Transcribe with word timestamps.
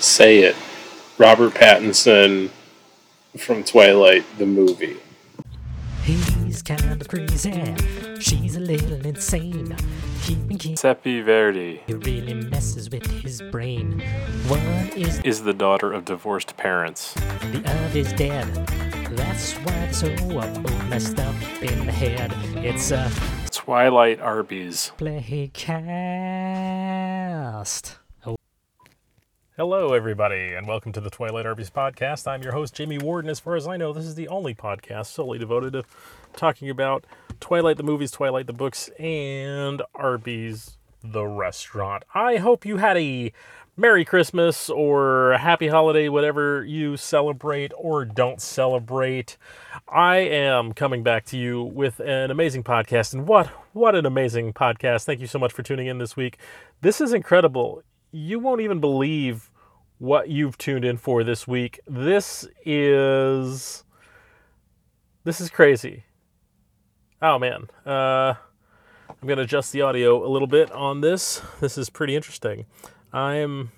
Say 0.00 0.38
it. 0.40 0.56
Robert 1.18 1.54
Pattinson 1.54 2.50
from 3.36 3.64
Twilight, 3.64 4.24
the 4.38 4.46
movie. 4.46 4.96
He's 6.02 6.62
kind 6.62 7.00
of 7.00 7.08
crazy. 7.08 7.74
She's 8.20 8.56
a 8.56 8.60
little 8.60 9.04
insane. 9.04 9.76
Keeping 10.22 10.58
kids, 10.58 10.80
Seppi 10.80 11.20
Verdi 11.20 11.82
it 11.86 12.04
really 12.06 12.34
messes 12.34 12.88
with 12.90 13.06
his 13.22 13.42
brain. 13.50 14.00
One 14.48 14.60
is 14.96 15.20
is 15.20 15.42
the 15.42 15.52
daughter 15.52 15.92
of 15.92 16.04
divorced 16.04 16.56
parents. 16.56 17.14
the 17.14 17.62
other's 17.66 18.12
dead. 18.14 18.46
That's 19.16 19.54
why 19.54 19.72
they're 19.72 19.92
so 19.92 20.08
messed 20.88 21.18
up 21.18 21.34
in 21.62 21.86
the 21.86 21.92
head. 21.92 22.32
It's 22.64 22.90
a 22.90 23.10
Twilight 23.50 24.20
Arby's. 24.20 24.92
playcast. 24.98 25.58
Hello, 29.58 29.92
everybody, 29.92 30.54
and 30.54 30.68
welcome 30.68 30.92
to 30.92 31.00
the 31.00 31.10
Twilight 31.10 31.44
Arby's 31.44 31.68
podcast. 31.68 32.28
I'm 32.28 32.44
your 32.44 32.52
host, 32.52 32.76
Jamie 32.76 32.96
Ward, 32.96 33.24
and 33.24 33.30
as 33.32 33.40
far 33.40 33.56
as 33.56 33.66
I 33.66 33.76
know, 33.76 33.92
this 33.92 34.04
is 34.04 34.14
the 34.14 34.28
only 34.28 34.54
podcast 34.54 35.06
solely 35.06 35.36
devoted 35.36 35.72
to 35.72 35.82
talking 36.36 36.70
about 36.70 37.04
Twilight 37.40 37.76
the 37.76 37.82
movies, 37.82 38.12
Twilight 38.12 38.46
the 38.46 38.52
books, 38.52 38.88
and 39.00 39.82
Arby's 39.96 40.78
the 41.02 41.26
restaurant. 41.26 42.04
I 42.14 42.36
hope 42.36 42.64
you 42.64 42.76
had 42.76 42.96
a 42.98 43.32
Merry 43.76 44.04
Christmas 44.04 44.70
or 44.70 45.36
Happy 45.40 45.66
Holiday, 45.66 46.08
whatever 46.08 46.64
you 46.64 46.96
celebrate 46.96 47.72
or 47.76 48.04
don't 48.04 48.40
celebrate. 48.40 49.36
I 49.88 50.18
am 50.18 50.72
coming 50.72 51.02
back 51.02 51.24
to 51.26 51.36
you 51.36 51.64
with 51.64 51.98
an 51.98 52.30
amazing 52.30 52.62
podcast, 52.62 53.12
and 53.12 53.26
what 53.26 53.48
what 53.72 53.96
an 53.96 54.06
amazing 54.06 54.52
podcast! 54.52 55.02
Thank 55.02 55.18
you 55.18 55.26
so 55.26 55.40
much 55.40 55.52
for 55.52 55.64
tuning 55.64 55.88
in 55.88 55.98
this 55.98 56.16
week. 56.16 56.38
This 56.80 57.00
is 57.00 57.12
incredible 57.12 57.82
you 58.12 58.38
won't 58.38 58.60
even 58.60 58.80
believe 58.80 59.50
what 59.98 60.28
you've 60.28 60.56
tuned 60.56 60.84
in 60.84 60.96
for 60.96 61.24
this 61.24 61.46
week. 61.46 61.80
This 61.86 62.46
is 62.64 63.84
this 65.24 65.40
is 65.40 65.50
crazy. 65.50 66.04
Oh 67.20 67.38
man, 67.38 67.68
uh, 67.84 68.34
I'm 69.08 69.28
gonna 69.28 69.42
adjust 69.42 69.72
the 69.72 69.82
audio 69.82 70.24
a 70.24 70.30
little 70.30 70.46
bit 70.46 70.70
on 70.70 71.00
this. 71.00 71.42
This 71.60 71.76
is 71.76 71.90
pretty 71.90 72.14
interesting. 72.14 72.66
I'm 73.12 73.72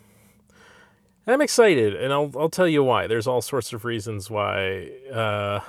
I'm 1.27 1.41
excited, 1.41 1.95
and 1.95 2.12
I'll 2.12 2.31
I'll 2.37 2.51
tell 2.51 2.69
you 2.69 2.84
why. 2.84 3.07
There's 3.07 3.27
all 3.27 3.41
sorts 3.41 3.73
of 3.73 3.84
reasons 3.84 4.31
why 4.31 4.91
uh, 5.12 5.61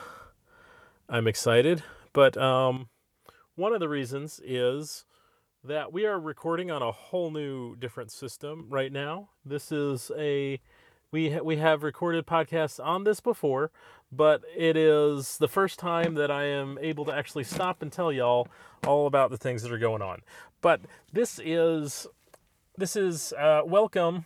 I'm 1.08 1.28
excited, 1.28 1.84
but 2.14 2.36
um, 2.38 2.90
one 3.56 3.74
of 3.74 3.80
the 3.80 3.90
reasons 3.90 4.42
is 4.44 5.06
that 5.64 5.94
we 5.94 6.06
are 6.06 6.20
recording 6.20 6.72
on 6.72 6.82
a 6.82 6.92
whole 6.92 7.30
new 7.30 7.76
different 7.76 8.12
system 8.12 8.66
right 8.70 8.92
now. 8.92 9.30
This 9.46 9.72
is 9.72 10.12
a 10.18 10.60
we 11.12 11.32
ha- 11.32 11.44
we 11.44 11.58
have 11.58 11.84
recorded 11.84 12.26
podcasts 12.26 12.84
on 12.84 13.04
this 13.04 13.20
before, 13.20 13.70
but 14.12 14.42
it 14.56 14.76
is 14.76 15.38
the 15.38 15.48
first 15.48 15.78
time 15.78 16.16
that 16.16 16.32
I 16.32 16.46
am 16.46 16.80
able 16.82 17.06
to 17.06 17.14
actually 17.14 17.44
stop 17.44 17.82
and 17.82 17.92
tell 17.92 18.12
y'all 18.12 18.48
all 18.88 19.06
about 19.06 19.30
the 19.30 19.38
things 19.38 19.62
that 19.62 19.72
are 19.72 19.78
going 19.78 20.02
on. 20.02 20.22
But 20.62 20.82
this 21.14 21.40
is 21.44 22.08
this 22.78 22.96
is 22.96 23.34
uh, 23.34 23.62
welcome. 23.64 24.26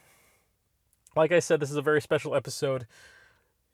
Like 1.16 1.32
I 1.32 1.40
said, 1.40 1.60
this 1.60 1.72
is 1.72 1.78
a 1.78 1.82
very 1.82 2.02
special 2.02 2.36
episode. 2.36 2.88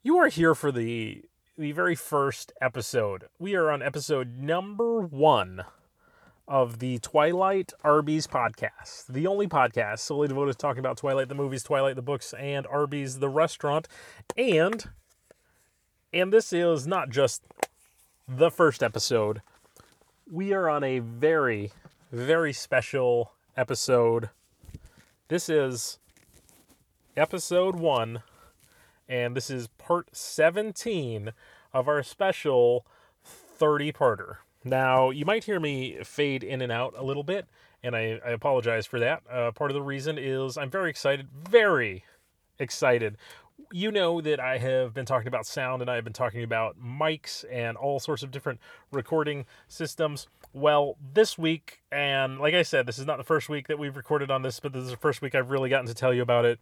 You 0.02 0.16
are 0.18 0.28
here 0.28 0.54
for 0.54 0.72
the 0.72 1.22
the 1.56 1.70
very 1.72 1.94
first 1.94 2.52
episode. 2.60 3.28
We 3.38 3.54
are 3.54 3.70
on 3.70 3.82
episode 3.82 4.38
number 4.38 5.00
one 5.00 5.64
of 6.52 6.80
the 6.80 6.98
Twilight 6.98 7.72
Arby's 7.82 8.26
podcast, 8.26 9.06
the 9.06 9.26
only 9.26 9.48
podcast 9.48 10.00
solely 10.00 10.28
devoted 10.28 10.52
to 10.52 10.58
talking 10.58 10.80
about 10.80 10.98
Twilight 10.98 11.30
the 11.30 11.34
movies, 11.34 11.62
Twilight 11.62 11.96
the 11.96 12.02
books, 12.02 12.34
and 12.34 12.66
Arby's 12.66 13.20
the 13.20 13.30
restaurant. 13.30 13.88
And 14.36 14.90
and 16.12 16.30
this 16.30 16.52
is 16.52 16.86
not 16.86 17.08
just 17.08 17.42
the 18.28 18.50
first 18.50 18.82
episode. 18.82 19.40
We 20.30 20.52
are 20.52 20.68
on 20.68 20.84
a 20.84 20.98
very 20.98 21.72
very 22.12 22.52
special 22.52 23.32
episode. 23.56 24.28
This 25.28 25.48
is 25.48 26.00
episode 27.16 27.76
1 27.76 28.22
and 29.08 29.34
this 29.34 29.48
is 29.48 29.68
part 29.78 30.14
17 30.14 31.32
of 31.72 31.88
our 31.88 32.02
special 32.02 32.84
30 33.24 33.90
parter. 33.92 34.36
Now, 34.64 35.10
you 35.10 35.24
might 35.24 35.44
hear 35.44 35.58
me 35.58 35.98
fade 36.04 36.44
in 36.44 36.60
and 36.62 36.70
out 36.70 36.94
a 36.96 37.02
little 37.02 37.24
bit, 37.24 37.46
and 37.82 37.96
I, 37.96 38.20
I 38.24 38.30
apologize 38.30 38.86
for 38.86 39.00
that. 39.00 39.22
Uh, 39.30 39.50
part 39.50 39.70
of 39.70 39.74
the 39.74 39.82
reason 39.82 40.18
is 40.18 40.56
I'm 40.56 40.70
very 40.70 40.90
excited, 40.90 41.28
very 41.32 42.04
excited. 42.58 43.16
You 43.72 43.90
know 43.90 44.20
that 44.20 44.38
I 44.38 44.58
have 44.58 44.94
been 44.94 45.06
talking 45.06 45.28
about 45.28 45.46
sound 45.46 45.82
and 45.82 45.90
I 45.90 45.94
have 45.96 46.04
been 46.04 46.12
talking 46.12 46.42
about 46.42 46.76
mics 46.80 47.44
and 47.50 47.76
all 47.76 47.98
sorts 47.98 48.22
of 48.22 48.30
different 48.30 48.60
recording 48.90 49.46
systems. 49.66 50.28
Well, 50.52 50.96
this 51.12 51.38
week, 51.38 51.82
and 51.90 52.38
like 52.38 52.54
I 52.54 52.62
said, 52.62 52.86
this 52.86 52.98
is 52.98 53.06
not 53.06 53.16
the 53.16 53.24
first 53.24 53.48
week 53.48 53.68
that 53.68 53.78
we've 53.78 53.96
recorded 53.96 54.30
on 54.30 54.42
this, 54.42 54.60
but 54.60 54.72
this 54.72 54.84
is 54.84 54.90
the 54.90 54.96
first 54.96 55.22
week 55.22 55.34
I've 55.34 55.50
really 55.50 55.70
gotten 55.70 55.86
to 55.86 55.94
tell 55.94 56.12
you 56.12 56.22
about 56.22 56.44
it. 56.44 56.60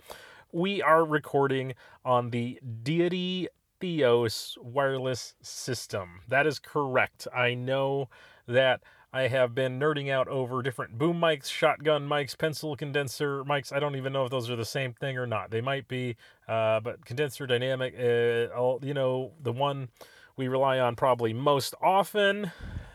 We 0.53 0.83
are 0.83 1.05
recording 1.05 1.75
on 2.05 2.31
the 2.31 2.61
Deity 2.83 3.49
Theos 3.81 4.57
wireless 4.61 5.35
system. 5.43 6.21
That 6.29 6.47
is 6.47 6.59
correct. 6.59 7.27
I 7.35 7.55
know 7.55 8.09
that 8.47 8.83
I 9.13 9.23
have 9.23 9.55
been 9.55 9.81
nerding 9.81 10.11
out 10.11 10.29
over 10.29 10.63
different 10.63 10.97
boom 10.97 11.21
mics, 11.21 11.51
shotgun 11.51 12.09
mics, 12.09 12.39
pencil 12.39 12.77
condenser 12.77 13.43
mics. 13.45 13.73
I 13.73 13.81
don't 13.81 13.97
even 13.97 14.13
know 14.13 14.25
if 14.25 14.31
those 14.31 14.49
are 14.49 14.57
the 14.57 14.65
same 14.65 14.93
thing 14.93 15.19
or 15.19 15.27
not. 15.27 15.51
They 15.51 15.61
might 15.61 15.89
be, 15.89 16.17
uh, 16.47 16.79
but 16.81 17.05
condenser 17.05 17.47
dynamic, 17.47 17.95
uh, 17.99 18.55
all, 18.55 18.79
you 18.83 18.95
know, 18.95 19.33
the 19.43 19.53
one 19.53 19.89
we 20.37 20.47
rely 20.47 20.79
on 20.79 20.95
probably 20.95 21.33
most 21.33 21.75
often, 21.83 22.53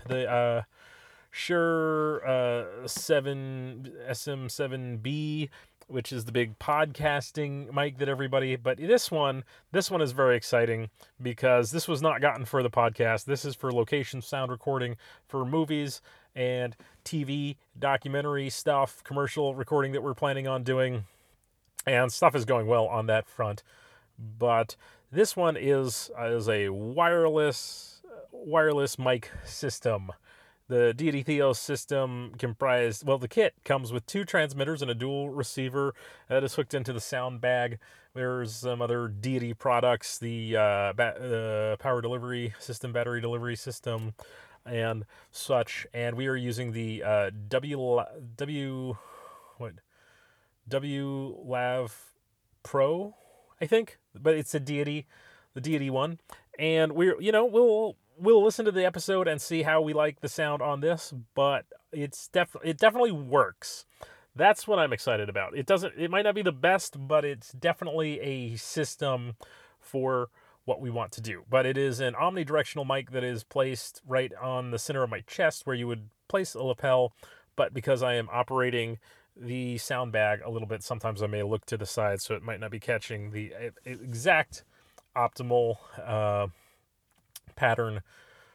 the 0.08 0.30
uh, 0.30 0.62
Shure 1.32 2.26
uh, 2.26 2.88
7 2.88 3.92
SM7B 4.10 5.50
which 5.88 6.12
is 6.12 6.26
the 6.26 6.32
big 6.32 6.58
podcasting 6.58 7.72
mic 7.74 7.98
that 8.00 8.10
everybody 8.10 8.56
but 8.56 8.78
this 8.78 9.12
one 9.12 9.44
this 9.72 9.92
one 9.92 10.02
is 10.02 10.12
very 10.12 10.36
exciting 10.36 10.90
because 11.22 11.72
this 11.72 11.88
was 11.88 12.02
not 12.02 12.22
gotten 12.22 12.46
for 12.46 12.64
the 12.64 12.70
podcast. 12.70 13.26
This 13.26 13.46
is 13.46 13.56
for 13.56 13.72
location 13.72 14.22
sound 14.22 14.52
recording 14.52 14.98
for 15.28 15.46
movies 15.46 16.02
and 16.36 16.76
tv 17.04 17.56
documentary 17.78 18.50
stuff 18.50 19.04
commercial 19.04 19.56
recording 19.56 19.92
that 19.92 20.04
we're 20.04 20.14
planning 20.14 20.48
on 20.48 20.64
doing. 20.64 21.06
And 21.88 22.12
stuff 22.12 22.36
is 22.36 22.46
going 22.46 22.66
well 22.68 22.88
on 22.88 23.06
that 23.08 23.28
front. 23.28 23.62
But 24.18 24.76
this 25.12 25.36
one 25.36 25.56
is 25.56 26.10
is 26.20 26.50
a 26.50 26.70
wireless 26.70 28.02
wireless 28.32 28.98
mic 28.98 29.32
system 29.46 30.12
the 30.68 30.94
Deity 30.94 31.24
Theos 31.24 31.60
system 31.60 32.34
comprised, 32.38 33.06
well, 33.06 33.18
the 33.18 33.28
kit 33.28 33.54
comes 33.64 33.94
with 33.94 34.06
two 34.06 34.26
transmitters 34.26 34.82
and 34.82 34.90
a 34.90 34.96
dual 34.96 35.30
receiver 35.30 35.94
that 36.28 36.44
is 36.44 36.56
hooked 36.56 36.74
into 36.74 36.92
the 36.92 37.00
sound 37.00 37.40
bag. 37.40 37.78
There's 38.14 38.56
some 38.56 38.82
other 38.82 39.08
Deity 39.08 39.54
products, 39.54 40.18
the 40.18 40.56
uh, 40.56 40.94
ba- 40.94 41.76
uh, 41.78 41.84
power 41.84 42.02
delivery 42.02 42.54
system, 42.60 42.94
battery 42.94 43.22
delivery 43.22 43.56
system, 43.56 44.14
and 44.66 45.06
such. 45.32 45.86
And 45.94 46.16
we 46.16 46.28
are 46.28 46.36
using 46.36 46.72
the 46.72 47.04
uh, 47.04 47.32
W, 47.48 48.02
W, 48.38 48.98
what, 49.58 49.74
W 50.68 51.38
Lav 51.44 52.14
Pro, 52.64 53.16
I 53.62 53.68
think, 53.68 54.00
but 54.20 54.34
it's 54.34 54.56
a 54.56 54.60
Deity, 54.60 55.06
the 55.54 55.62
Deity 55.62 55.90
one. 55.90 56.20
And 56.58 56.94
we're, 56.94 57.22
you 57.22 57.32
know, 57.32 57.46
we'll 57.46 57.98
we'll 58.18 58.44
listen 58.44 58.66
to 58.66 58.72
the 58.72 58.86
episode 58.86 59.28
and 59.28 59.42
see 59.42 59.64
how 59.64 59.82
we 59.82 59.94
like 59.94 60.22
the 60.22 60.30
sound 60.30 60.62
on 60.62 60.82
this, 60.82 61.14
but 61.34 61.66
it's 61.92 62.28
def- 62.28 62.56
it 62.64 62.78
definitely 62.78 63.12
works. 63.12 63.86
That's 64.36 64.68
what 64.68 64.80
I'm 64.80 64.94
excited 64.94 65.30
about. 65.30 65.58
It 65.58 65.66
doesn't 65.66 65.94
it 65.98 66.12
might 66.12 66.24
not 66.24 66.36
be 66.36 66.42
the 66.42 66.52
best, 66.52 67.08
but 67.08 67.24
it's 67.24 67.52
definitely 67.52 68.20
a 68.20 68.56
system 68.58 69.36
for 69.80 70.30
what 70.66 70.82
we 70.82 70.90
want 70.90 71.12
to 71.14 71.22
do. 71.22 71.44
But 71.50 71.66
it 71.66 71.78
is 71.78 72.00
an 72.00 72.16
omnidirectional 72.16 72.88
mic 72.88 73.12
that 73.12 73.24
is 73.24 73.44
placed 73.44 74.02
right 74.06 74.34
on 74.42 74.72
the 74.72 74.80
center 74.80 75.04
of 75.04 75.10
my 75.10 75.22
chest 75.22 75.66
where 75.66 75.76
you 75.76 75.88
would 75.88 76.10
place 76.28 76.56
a 76.56 76.64
lapel, 76.64 77.14
but 77.56 77.74
because 77.74 78.02
I 78.04 78.16
am 78.16 78.28
operating 78.32 78.98
the 79.38 79.78
sound 79.78 80.12
bag 80.12 80.42
a 80.44 80.50
little 80.50 80.68
bit, 80.68 80.82
sometimes 80.82 81.22
I 81.22 81.28
may 81.28 81.44
look 81.44 81.66
to 81.68 81.78
the 81.78 81.86
side 81.86 82.22
so 82.22 82.36
it 82.36 82.42
might 82.42 82.60
not 82.60 82.72
be 82.72 82.80
catching 82.80 83.32
the 83.32 83.54
exact 83.86 84.64
optimal 85.16 85.78
uh, 86.04 86.48
pattern 87.56 88.02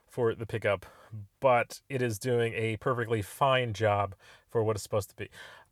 for 0.07 0.35
the 0.35 0.47
pickup, 0.47 0.87
but 1.41 1.81
it 1.89 2.03
is 2.03 2.19
doing 2.19 2.53
a 2.55 2.77
perfectly 2.79 3.23
fine 3.23 3.73
job 3.73 4.15
for 4.49 4.63
what 4.63 4.77
it's 4.77 4.83
supposed 4.83 5.09
to 5.11 5.17
be. 5.17 5.29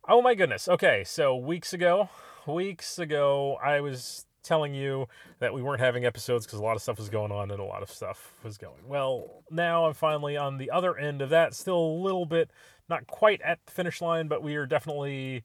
Oh 0.07 0.21
my 0.21 0.33
goodness. 0.33 0.67
Okay, 0.67 1.03
so 1.05 1.35
weeks 1.35 1.73
ago, 1.73 2.09
weeks 2.47 2.97
ago, 2.97 3.57
I 3.63 3.81
was 3.81 4.25
telling 4.41 4.73
you 4.73 5.07
that 5.39 5.53
we 5.53 5.61
weren't 5.61 5.81
having 5.81 6.05
episodes 6.05 6.45
because 6.45 6.59
a 6.59 6.63
lot 6.63 6.75
of 6.75 6.81
stuff 6.81 6.97
was 6.97 7.09
going 7.09 7.31
on 7.31 7.51
and 7.51 7.59
a 7.59 7.63
lot 7.63 7.83
of 7.83 7.91
stuff 7.91 8.33
was 8.43 8.57
going. 8.57 8.87
Well, 8.87 9.43
now 9.51 9.85
I'm 9.85 9.93
finally 9.93 10.37
on 10.37 10.57
the 10.57 10.71
other 10.71 10.97
end 10.97 11.21
of 11.21 11.29
that, 11.29 11.53
still 11.53 11.77
a 11.77 12.01
little 12.01 12.25
bit, 12.25 12.49
not 12.89 13.05
quite 13.07 13.41
at 13.41 13.59
the 13.65 13.71
finish 13.71 14.01
line, 14.01 14.27
but 14.27 14.41
we 14.41 14.55
are 14.55 14.65
definitely 14.65 15.43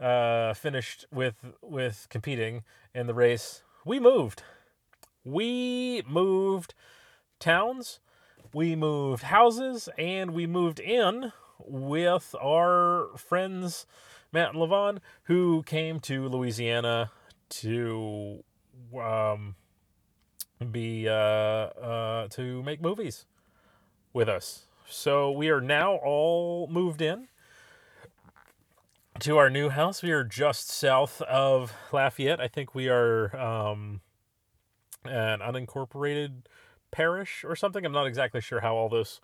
uh, 0.00 0.54
finished 0.54 1.06
with 1.12 1.34
with 1.62 2.06
competing 2.10 2.62
in 2.94 3.06
the 3.06 3.14
race, 3.14 3.62
we 3.84 4.00
moved. 4.00 4.42
We 5.24 6.02
moved 6.08 6.74
towns, 7.38 8.00
we 8.52 8.76
moved 8.76 9.24
houses, 9.24 9.88
and 9.98 10.32
we 10.32 10.46
moved 10.46 10.80
in 10.80 11.32
with 11.58 12.34
our 12.40 13.08
friends 13.16 13.86
Matt 14.32 14.50
and 14.50 14.58
Levon, 14.58 14.98
who 15.24 15.62
came 15.62 16.00
to 16.00 16.28
Louisiana 16.28 17.10
to 17.48 18.42
um, 19.00 19.54
be 20.70 21.08
uh, 21.08 21.12
uh, 21.12 22.28
to 22.28 22.62
make 22.62 22.80
movies 22.80 23.26
with 24.12 24.28
us. 24.28 24.66
So 24.88 25.30
we 25.30 25.48
are 25.48 25.60
now 25.60 25.96
all 25.96 26.68
moved 26.68 27.02
in 27.02 27.28
to 29.20 29.38
our 29.38 29.50
new 29.50 29.68
house. 29.68 30.02
We 30.02 30.12
are 30.12 30.24
just 30.24 30.68
south 30.68 31.22
of 31.22 31.72
Lafayette. 31.92 32.40
I 32.40 32.48
think 32.48 32.74
we 32.74 32.88
are 32.88 33.34
um, 33.36 34.00
an 35.04 35.40
unincorporated 35.40 36.42
parish 36.96 37.44
or 37.44 37.54
something. 37.54 37.84
I'm 37.84 37.92
not 37.92 38.06
exactly 38.06 38.40
sure 38.40 38.60
how 38.60 38.74
all 38.74 38.88
this 38.88 39.20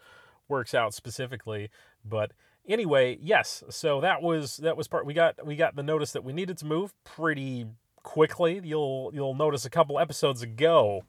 works 0.46 0.74
out 0.74 0.92
specifically, 0.92 1.70
but 2.04 2.32
anyway, 2.68 3.18
yes. 3.20 3.64
So 3.70 4.00
that 4.02 4.20
was 4.20 4.58
that 4.58 4.76
was 4.76 4.88
part. 4.88 5.06
We 5.06 5.14
got 5.14 5.44
we 5.46 5.56
got 5.56 5.74
the 5.74 5.82
notice 5.82 6.12
that 6.12 6.22
we 6.22 6.34
needed 6.34 6.58
to 6.58 6.66
move 6.66 6.92
pretty 7.04 7.66
quickly. 8.02 8.60
You'll 8.62 9.10
you'll 9.14 9.34
notice 9.34 9.64
a 9.64 9.70
couple 9.70 9.98
episodes 9.98 10.42
ago. 10.42 11.04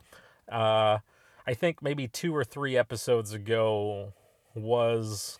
Uh, 0.49 0.99
I 1.45 1.53
think 1.53 1.81
maybe 1.81 2.07
two 2.07 2.33
or 2.33 2.45
three 2.45 2.77
episodes 2.77 3.33
ago 3.33 4.13
was 4.55 5.39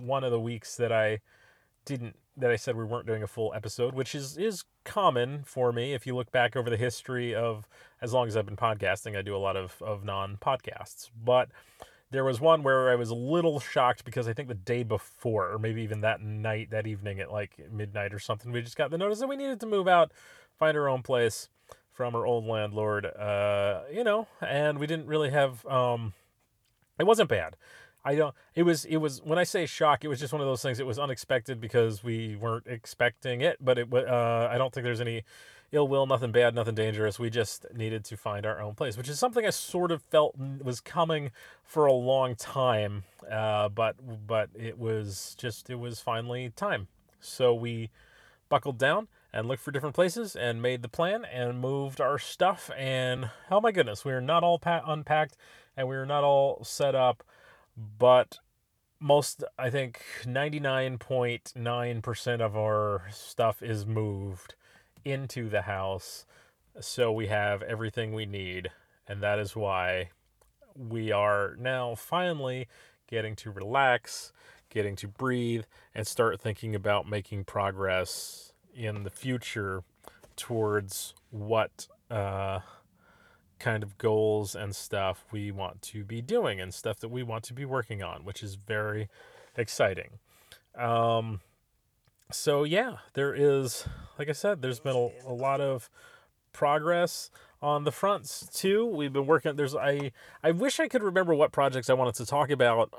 one 0.00 0.24
of 0.24 0.30
the 0.30 0.40
weeks 0.40 0.76
that 0.76 0.90
I 0.90 1.20
didn't 1.84 2.16
that 2.36 2.50
I 2.50 2.56
said 2.56 2.76
we 2.76 2.84
weren't 2.84 3.06
doing 3.06 3.22
a 3.22 3.26
full 3.26 3.52
episode, 3.54 3.94
which 3.94 4.14
is 4.14 4.36
is 4.36 4.64
common 4.84 5.42
for 5.44 5.72
me. 5.72 5.94
If 5.94 6.06
you 6.06 6.14
look 6.14 6.30
back 6.30 6.56
over 6.56 6.68
the 6.68 6.76
history 6.76 7.34
of 7.34 7.68
as 8.00 8.12
long 8.12 8.28
as 8.28 8.36
I've 8.36 8.46
been 8.46 8.56
podcasting, 8.56 9.16
I 9.16 9.22
do 9.22 9.34
a 9.34 9.38
lot 9.38 9.56
of 9.56 9.80
of 9.82 10.04
non 10.04 10.36
podcasts. 10.36 11.10
But 11.24 11.48
there 12.10 12.24
was 12.24 12.40
one 12.40 12.62
where 12.62 12.90
I 12.90 12.94
was 12.94 13.10
a 13.10 13.14
little 13.14 13.58
shocked 13.60 14.04
because 14.04 14.28
I 14.28 14.32
think 14.32 14.48
the 14.48 14.54
day 14.54 14.82
before, 14.82 15.52
or 15.52 15.58
maybe 15.58 15.82
even 15.82 16.02
that 16.02 16.20
night, 16.20 16.70
that 16.70 16.86
evening 16.86 17.20
at 17.20 17.32
like 17.32 17.58
midnight 17.70 18.14
or 18.14 18.18
something, 18.18 18.52
we 18.52 18.62
just 18.62 18.76
got 18.76 18.90
the 18.90 18.98
notice 18.98 19.20
that 19.20 19.28
we 19.28 19.36
needed 19.36 19.60
to 19.60 19.66
move 19.66 19.88
out, 19.88 20.12
find 20.58 20.76
our 20.76 20.88
own 20.88 21.02
place 21.02 21.48
from 21.90 22.14
our 22.14 22.26
old 22.26 22.46
landlord. 22.46 23.06
Uh, 23.06 23.80
you 23.92 24.04
know, 24.04 24.28
and 24.40 24.78
we 24.78 24.86
didn't 24.86 25.06
really 25.06 25.30
have. 25.30 25.64
Um, 25.66 26.12
it 26.98 27.06
wasn't 27.06 27.28
bad. 27.28 27.56
I 28.06 28.14
don't. 28.14 28.34
It 28.54 28.62
was. 28.62 28.84
It 28.84 28.98
was. 28.98 29.20
When 29.24 29.36
I 29.36 29.42
say 29.42 29.66
shock, 29.66 30.04
it 30.04 30.08
was 30.08 30.20
just 30.20 30.32
one 30.32 30.40
of 30.40 30.46
those 30.46 30.62
things. 30.62 30.78
It 30.78 30.86
was 30.86 30.96
unexpected 30.96 31.60
because 31.60 32.04
we 32.04 32.36
weren't 32.36 32.68
expecting 32.68 33.40
it. 33.40 33.56
But 33.60 33.78
it. 33.78 33.92
Uh, 33.92 34.48
I 34.48 34.56
don't 34.58 34.72
think 34.72 34.84
there's 34.84 35.00
any 35.00 35.24
ill 35.72 35.88
will, 35.88 36.06
nothing 36.06 36.30
bad, 36.30 36.54
nothing 36.54 36.76
dangerous. 36.76 37.18
We 37.18 37.30
just 37.30 37.66
needed 37.74 38.04
to 38.04 38.16
find 38.16 38.46
our 38.46 38.62
own 38.62 38.76
place, 38.76 38.96
which 38.96 39.08
is 39.08 39.18
something 39.18 39.44
I 39.44 39.50
sort 39.50 39.90
of 39.90 40.02
felt 40.02 40.36
was 40.38 40.80
coming 40.80 41.32
for 41.64 41.86
a 41.86 41.92
long 41.92 42.36
time. 42.36 43.02
Uh, 43.28 43.68
but 43.68 43.96
but 44.26 44.50
it 44.54 44.78
was 44.78 45.34
just. 45.36 45.68
It 45.68 45.80
was 45.80 46.00
finally 46.00 46.50
time. 46.50 46.86
So 47.18 47.52
we 47.52 47.90
buckled 48.48 48.78
down 48.78 49.08
and 49.32 49.48
looked 49.48 49.62
for 49.62 49.72
different 49.72 49.96
places 49.96 50.36
and 50.36 50.62
made 50.62 50.82
the 50.82 50.88
plan 50.88 51.24
and 51.24 51.58
moved 51.58 52.00
our 52.00 52.20
stuff. 52.20 52.70
And 52.78 53.30
oh 53.50 53.60
my 53.60 53.72
goodness, 53.72 54.04
we 54.04 54.12
are 54.12 54.20
not 54.20 54.44
all 54.44 54.60
pa- 54.60 54.84
unpacked 54.86 55.36
and 55.76 55.88
we 55.88 55.96
are 55.96 56.06
not 56.06 56.22
all 56.22 56.62
set 56.62 56.94
up 56.94 57.24
but 57.76 58.38
most 58.98 59.44
i 59.58 59.68
think 59.68 60.02
99.9% 60.24 62.40
of 62.40 62.56
our 62.56 63.02
stuff 63.10 63.62
is 63.62 63.84
moved 63.86 64.54
into 65.04 65.48
the 65.48 65.62
house. 65.62 66.26
So 66.80 67.12
we 67.12 67.28
have 67.28 67.62
everything 67.62 68.12
we 68.12 68.26
need 68.26 68.70
and 69.06 69.22
that 69.22 69.38
is 69.38 69.54
why 69.54 70.10
we 70.74 71.12
are 71.12 71.54
now 71.58 71.94
finally 71.94 72.66
getting 73.08 73.36
to 73.36 73.50
relax 73.50 74.32
getting 74.68 74.96
to 74.96 75.08
breathe 75.08 75.64
and 75.94 76.06
start 76.06 76.40
thinking 76.40 76.74
about 76.74 77.08
making 77.08 77.44
progress 77.44 78.52
in 78.74 79.04
the 79.04 79.10
future 79.10 79.82
towards 80.36 81.14
what 81.30 81.88
uh, 82.10 82.60
kind 83.58 83.82
of 83.82 83.98
goals 83.98 84.54
and 84.54 84.74
stuff 84.74 85.24
we 85.32 85.50
want 85.50 85.82
to 85.82 86.04
be 86.04 86.20
doing 86.20 86.60
and 86.60 86.74
stuff 86.74 87.00
that 87.00 87.08
we 87.08 87.22
want 87.22 87.44
to 87.44 87.54
be 87.54 87.64
working 87.64 88.02
on, 88.02 88.24
which 88.24 88.42
is 88.42 88.56
very 88.56 89.08
exciting. 89.56 90.18
Um, 90.76 91.40
so 92.30 92.64
yeah, 92.64 92.96
there 93.14 93.34
is, 93.34 93.86
like 94.18 94.28
I 94.28 94.32
said, 94.32 94.62
there's 94.62 94.80
been 94.80 94.96
a, 94.96 95.30
a 95.30 95.32
lot 95.32 95.60
of 95.60 95.88
progress 96.52 97.30
on 97.62 97.84
the 97.84 97.92
fronts 97.92 98.48
too. 98.52 98.84
We've 98.86 99.12
been 99.12 99.26
working. 99.26 99.56
There's 99.56 99.74
I 99.74 100.12
I 100.42 100.50
wish 100.50 100.80
I 100.80 100.88
could 100.88 101.02
remember 101.02 101.34
what 101.34 101.52
projects 101.52 101.88
I 101.88 101.94
wanted 101.94 102.14
to 102.16 102.26
talk 102.26 102.50
about 102.50 102.92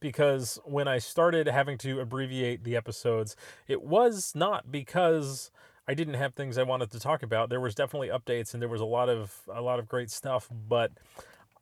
because 0.00 0.58
when 0.64 0.88
I 0.88 0.98
started 0.98 1.46
having 1.48 1.78
to 1.78 2.00
abbreviate 2.00 2.64
the 2.64 2.76
episodes, 2.76 3.36
it 3.66 3.82
was 3.82 4.32
not 4.34 4.70
because 4.70 5.50
I 5.88 5.94
didn't 5.94 6.14
have 6.14 6.34
things 6.34 6.58
I 6.58 6.64
wanted 6.64 6.90
to 6.92 7.00
talk 7.00 7.22
about. 7.22 7.48
There 7.48 7.60
was 7.60 7.74
definitely 7.74 8.08
updates 8.08 8.52
and 8.52 8.60
there 8.60 8.68
was 8.68 8.80
a 8.80 8.86
lot 8.86 9.08
of 9.08 9.40
a 9.52 9.62
lot 9.62 9.78
of 9.78 9.88
great 9.88 10.10
stuff, 10.10 10.48
but 10.68 10.92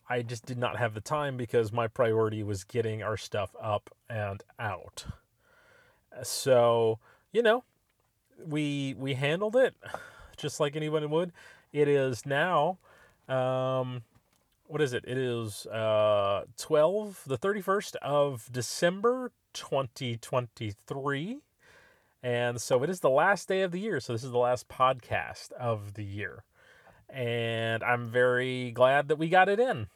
I 0.09 0.23
just 0.23 0.47
did 0.47 0.59
not 0.59 0.77
have 0.77 0.95
the 0.95 1.01
time 1.01 1.37
because 1.37 1.73
my 1.73 1.89
priority 1.89 2.43
was 2.43 2.65
getting 2.65 3.03
our 3.03 3.17
stuff 3.17 3.55
up 3.61 3.91
and 4.09 4.43
out. 4.59 5.07
So, 6.23 6.99
you 7.33 7.43
know, 7.43 7.65
we 8.47 8.95
we 8.99 9.15
handled 9.15 9.57
it 9.57 9.75
just 10.37 10.61
like 10.61 10.77
anyone 10.77 11.09
would. 11.11 11.33
It 11.73 11.89
is 11.89 12.25
now 12.25 12.79
um 13.29 14.03
what 14.67 14.81
is 14.81 14.95
it? 14.95 15.05
It 15.07 15.19
is 15.19 15.67
uh 15.67 16.45
12 16.57 17.25
the 17.27 17.37
31st 17.39 17.97
of 17.97 18.49
December 18.51 19.33
2023 19.53 21.41
and 22.25 22.59
so 22.59 22.83
it 22.83 22.89
is 22.89 23.01
the 23.01 23.11
last 23.11 23.49
day 23.49 23.61
of 23.61 23.71
the 23.71 23.79
year. 23.79 24.01
So 24.01 24.15
this 24.15 24.25
is 24.25 24.31
the 24.31 24.39
last 24.39 24.67
podcast 24.67 25.53
of 25.53 25.93
the 25.93 26.03
year. 26.03 26.43
And 27.11 27.85
I'm 27.85 28.09
very 28.09 28.71
glad 28.71 29.09
that 29.09 29.17
we 29.17 29.29
got 29.29 29.51
it 29.51 29.61
in. 29.61 29.89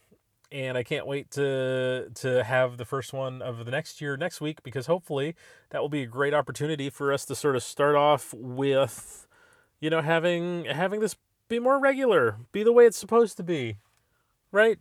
And 0.52 0.76
I 0.76 0.82
can't 0.82 1.06
wait 1.06 1.30
to 1.32 2.10
to 2.16 2.44
have 2.44 2.76
the 2.76 2.84
first 2.84 3.14
one 3.14 3.40
of 3.40 3.64
the 3.64 3.70
next 3.70 4.02
year 4.02 4.16
next 4.18 4.42
week 4.42 4.62
because 4.62 4.86
hopefully 4.86 5.34
that 5.70 5.80
will 5.80 5.88
be 5.88 6.02
a 6.02 6.06
great 6.06 6.34
opportunity 6.34 6.90
for 6.90 7.12
us 7.14 7.24
to 7.26 7.34
sort 7.34 7.56
of 7.56 7.62
start 7.62 7.96
off 7.96 8.34
with 8.34 9.26
you 9.80 9.90
know 9.90 10.00
having 10.00 10.66
having 10.66 11.00
this 11.00 11.16
be 11.48 11.58
more 11.58 11.78
regular, 11.78 12.36
be 12.52 12.62
the 12.62 12.72
way 12.72 12.84
it's 12.86 12.98
supposed 12.98 13.36
to 13.38 13.42
be. 13.42 13.78
Right? 14.52 14.78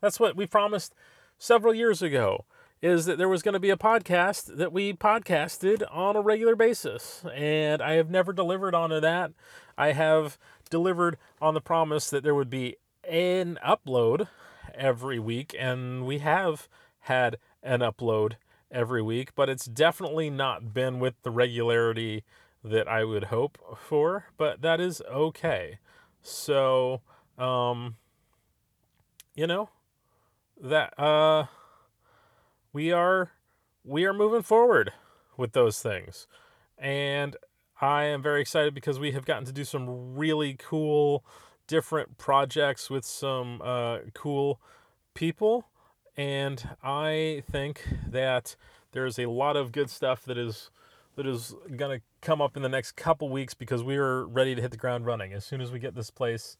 That's 0.00 0.18
what 0.18 0.36
we 0.36 0.46
promised 0.46 0.94
several 1.38 1.74
years 1.74 2.00
ago 2.00 2.44
is 2.84 3.06
that 3.06 3.16
there 3.16 3.30
was 3.30 3.40
going 3.40 3.54
to 3.54 3.58
be 3.58 3.70
a 3.70 3.78
podcast 3.78 4.58
that 4.58 4.70
we 4.70 4.92
podcasted 4.92 5.82
on 5.90 6.16
a 6.16 6.20
regular 6.20 6.54
basis. 6.54 7.24
And 7.34 7.80
I 7.80 7.94
have 7.94 8.10
never 8.10 8.30
delivered 8.30 8.74
on 8.74 8.90
that. 8.90 9.32
I 9.78 9.92
have 9.92 10.36
delivered 10.68 11.16
on 11.40 11.54
the 11.54 11.62
promise 11.62 12.10
that 12.10 12.22
there 12.22 12.34
would 12.34 12.50
be 12.50 12.76
an 13.08 13.58
upload 13.66 14.28
every 14.74 15.18
week, 15.18 15.56
and 15.58 16.04
we 16.04 16.18
have 16.18 16.68
had 17.00 17.38
an 17.62 17.80
upload 17.80 18.34
every 18.70 19.00
week, 19.00 19.34
but 19.34 19.48
it's 19.48 19.64
definitely 19.64 20.28
not 20.28 20.74
been 20.74 21.00
with 21.00 21.14
the 21.22 21.30
regularity 21.30 22.22
that 22.62 22.86
I 22.86 23.04
would 23.04 23.24
hope 23.24 23.56
for, 23.78 24.26
but 24.36 24.60
that 24.60 24.78
is 24.78 25.00
okay. 25.10 25.78
So, 26.20 27.00
um, 27.38 27.96
you 29.34 29.46
know, 29.46 29.70
that, 30.60 30.92
uh, 31.00 31.46
we 32.74 32.92
are 32.92 33.30
we 33.84 34.04
are 34.04 34.12
moving 34.12 34.42
forward 34.42 34.92
with 35.38 35.52
those 35.52 35.80
things. 35.80 36.26
And 36.76 37.36
I 37.80 38.04
am 38.04 38.20
very 38.20 38.42
excited 38.42 38.74
because 38.74 38.98
we 38.98 39.12
have 39.12 39.24
gotten 39.24 39.44
to 39.46 39.52
do 39.52 39.64
some 39.64 40.16
really 40.16 40.56
cool 40.58 41.24
different 41.66 42.18
projects 42.18 42.90
with 42.90 43.06
some 43.06 43.62
uh, 43.62 43.98
cool 44.12 44.60
people. 45.14 45.68
And 46.16 46.68
I 46.82 47.42
think 47.50 47.86
that 48.06 48.56
there's 48.92 49.18
a 49.18 49.26
lot 49.26 49.56
of 49.56 49.72
good 49.72 49.88
stuff 49.88 50.24
that 50.24 50.36
is 50.36 50.70
that 51.16 51.26
is 51.26 51.54
going 51.76 52.00
to 52.00 52.04
come 52.20 52.42
up 52.42 52.56
in 52.56 52.62
the 52.62 52.68
next 52.68 52.92
couple 52.96 53.28
weeks 53.28 53.54
because 53.54 53.84
we 53.84 53.96
are 53.96 54.26
ready 54.26 54.56
to 54.56 54.60
hit 54.60 54.72
the 54.72 54.76
ground 54.76 55.06
running 55.06 55.32
as 55.32 55.44
soon 55.44 55.60
as 55.60 55.70
we 55.70 55.78
get 55.78 55.94
this 55.94 56.10
place 56.10 56.56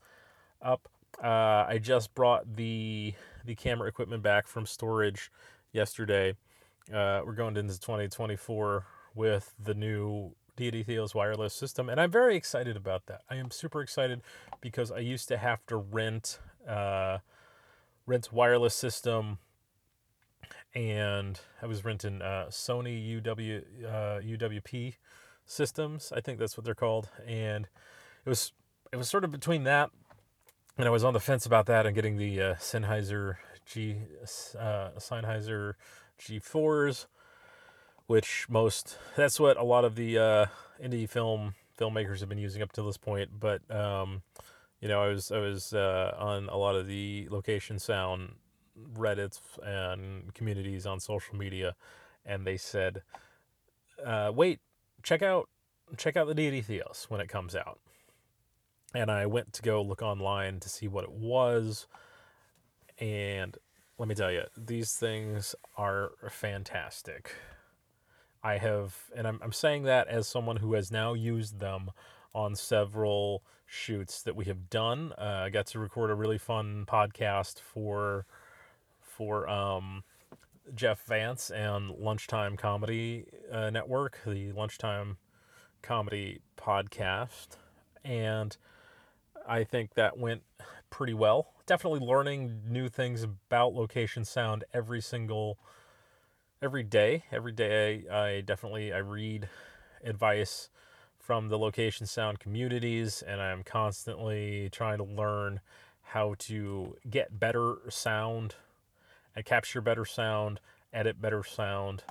up. 0.63 0.89
Uh, 1.23 1.65
I 1.69 1.81
just 1.83 2.15
brought 2.15 2.57
the 2.57 3.15
the 3.45 3.55
camera 3.57 3.89
equipment 3.89 4.23
back 4.23 4.47
from 4.47 4.65
storage 4.65 5.31
yesterday. 5.75 6.35
Uh, 6.93 7.21
we're 7.27 7.35
going 7.35 7.57
into 7.57 7.79
2024 7.79 8.87
with 9.15 9.53
the 9.63 9.75
new 9.75 10.35
Deity 10.57 10.85
Theos 10.85 11.15
wireless 11.15 11.53
system, 11.53 11.89
and 11.89 12.01
I'm 12.01 12.11
very 12.11 12.37
excited 12.37 12.77
about 12.77 13.07
that. 13.07 13.23
I 13.29 13.37
am 13.37 13.51
super 13.51 13.83
excited 13.83 14.23
because 14.61 14.93
I 14.93 14.99
used 14.99 15.27
to 15.29 15.37
have 15.37 15.67
to 15.67 15.77
rent 15.77 16.39
uh, 16.69 17.19
rent 18.07 18.33
wireless 18.33 18.75
system, 18.75 19.39
and 20.75 21.41
I 21.61 21.67
was 21.67 21.85
renting 21.85 22.23
uh, 22.23 22.47
Sony 22.51 23.21
UW 23.21 23.63
uh, 23.85 24.21
UWP 24.21 24.95
systems. 25.45 26.13
I 26.15 26.21
think 26.21 26.39
that's 26.39 26.57
what 26.57 26.65
they're 26.65 26.75
called, 26.75 27.09
and 27.27 27.67
it 28.25 28.29
was 28.29 28.53
it 28.93 28.97
was 28.97 29.09
sort 29.09 29.25
of 29.25 29.33
between 29.33 29.65
that, 29.65 29.91
and 30.79 30.87
I 30.87 30.91
was 30.91 31.03
on 31.03 31.15
the 31.15 31.21
fence 31.21 31.47
about 31.47 31.67
that 31.67 31.85
and 31.85 31.97
getting 31.97 32.17
the 32.17 32.41
uh, 32.41 32.55
Sennheiser 32.55 33.37
G 33.67 33.97
uh, 34.59 34.91
Sennheiser 34.99 35.75
G4s, 36.21 37.07
which 38.07 38.47
most 38.49 38.99
that's 39.17 39.41
what 39.41 39.57
a 39.57 39.65
lot 39.65 39.85
of 39.85 39.95
the 39.97 40.19
uh, 40.19 40.47
indie 40.83 41.09
film 41.09 41.55
filmmakers 41.79 42.21
have 42.21 42.29
been 42.29 42.39
using 42.39 42.63
up 42.63 42.73
to 42.73 42.83
this 42.83 42.97
point. 42.97 43.31
But 43.39 43.69
um, 43.75 44.23
you 44.81 44.89
know, 44.89 45.03
I 45.03 45.09
was 45.09 45.31
I 45.33 45.39
was 45.39 45.73
uh, 45.73 46.15
on 46.19 46.49
a 46.49 46.57
lot 46.57 46.77
of 46.77 46.87
the 46.87 47.29
location 47.31 47.79
sound 47.79 48.35
Reddits 48.95 49.41
and 49.65 50.35
communities 50.35 50.87
on 50.87 51.01
social 51.01 51.37
media, 51.37 51.75
and 52.27 52.47
they 52.47 52.57
said, 52.57 53.03
uh, 54.05 54.33
"Wait, 54.35 54.61
check 55.03 55.23
out 55.23 55.49
check 55.97 56.17
out 56.17 56.27
the 56.27 56.35
Deity 56.35 56.61
Theos 56.61 57.07
when 57.09 57.21
it 57.21 57.29
comes 57.29 57.55
out." 57.55 57.79
And 58.95 59.11
I 59.11 59.27
went 59.27 59.53
to 59.55 59.63
go 59.63 59.83
look 59.83 60.03
online 60.03 60.61
to 60.61 60.69
see 60.69 60.87
what 60.87 61.05
it 61.05 61.13
was, 61.13 61.87
and 62.99 63.57
let 63.99 64.09
me 64.09 64.15
tell 64.15 64.33
you, 64.33 64.43
these 64.57 64.95
things 64.95 65.55
are 65.77 66.13
fantastic. 66.31 67.33
I 68.43 68.59
have, 68.59 68.97
and 69.17 69.27
I'm, 69.27 69.41
I'm 69.43 69.53
saying 69.53 69.85
that 69.85 70.09
as 70.09 70.29
someone 70.29 70.57
who 70.57 70.75
has 70.75 70.91
now 70.91 71.15
used 71.15 71.61
them 71.61 71.91
on 72.35 72.55
several 72.55 73.43
shoots 73.67 74.23
that 74.23 74.37
we 74.37 74.45
have 74.47 74.69
done. 74.69 75.13
Uh, 75.17 75.45
I 75.47 75.51
got 75.51 75.67
to 75.69 75.79
record 75.79 76.11
a 76.11 76.15
really 76.15 76.39
fun 76.39 76.85
podcast 76.87 77.61
for 77.61 78.27
for 79.01 79.49
um, 79.49 80.03
Jeff 80.75 81.05
Vance 81.07 81.51
and 81.51 81.91
Lunchtime 81.91 82.57
Comedy 82.57 83.27
uh, 83.53 83.71
Network, 83.71 84.19
the 84.27 84.53
Lunchtime 84.53 85.19
Comedy 85.83 86.41
Podcast, 86.57 87.57
and 88.05 88.57
I 89.47 89.63
think 89.65 89.95
that 89.95 90.19
went 90.19 90.43
pretty 90.95 91.13
well. 91.13 91.49
Definitely 91.67 92.07
learning 92.07 92.63
new 92.69 92.89
things 92.89 93.25
about 93.25 93.75
location 93.75 94.25
sound 94.25 94.63
every 94.73 95.01
single 95.01 95.59
every 96.63 96.85
day. 96.85 97.25
Every 97.33 97.51
day, 97.51 98.05
I, 98.09 98.43
definitely 98.43 98.93
I 98.93 98.99
read 98.99 99.49
advice 100.05 100.69
from 101.19 101.49
the 101.49 101.59
location 101.59 102.07
sound 102.07 102.39
communities, 102.39 103.23
and 103.27 103.41
I'm 103.41 103.65
constantly 103.65 104.69
trying 104.71 104.99
to 104.99 105.05
learn 105.05 105.59
how 106.01 106.37
to 106.39 106.97
get 107.11 107.41
better 107.41 107.79
sound 107.89 108.55
and 109.35 109.45
capture 109.45 109.81
better 109.81 110.05
sound, 110.05 110.61
edit 110.93 111.21
better 111.21 111.43
sound. 111.43 112.05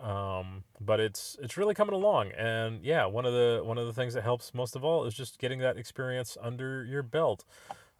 Um, 0.00 0.62
but 0.80 1.00
it's 1.00 1.36
it's 1.42 1.56
really 1.56 1.74
coming 1.74 1.96
along, 1.96 2.30
and 2.38 2.84
yeah, 2.84 3.06
one 3.06 3.26
of 3.26 3.32
the 3.32 3.62
one 3.64 3.76
of 3.76 3.88
the 3.88 3.92
things 3.92 4.14
that 4.14 4.22
helps 4.22 4.54
most 4.54 4.76
of 4.76 4.84
all 4.84 5.04
is 5.04 5.14
just 5.14 5.40
getting 5.40 5.58
that 5.58 5.76
experience 5.76 6.36
under 6.40 6.84
your 6.84 7.02
belt. 7.02 7.44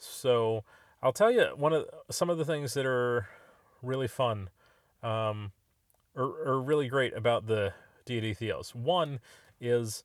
So 0.01 0.65
I'll 1.03 1.13
tell 1.13 1.31
you 1.31 1.45
one 1.57 1.73
of 1.73 1.87
some 2.11 2.31
of 2.31 2.39
the 2.39 2.45
things 2.45 2.75
that 2.75 2.87
are 2.87 3.29
really 3.83 4.09
fun, 4.09 4.51
um, 5.03 5.53
or, 6.15 6.25
or 6.25 6.61
really 6.61 6.89
great 6.89 7.17
about 7.17 7.47
the 7.47 7.73
Deity 8.05 8.35
Theos. 8.35 8.75
One 8.75 9.21
is 9.61 10.05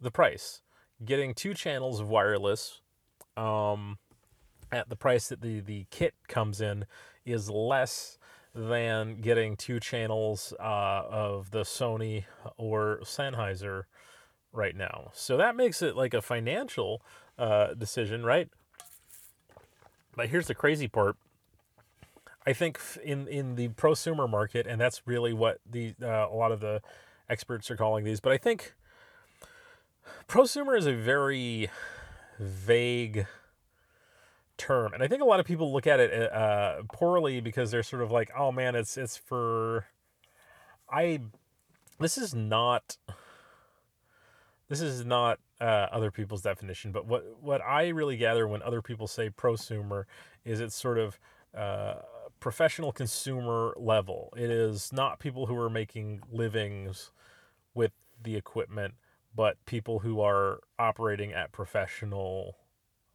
the 0.00 0.10
price. 0.10 0.62
Getting 1.04 1.34
two 1.34 1.54
channels 1.54 2.00
of 2.00 2.08
wireless 2.08 2.80
um, 3.36 3.98
at 4.72 4.88
the 4.88 4.96
price 4.96 5.28
that 5.28 5.40
the, 5.40 5.60
the 5.60 5.86
kit 5.90 6.14
comes 6.28 6.60
in 6.60 6.86
is 7.24 7.50
less 7.50 8.18
than 8.54 9.20
getting 9.20 9.56
two 9.56 9.80
channels 9.80 10.54
uh, 10.60 11.02
of 11.10 11.50
the 11.50 11.62
Sony 11.62 12.24
or 12.56 13.00
Sennheiser 13.02 13.84
right 14.52 14.76
now. 14.76 15.10
So 15.12 15.36
that 15.36 15.56
makes 15.56 15.82
it 15.82 15.96
like 15.96 16.14
a 16.14 16.22
financial 16.22 17.02
uh, 17.36 17.74
decision, 17.74 18.24
right? 18.24 18.48
But 20.16 20.28
here's 20.28 20.46
the 20.46 20.54
crazy 20.54 20.88
part. 20.88 21.16
I 22.46 22.52
think 22.52 22.78
in 23.02 23.26
in 23.26 23.56
the 23.56 23.68
prosumer 23.68 24.28
market, 24.28 24.66
and 24.66 24.80
that's 24.80 25.02
really 25.06 25.32
what 25.32 25.60
the 25.68 25.94
uh, 26.02 26.28
a 26.30 26.34
lot 26.34 26.52
of 26.52 26.60
the 26.60 26.82
experts 27.28 27.70
are 27.70 27.76
calling 27.76 28.04
these. 28.04 28.20
But 28.20 28.32
I 28.32 28.38
think 28.38 28.74
prosumer 30.28 30.76
is 30.76 30.86
a 30.86 30.92
very 30.92 31.70
vague 32.38 33.26
term, 34.58 34.92
and 34.92 35.02
I 35.02 35.08
think 35.08 35.22
a 35.22 35.24
lot 35.24 35.40
of 35.40 35.46
people 35.46 35.72
look 35.72 35.86
at 35.86 36.00
it 36.00 36.32
uh, 36.32 36.82
poorly 36.92 37.40
because 37.40 37.70
they're 37.70 37.82
sort 37.82 38.02
of 38.02 38.10
like, 38.10 38.30
"Oh 38.36 38.52
man, 38.52 38.74
it's 38.74 38.96
it's 38.96 39.16
for." 39.16 39.86
I 40.90 41.20
this 41.98 42.18
is 42.18 42.34
not 42.34 42.98
this 44.68 44.80
is 44.80 45.04
not 45.04 45.38
uh, 45.60 45.86
other 45.92 46.10
people's 46.10 46.42
definition, 46.42 46.92
but 46.92 47.06
what 47.06 47.24
what 47.40 47.62
I 47.62 47.88
really 47.88 48.16
gather 48.16 48.46
when 48.48 48.62
other 48.62 48.82
people 48.82 49.06
say 49.06 49.30
prosumer 49.30 50.04
is 50.44 50.60
it's 50.60 50.74
sort 50.74 50.98
of 50.98 51.18
uh, 51.56 51.94
professional 52.40 52.92
consumer 52.92 53.74
level. 53.76 54.32
It 54.36 54.50
is 54.50 54.92
not 54.92 55.20
people 55.20 55.46
who 55.46 55.56
are 55.56 55.70
making 55.70 56.22
livings 56.30 57.12
with 57.74 57.92
the 58.22 58.36
equipment 58.36 58.94
but 59.34 59.64
people 59.66 60.00
who 60.00 60.20
are 60.20 60.60
operating 60.78 61.32
at 61.32 61.52
professional 61.52 62.56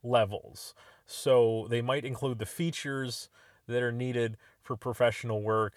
levels. 0.03 0.73
So 1.05 1.67
they 1.69 1.81
might 1.81 2.05
include 2.05 2.39
the 2.39 2.45
features 2.45 3.29
that 3.67 3.81
are 3.81 3.91
needed 3.91 4.37
for 4.61 4.75
professional 4.75 5.41
work. 5.41 5.73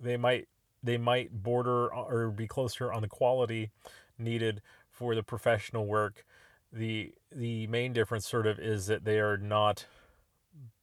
They 0.00 0.16
might 0.16 0.48
they 0.82 0.98
might 0.98 1.42
border 1.42 1.92
or 1.92 2.30
be 2.30 2.46
closer 2.46 2.92
on 2.92 3.00
the 3.00 3.08
quality 3.08 3.70
needed 4.18 4.60
for 4.94 5.14
the 5.14 5.22
professional 5.22 5.86
work. 5.86 6.24
The 6.72 7.12
the 7.30 7.66
main 7.66 7.92
difference 7.92 8.28
sort 8.28 8.46
of 8.46 8.58
is 8.58 8.86
that 8.86 9.04
they 9.04 9.18
are 9.18 9.36
not 9.36 9.86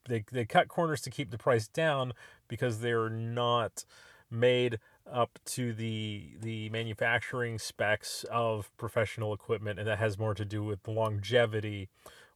they, 0.07 0.23
they 0.31 0.45
cut 0.45 0.67
corners 0.67 1.01
to 1.01 1.09
keep 1.09 1.31
the 1.31 1.37
price 1.37 1.67
down 1.67 2.13
because 2.47 2.79
they're 2.79 3.09
not 3.09 3.85
made 4.29 4.79
up 5.11 5.39
to 5.45 5.73
the 5.73 6.31
the 6.39 6.69
manufacturing 6.69 7.59
specs 7.59 8.23
of 8.31 8.71
professional 8.77 9.33
equipment 9.33 9.79
and 9.79 9.87
that 9.87 9.97
has 9.97 10.17
more 10.17 10.33
to 10.33 10.45
do 10.45 10.63
with 10.63 10.83
the 10.83 10.91
longevity 10.91 11.89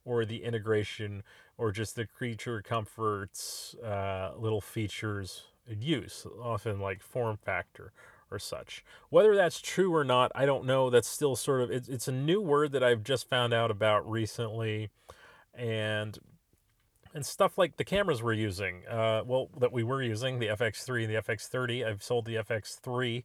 or 0.03 0.25
the 0.25 0.43
integration 0.43 1.23
or 1.57 1.71
just 1.71 1.95
the 1.95 2.05
creature 2.05 2.61
comforts 2.61 3.75
uh, 3.75 4.31
little 4.37 4.61
features 4.61 5.43
use 5.79 6.25
often 6.41 6.79
like 6.79 7.01
form 7.01 7.37
factor 7.37 7.93
or 8.31 8.39
such 8.39 8.83
whether 9.09 9.35
that's 9.35 9.61
true 9.61 9.93
or 9.93 10.03
not 10.03 10.31
i 10.35 10.45
don't 10.45 10.65
know 10.65 10.89
that's 10.89 11.07
still 11.07 11.35
sort 11.35 11.61
of 11.61 11.71
it's, 11.71 11.87
it's 11.87 12.07
a 12.07 12.11
new 12.11 12.41
word 12.41 12.71
that 12.71 12.83
i've 12.83 13.03
just 13.03 13.29
found 13.29 13.53
out 13.53 13.71
about 13.71 14.09
recently 14.09 14.89
and 15.53 16.19
and 17.15 17.25
stuff 17.25 17.57
like 17.57 17.77
the 17.77 17.85
cameras 17.85 18.21
we're 18.21 18.33
using. 18.33 18.85
Uh, 18.87 19.23
well, 19.25 19.49
that 19.57 19.71
we 19.71 19.83
were 19.83 20.03
using 20.03 20.37
the 20.37 20.47
FX3 20.47 21.05
and 21.05 21.15
the 21.15 21.21
FX30. 21.21 21.87
I've 21.87 22.03
sold 22.03 22.25
the 22.25 22.35
FX3, 22.35 23.23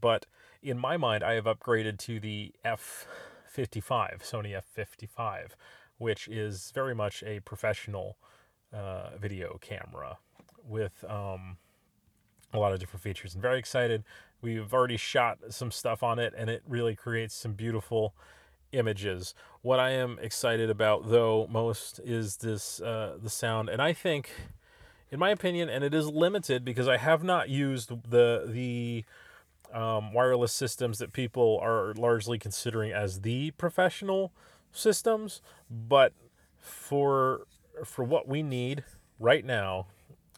but 0.00 0.26
in 0.62 0.78
my 0.78 0.98
mind, 0.98 1.24
I 1.24 1.32
have 1.32 1.44
upgraded 1.44 1.98
to 2.00 2.20
the 2.20 2.52
F55, 2.66 4.20
Sony 4.20 4.60
F55, 4.76 5.52
which 5.96 6.28
is 6.28 6.70
very 6.74 6.94
much 6.94 7.22
a 7.22 7.40
professional 7.40 8.18
uh, 8.74 9.16
video 9.18 9.58
camera 9.62 10.18
with 10.62 11.02
um, 11.08 11.56
a 12.52 12.58
lot 12.58 12.72
of 12.72 12.80
different 12.80 13.02
features. 13.02 13.34
I'm 13.34 13.40
very 13.40 13.58
excited. 13.58 14.04
We've 14.40 14.72
already 14.72 14.96
shot 14.96 15.38
some 15.50 15.70
stuff 15.70 16.02
on 16.02 16.18
it, 16.18 16.32
and 16.36 16.48
it 16.48 16.62
really 16.66 16.94
creates 16.94 17.34
some 17.34 17.52
beautiful 17.52 18.14
images. 18.72 19.34
What 19.62 19.80
I 19.80 19.90
am 19.90 20.18
excited 20.20 20.70
about, 20.70 21.10
though, 21.10 21.46
most 21.50 22.00
is 22.04 22.36
this 22.36 22.80
uh, 22.80 23.16
the 23.22 23.30
sound, 23.30 23.68
and 23.68 23.82
I 23.82 23.92
think, 23.92 24.30
in 25.10 25.18
my 25.18 25.30
opinion, 25.30 25.68
and 25.68 25.82
it 25.82 25.94
is 25.94 26.06
limited 26.08 26.64
because 26.64 26.88
I 26.88 26.96
have 26.96 27.24
not 27.24 27.48
used 27.48 28.10
the 28.10 28.44
the 28.46 29.04
um, 29.72 30.12
wireless 30.12 30.52
systems 30.52 30.98
that 30.98 31.12
people 31.12 31.58
are 31.62 31.92
largely 31.94 32.38
considering 32.38 32.92
as 32.92 33.20
the 33.20 33.50
professional 33.52 34.32
systems, 34.72 35.42
but 35.70 36.12
for 36.58 37.42
for 37.84 38.04
what 38.04 38.28
we 38.28 38.42
need 38.42 38.84
right 39.18 39.44
now, 39.44 39.86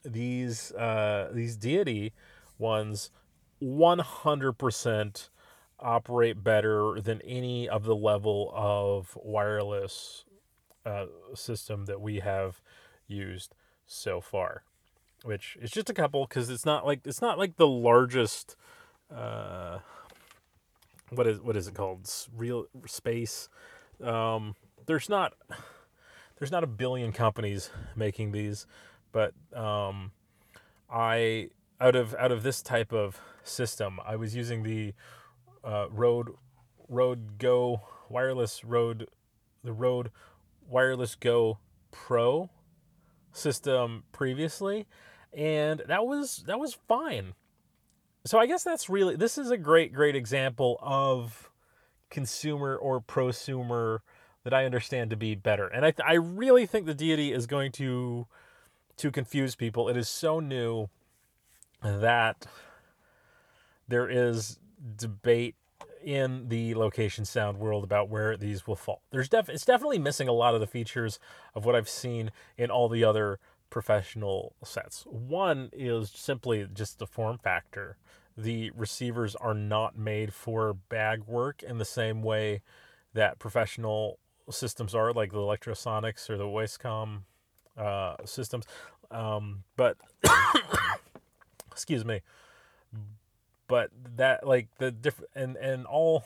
these 0.05 0.73
uh, 0.73 1.31
these 1.33 1.57
deity 1.57 2.13
ones, 2.59 3.11
one 3.59 3.99
hundred 4.01 4.55
percent 4.55 5.31
operate 5.79 6.45
better 6.45 7.01
than 7.01 7.21
any 7.23 7.69
of 7.69 7.85
the 7.85 7.97
level 7.97 8.53
of 8.55 9.17
wireless 9.23 10.25
uh, 10.85 11.07
system 11.35 11.87
that 11.87 12.01
we 12.01 12.21
have 12.21 12.61
used 13.07 13.55
so 13.87 14.21
far 14.21 14.63
which 15.25 15.57
is 15.61 15.71
just 15.71 15.91
a 15.91 15.95
couple 15.95 16.27
because 16.27 16.49
it's 16.49 16.65
not 16.65 16.87
like 16.87 17.01
it's 17.05 17.21
not 17.21 17.39
like 17.39 17.57
the 17.57 17.67
largest 17.67 18.57
uh, 19.15 19.79
what 21.11 21.27
is 21.27 21.41
what 21.41 21.57
is 21.57 21.69
it 21.69 21.75
called? 21.75 22.11
Real 22.37 22.67
space? 22.87 23.49
Um, 24.03 24.55
there's 24.87 25.09
not 25.09 25.35
there's 26.39 26.53
not 26.53 26.65
a 26.65 26.69
billion 26.69 27.13
companies 27.13 27.71
making 27.95 28.33
these 28.33 28.67
but 29.13 29.33
um, 29.55 30.13
i 30.91 31.49
out 31.81 31.97
of 31.97 32.15
out 32.17 32.33
of 32.33 32.43
this 32.43 32.63
type 32.63 32.93
of 32.93 33.21
system 33.43 33.99
i 34.07 34.17
was 34.17 34.35
using 34.35 34.63
the 34.63 34.93
uh, 35.65 35.87
Rode 35.91 36.31
Rode 36.89 37.39
Go 37.39 37.83
wireless 38.09 38.65
Rode 38.65 39.09
the 39.63 39.73
Rode 39.73 40.11
Wireless 40.69 41.15
Go 41.15 41.59
Pro 41.91 42.51
system 43.33 44.05
previously, 44.13 44.87
and 45.33 45.83
that 45.87 46.07
was 46.07 46.45
that 46.47 46.59
was 46.59 46.75
fine. 46.89 47.35
So 48.25 48.39
I 48.39 48.47
guess 48.47 48.65
that's 48.65 48.89
really 48.89 49.17
this 49.17 49.39
is 49.39 49.51
a 49.51 49.57
great 49.57 49.93
great 49.93 50.17
example 50.17 50.79
of 50.83 51.51
consumer 52.11 52.77
or 52.77 53.01
prosumer 53.01 54.01
that 54.43 54.55
I 54.55 54.65
understand 54.65 55.11
to 55.11 55.17
be 55.17 55.35
better. 55.35 55.69
And 55.69 55.85
I, 55.85 55.93
I 56.05 56.15
really 56.15 56.65
think 56.65 56.87
the 56.87 56.95
deity 56.95 57.31
is 57.33 57.47
going 57.47 57.73
to 57.73 58.27
to 59.01 59.11
confuse 59.11 59.55
people. 59.55 59.89
It 59.89 59.97
is 59.97 60.09
so 60.09 60.41
new 60.41 60.89
that 61.83 62.47
there 63.89 64.09
is 64.09 64.59
debate 64.97 65.57
in 66.05 66.49
the 66.49 66.75
location 66.75 67.25
sound 67.25 67.59
world 67.59 67.83
about 67.85 68.09
where 68.09 68.37
these 68.37 68.67
will 68.67 68.77
fall. 68.77 69.03
There's 69.11 69.29
def- 69.29 69.49
it's 69.49 69.65
definitely 69.65 69.99
missing 69.99 70.29
a 70.29 70.33
lot 70.33 70.55
of 70.55 70.61
the 70.61 70.67
features 70.67 71.19
of 71.55 71.65
what 71.65 71.75
I've 71.75 71.89
seen 71.89 72.31
in 72.57 72.71
all 72.71 72.89
the 72.89 73.05
other 73.05 73.39
professional 73.71 74.55
sets. 74.65 75.05
One 75.07 75.71
is 75.73 76.11
simply 76.11 76.67
just 76.73 76.99
the 76.99 77.07
form 77.07 77.39
factor. 77.39 77.97
The 78.37 78.71
receivers 78.71 79.35
are 79.37 79.55
not 79.55 79.97
made 79.97 80.33
for 80.35 80.75
bag 80.75 81.25
work 81.27 81.63
in 81.63 81.79
the 81.79 81.85
same 81.85 82.23
way 82.23 82.63
that 83.15 83.39
professional 83.39 84.19
systems 84.51 84.95
are, 84.95 85.13
like 85.13 85.33
the 85.33 85.39
Lectrosonics 85.39 86.29
or 86.29 86.37
the 86.37 86.45
Wisycom 86.45 87.23
uh, 87.77 88.17
systems. 88.25 88.65
Um, 89.11 89.65
but 89.77 89.97
excuse 91.73 92.05
me. 92.05 92.21
But 93.69 93.91
that 94.17 94.47
like 94.47 94.69
the 94.79 94.91
different 94.91 95.31
and 95.35 95.57
and 95.57 95.87
all 95.87 96.25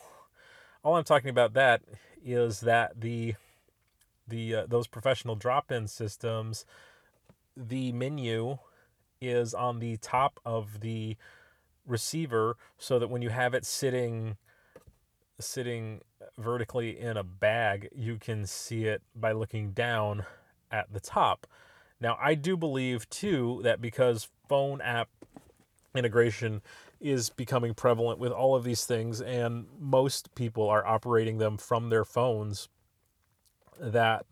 all 0.82 0.96
I'm 0.96 1.04
talking 1.04 1.30
about 1.30 1.54
that 1.54 1.82
is 2.24 2.60
that 2.60 3.00
the 3.00 3.34
the 4.26 4.54
uh, 4.54 4.66
those 4.66 4.86
professional 4.86 5.36
drop-in 5.36 5.86
systems 5.86 6.64
the 7.56 7.92
menu 7.92 8.58
is 9.20 9.54
on 9.54 9.78
the 9.78 9.96
top 9.98 10.40
of 10.44 10.80
the 10.80 11.16
receiver 11.86 12.56
so 12.78 12.98
that 12.98 13.08
when 13.08 13.22
you 13.22 13.30
have 13.30 13.54
it 13.54 13.64
sitting 13.64 14.36
sitting 15.38 16.00
vertically 16.38 16.98
in 16.98 17.16
a 17.16 17.24
bag 17.24 17.88
you 17.94 18.16
can 18.16 18.46
see 18.46 18.84
it 18.84 19.02
by 19.14 19.32
looking 19.32 19.72
down 19.72 20.24
at 20.74 20.92
the 20.92 21.00
top 21.00 21.46
now 22.00 22.18
i 22.20 22.34
do 22.34 22.56
believe 22.56 23.08
too 23.10 23.60
that 23.62 23.80
because 23.80 24.28
phone 24.48 24.80
app 24.80 25.08
integration 25.94 26.60
is 27.00 27.30
becoming 27.30 27.74
prevalent 27.74 28.18
with 28.18 28.32
all 28.32 28.56
of 28.56 28.64
these 28.64 28.84
things 28.84 29.20
and 29.20 29.66
most 29.78 30.34
people 30.34 30.68
are 30.68 30.86
operating 30.86 31.38
them 31.38 31.56
from 31.56 31.88
their 31.88 32.04
phones 32.04 32.68
that 33.80 34.26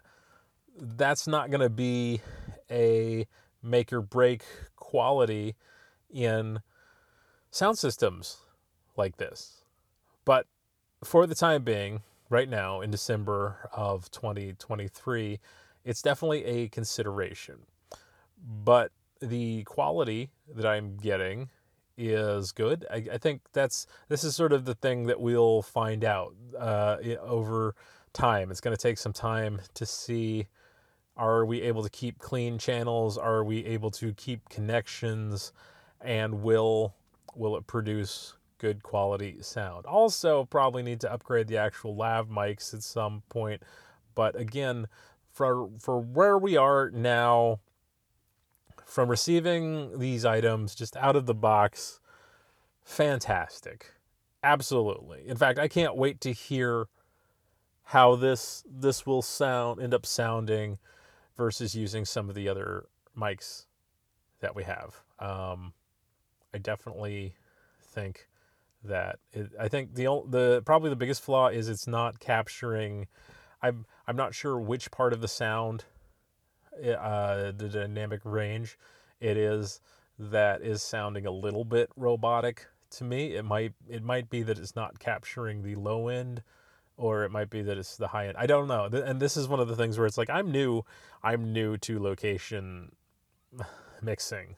that's 0.79 1.27
not 1.27 1.51
going 1.51 1.61
to 1.61 1.71
be 1.71 2.21
a 2.71 3.27
make 3.63 3.93
or 3.93 4.01
break 4.01 4.43
quality 4.77 5.55
in 6.11 6.61
sound 7.51 7.79
systems 7.79 8.39
like 8.97 9.17
this. 9.17 9.63
But 10.25 10.47
for 11.05 11.27
the 11.27 11.35
time 11.35 11.63
being, 11.63 12.03
right 12.29 12.49
now 12.49 12.81
in 12.81 12.91
December 12.91 13.69
of 13.73 14.11
2023, 14.11 15.39
it's 15.85 16.03
definitely 16.03 16.45
a 16.45 16.69
consideration. 16.69 17.61
But 18.65 18.93
the 19.21 19.63
quality 19.65 20.31
that 20.55 20.67
I'm 20.67 20.97
getting 20.97 21.51
is 21.97 22.53
good. 22.53 22.87
I, 22.91 23.05
I 23.13 23.19
think 23.19 23.43
that's 23.53 23.87
this 24.09 24.25
is 24.25 24.35
sort 24.35 24.53
of 24.53 24.65
the 24.65 24.75
thing 24.75 25.07
that 25.07 25.21
we'll 25.21 25.63
find 25.63 26.05
out 26.05 26.35
uh, 26.59 26.97
over 27.21 27.75
time. 28.13 28.51
It's 28.51 28.61
going 28.61 28.77
to 28.77 28.83
take 28.83 28.99
some 28.99 29.13
time 29.13 29.61
to 29.75 29.87
see 29.87 30.47
are 31.17 31.45
we 31.45 31.61
able 31.63 31.83
to 31.83 31.91
keep 31.91 32.19
clean 32.19 32.59
channels? 32.59 33.19
Are 33.19 33.45
we 33.45 33.65
able 33.67 33.91
to 33.93 34.15
keep 34.15 34.49
connections? 34.49 35.53
And 36.01 36.43
will 36.43 36.95
will 37.35 37.57
it 37.57 37.67
produce 37.67 38.35
good 38.59 38.83
quality 38.83 39.39
sound? 39.41 39.87
Also, 39.87 40.45
probably 40.47 40.83
need 40.83 41.01
to 41.01 41.13
upgrade 41.13 41.49
the 41.49 41.59
actual 41.59 41.95
lav 41.95 42.29
mics 42.29 42.73
at 42.75 42.83
some 42.83 43.23
point. 43.29 43.63
But 44.15 44.39
again, 44.39 44.89
for 45.33 45.69
for 45.79 45.99
where 45.99 46.39
we 46.39 46.57
are 46.57 46.91
now, 46.91 47.61
from 48.85 49.09
receiving 49.09 49.99
these 49.99 50.25
items 50.25 50.75
just 50.75 50.97
out 50.97 51.17
of 51.17 51.27
the 51.27 51.35
box, 51.35 52.01
fantastic, 52.85 53.93
absolutely. 54.45 55.27
In 55.27 55.37
fact, 55.37 55.59
I 55.59 55.69
can't 55.69 55.97
wait 55.97 56.21
to 56.21 56.33
hear 56.33 56.87
how 57.85 58.15
this 58.17 58.63
this 58.71 59.07
will 59.07 59.23
sound 59.23 59.81
end 59.81 59.95
up 59.95 60.07
sounding 60.07 60.79
versus 61.37 61.75
using 61.75 62.05
some 62.05 62.29
of 62.29 62.35
the 62.35 62.49
other 62.49 62.87
mics 63.19 63.67
that 64.41 64.55
we 64.55 64.65
have. 64.65 65.03
Um, 65.19 65.73
I 66.55 66.59
definitely 66.59 67.35
think 67.81 68.29
that 68.85 69.19
it, 69.33 69.51
I 69.59 69.69
think 69.69 69.95
the 69.95 70.23
the 70.29 70.63
probably 70.67 70.91
the 70.91 70.97
biggest 70.97 71.23
flaw 71.23 71.49
is 71.49 71.69
it's 71.69 71.87
not 71.87 72.21
capturing. 72.21 73.07
I'm 73.63 73.87
I'm 74.07 74.17
not 74.17 74.35
sure 74.35 74.59
which 74.59 74.91
part 74.91 75.13
of 75.13 75.21
the 75.21 75.29
sound, 75.29 75.85
uh, 76.77 77.53
the 77.57 77.69
dynamic 77.73 78.21
range, 78.25 78.79
it 79.21 79.37
is 79.37 79.81
that 80.19 80.63
is 80.63 80.83
sounding 80.83 81.27
a 81.27 81.31
little 81.31 81.65
bit 81.65 81.91
robotic 81.97 82.67
to 82.91 83.05
me. 83.05 83.35
It 83.35 83.45
might 83.45 83.73
it 83.89 84.03
might 84.03 84.29
be 84.31 84.43
that 84.43 84.59
it's 84.59 84.77
not 84.77 84.99
capturing 84.99 85.63
the 85.63 85.75
low 85.77 86.09
end 86.09 86.43
or 86.97 87.25
it 87.25 87.31
might 87.31 87.51
be 87.51 87.63
that 87.63 87.79
it's 87.79 87.97
the 87.97 88.09
high 88.09 88.29
end. 88.29 88.37
I 88.39 88.47
don't 88.47 88.69
know. 88.69 88.85
And 88.85 89.21
this 89.21 89.37
is 89.37 89.49
one 89.49 89.61
of 89.61 89.69
the 89.69 89.77
things 89.77 89.99
where 89.99 90.07
it's 90.07 90.19
like 90.19 90.31
I'm 90.31 90.51
new, 90.51 90.83
I'm 91.23 91.53
new 91.53 91.77
to 91.79 91.99
location 91.99 92.93
mixing, 94.03 94.57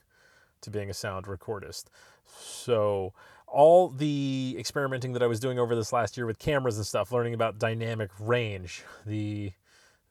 to 0.63 0.71
being 0.71 0.91
a 0.91 0.95
sound 0.95 1.27
recordist. 1.27 1.85
So 2.27 3.13
all 3.55 3.89
the 3.89 4.57
experimenting 4.59 5.13
that 5.13 5.23
I 5.23 5.27
was 5.27 5.41
doing 5.41 5.59
over 5.59 5.75
this 5.77 5.93
last 5.93 6.17
year 6.17 6.27
with 6.27 6.39
cameras 6.39 6.77
and 6.77 6.85
stuff, 6.85 7.13
learning 7.13 7.35
about 7.35 7.59
dynamic 7.59 8.11
range, 8.19 8.83
the 9.07 9.53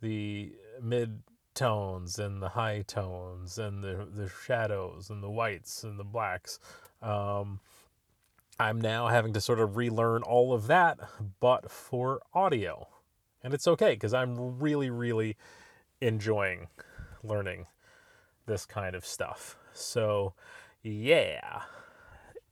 the 0.01 0.53
mid 0.81 1.21
tones 1.53 2.17
and 2.17 2.41
the 2.41 2.49
high 2.49 2.83
tones 2.87 3.57
and 3.57 3.83
the 3.83 4.07
the 4.15 4.31
shadows 4.45 5.09
and 5.09 5.21
the 5.21 5.29
whites 5.29 5.83
and 5.83 5.99
the 5.99 6.03
blacks. 6.03 6.57
Um, 7.01 7.59
I'm 8.59 8.79
now 8.79 9.07
having 9.07 9.33
to 9.33 9.41
sort 9.41 9.59
of 9.59 9.75
relearn 9.75 10.23
all 10.23 10.53
of 10.53 10.67
that, 10.67 10.99
but 11.39 11.69
for 11.69 12.21
audio. 12.33 12.87
And 13.43 13.53
it's 13.53 13.67
okay 13.67 13.93
because 13.93 14.13
I'm 14.13 14.59
really, 14.59 14.89
really 14.89 15.35
enjoying 15.99 16.67
learning 17.23 17.65
this 18.45 18.65
kind 18.65 18.95
of 18.95 19.05
stuff. 19.05 19.57
So, 19.73 20.33
yeah. 20.81 21.63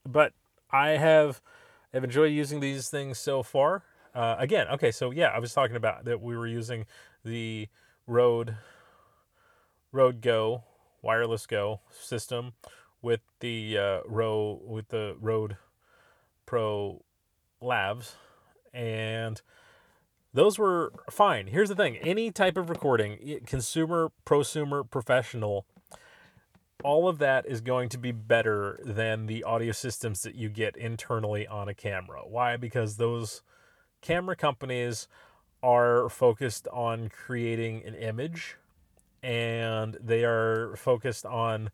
But 0.06 0.34
I 0.71 0.91
have 0.91 1.41
have 1.93 2.03
enjoyed 2.03 2.31
using 2.31 2.60
these 2.60 2.89
things 2.89 3.19
so 3.19 3.43
far. 3.43 3.84
Uh, 4.13 4.36
again, 4.39 4.67
okay, 4.69 4.91
so 4.91 5.12
yeah, 5.12 5.27
I 5.27 5.39
was 5.39 5.53
talking 5.53 5.75
about 5.75 6.05
that 6.05 6.21
we 6.21 6.36
were 6.36 6.47
using 6.47 6.86
the 7.23 7.67
Rode 8.07 8.55
Rode 9.91 10.21
Go 10.21 10.63
wireless 11.01 11.45
Go 11.45 11.81
system 11.99 12.53
with 13.01 13.21
the 13.39 13.77
uh, 13.77 13.99
Ro 14.05 14.62
with 14.63 14.89
the 14.89 15.15
Rode 15.19 15.57
Pro 16.45 17.03
Labs, 17.62 18.15
and 18.73 19.41
those 20.34 20.57
were 20.57 20.93
fine. 21.10 21.47
Here's 21.47 21.69
the 21.69 21.75
thing 21.75 21.97
any 21.97 22.31
type 22.31 22.57
of 22.57 22.69
recording, 22.69 23.41
consumer, 23.45 24.12
prosumer, 24.25 24.89
professional, 24.89 25.65
all 26.83 27.07
of 27.07 27.19
that 27.19 27.45
is 27.45 27.61
going 27.61 27.89
to 27.89 27.97
be 27.97 28.11
better 28.11 28.79
than 28.83 29.25
the 29.27 29.43
audio 29.43 29.71
systems 29.71 30.21
that 30.23 30.35
you 30.35 30.49
get 30.49 30.75
internally 30.75 31.47
on 31.47 31.67
a 31.67 31.73
camera. 31.73 32.21
Why? 32.25 32.57
Because 32.57 32.97
those 32.97 33.41
camera 34.01 34.35
companies 34.35 35.07
are 35.63 36.09
focused 36.09 36.67
on 36.69 37.09
creating 37.09 37.83
an 37.85 37.95
image 37.95 38.57
and 39.21 39.97
they 40.01 40.23
are 40.23 40.75
focused 40.75 41.25
on 41.25 41.69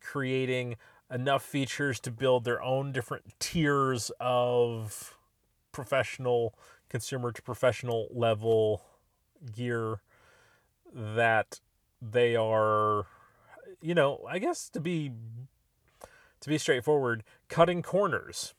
creating 0.00 0.76
enough 1.10 1.42
features 1.42 1.98
to 2.00 2.10
build 2.10 2.44
their 2.44 2.62
own 2.62 2.92
different 2.92 3.24
tiers 3.38 4.10
of 4.20 5.16
professional 5.72 6.54
consumer 6.88 7.32
to 7.32 7.42
professional 7.42 8.08
level 8.12 8.82
gear 9.54 10.00
that 10.94 11.60
they 12.00 12.36
are 12.36 13.06
you 13.84 13.94
know 13.94 14.20
i 14.28 14.38
guess 14.38 14.68
to 14.68 14.80
be 14.80 15.12
to 16.40 16.48
be 16.48 16.58
straightforward 16.58 17.24
cutting 17.48 17.82
corners 17.82 18.54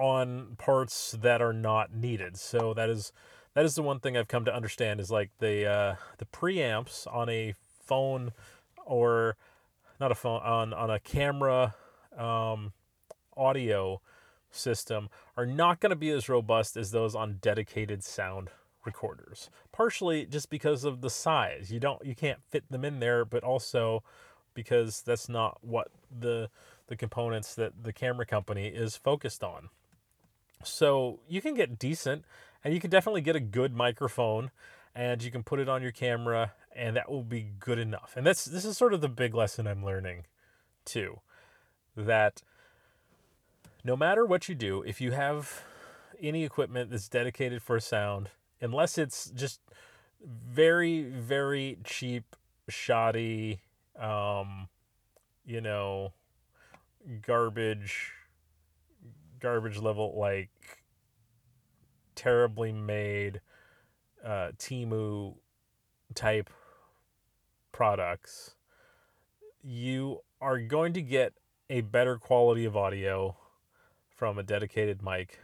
on 0.00 0.56
parts 0.56 1.14
that 1.20 1.42
are 1.42 1.52
not 1.52 1.94
needed. 1.94 2.38
So 2.38 2.72
that 2.74 2.88
is 2.88 3.12
that 3.54 3.64
is 3.64 3.74
the 3.74 3.82
one 3.82 4.00
thing 4.00 4.16
i've 4.16 4.28
come 4.28 4.44
to 4.46 4.54
understand 4.54 4.98
is 4.98 5.10
like 5.10 5.30
the 5.38 5.66
uh, 5.66 5.96
the 6.18 6.24
preamps 6.24 7.06
on 7.12 7.28
a 7.28 7.54
phone 7.84 8.32
or 8.86 9.36
not 10.00 10.10
a 10.10 10.14
phone 10.14 10.40
on 10.42 10.72
on 10.72 10.90
a 10.90 10.98
camera 10.98 11.74
um, 12.16 12.72
audio 13.36 14.00
system 14.50 15.10
are 15.36 15.46
not 15.46 15.80
going 15.80 15.90
to 15.90 15.96
be 15.96 16.10
as 16.10 16.28
robust 16.28 16.76
as 16.76 16.92
those 16.92 17.14
on 17.14 17.38
dedicated 17.42 18.02
sound 18.02 18.50
recorders. 18.84 19.50
Partially 19.72 20.26
just 20.26 20.50
because 20.50 20.84
of 20.84 21.00
the 21.00 21.10
size. 21.10 21.70
You 21.70 21.80
don't 21.80 22.04
you 22.04 22.14
can't 22.14 22.40
fit 22.48 22.70
them 22.70 22.84
in 22.84 23.00
there, 23.00 23.24
but 23.24 23.44
also 23.44 24.02
because 24.54 25.02
that's 25.02 25.28
not 25.28 25.58
what 25.62 25.88
the 26.16 26.50
the 26.88 26.96
components 26.96 27.54
that 27.54 27.84
the 27.84 27.92
camera 27.92 28.26
company 28.26 28.66
is 28.66 28.96
focused 28.96 29.44
on. 29.44 29.68
So 30.64 31.20
you 31.28 31.40
can 31.40 31.54
get 31.54 31.78
decent 31.78 32.24
and 32.64 32.74
you 32.74 32.80
can 32.80 32.90
definitely 32.90 33.22
get 33.22 33.36
a 33.36 33.40
good 33.40 33.74
microphone 33.74 34.50
and 34.94 35.22
you 35.22 35.30
can 35.30 35.42
put 35.42 35.60
it 35.60 35.68
on 35.68 35.82
your 35.82 35.92
camera 35.92 36.52
and 36.74 36.96
that 36.96 37.10
will 37.10 37.22
be 37.22 37.46
good 37.58 37.78
enough. 37.78 38.14
And 38.16 38.26
that's 38.26 38.44
this 38.44 38.64
is 38.64 38.76
sort 38.76 38.92
of 38.92 39.00
the 39.00 39.08
big 39.08 39.34
lesson 39.34 39.66
I'm 39.66 39.84
learning 39.84 40.24
too 40.84 41.20
that 41.96 42.42
no 43.84 43.96
matter 43.96 44.24
what 44.24 44.48
you 44.48 44.54
do, 44.54 44.82
if 44.82 45.00
you 45.00 45.12
have 45.12 45.62
any 46.20 46.44
equipment 46.44 46.90
that's 46.90 47.08
dedicated 47.08 47.62
for 47.62 47.80
sound, 47.80 48.30
unless 48.60 48.98
it's 48.98 49.30
just 49.30 49.60
very 50.24 51.02
very 51.02 51.78
cheap 51.84 52.36
shoddy 52.68 53.60
um 53.98 54.68
you 55.44 55.60
know 55.60 56.12
garbage 57.26 58.12
garbage 59.40 59.78
level 59.78 60.14
like 60.16 60.50
terribly 62.14 62.72
made 62.72 63.40
uh 64.24 64.50
Temu 64.58 65.34
type 66.14 66.50
products 67.72 68.54
you 69.62 70.20
are 70.40 70.58
going 70.58 70.92
to 70.92 71.02
get 71.02 71.32
a 71.70 71.80
better 71.80 72.18
quality 72.18 72.64
of 72.64 72.76
audio 72.76 73.36
from 74.14 74.38
a 74.38 74.42
dedicated 74.42 75.02
mic 75.02 75.38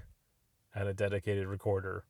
and 0.75 0.89
a 0.89 0.95
dedicated 0.95 1.47
recorder 1.47 2.05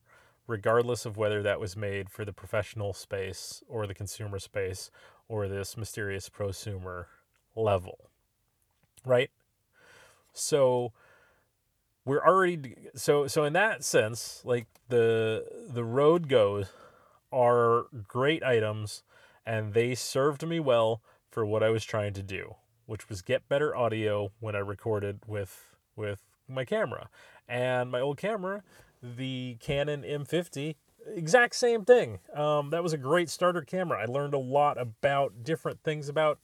regardless 0.46 1.04
of 1.04 1.16
whether 1.16 1.42
that 1.42 1.60
was 1.60 1.76
made 1.76 2.10
for 2.10 2.24
the 2.24 2.32
professional 2.32 2.92
space 2.92 3.62
or 3.68 3.86
the 3.86 3.94
consumer 3.94 4.38
space 4.38 4.90
or 5.28 5.48
this 5.48 5.76
mysterious 5.76 6.28
prosumer 6.28 7.06
level. 7.54 8.10
Right? 9.04 9.30
So 10.32 10.92
we're 12.04 12.24
already 12.24 12.74
so 12.94 13.26
so 13.26 13.44
in 13.44 13.52
that 13.54 13.84
sense, 13.84 14.42
like 14.44 14.66
the 14.88 15.44
the 15.68 15.84
Rode 15.84 16.28
Gos 16.28 16.70
are 17.32 17.86
great 18.06 18.42
items 18.42 19.02
and 19.44 19.74
they 19.74 19.94
served 19.94 20.46
me 20.46 20.60
well 20.60 21.02
for 21.30 21.44
what 21.44 21.62
I 21.62 21.70
was 21.70 21.84
trying 21.84 22.14
to 22.14 22.22
do, 22.22 22.54
which 22.86 23.08
was 23.08 23.22
get 23.22 23.48
better 23.48 23.74
audio 23.76 24.30
when 24.40 24.54
I 24.54 24.60
recorded 24.60 25.20
with 25.26 25.76
with 25.96 26.22
my 26.48 26.64
camera. 26.64 27.08
And 27.48 27.90
my 27.90 28.00
old 28.00 28.18
camera 28.18 28.62
the 29.02 29.56
Canon 29.60 30.02
M50, 30.02 30.76
exact 31.06 31.54
same 31.54 31.84
thing. 31.84 32.18
Um, 32.34 32.70
that 32.70 32.82
was 32.82 32.92
a 32.92 32.98
great 32.98 33.28
starter 33.30 33.62
camera. 33.62 34.00
I 34.00 34.06
learned 34.06 34.34
a 34.34 34.38
lot 34.38 34.80
about 34.80 35.44
different 35.44 35.82
things 35.82 36.08
about 36.08 36.38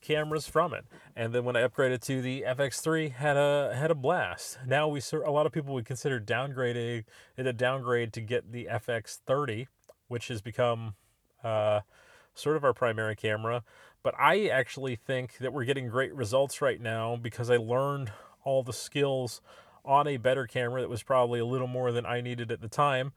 cameras 0.00 0.46
from 0.46 0.72
it. 0.74 0.84
And 1.14 1.32
then 1.32 1.44
when 1.44 1.56
I 1.56 1.66
upgraded 1.66 2.00
to 2.02 2.22
the 2.22 2.44
FX3, 2.46 3.12
had 3.12 3.36
a 3.36 3.74
had 3.74 3.90
a 3.90 3.94
blast. 3.94 4.58
Now 4.66 4.88
we 4.88 5.00
a 5.12 5.30
lot 5.30 5.46
of 5.46 5.52
people 5.52 5.74
would 5.74 5.86
consider 5.86 6.20
downgrading 6.20 7.04
it 7.36 7.46
a 7.46 7.52
downgrade 7.52 8.12
to 8.14 8.20
get 8.20 8.52
the 8.52 8.68
FX30, 8.70 9.66
which 10.08 10.28
has 10.28 10.40
become 10.40 10.94
uh, 11.42 11.80
sort 12.34 12.56
of 12.56 12.64
our 12.64 12.74
primary 12.74 13.16
camera. 13.16 13.64
But 14.02 14.14
I 14.18 14.46
actually 14.46 14.94
think 14.94 15.38
that 15.38 15.52
we're 15.52 15.64
getting 15.64 15.88
great 15.88 16.14
results 16.14 16.62
right 16.62 16.80
now 16.80 17.16
because 17.16 17.50
I 17.50 17.56
learned 17.56 18.12
all 18.44 18.62
the 18.62 18.72
skills 18.72 19.40
on 19.86 20.06
a 20.06 20.16
better 20.16 20.46
camera 20.46 20.80
that 20.80 20.90
was 20.90 21.02
probably 21.02 21.40
a 21.40 21.46
little 21.46 21.66
more 21.66 21.92
than 21.92 22.04
I 22.04 22.20
needed 22.20 22.50
at 22.50 22.60
the 22.60 22.68
time. 22.68 23.12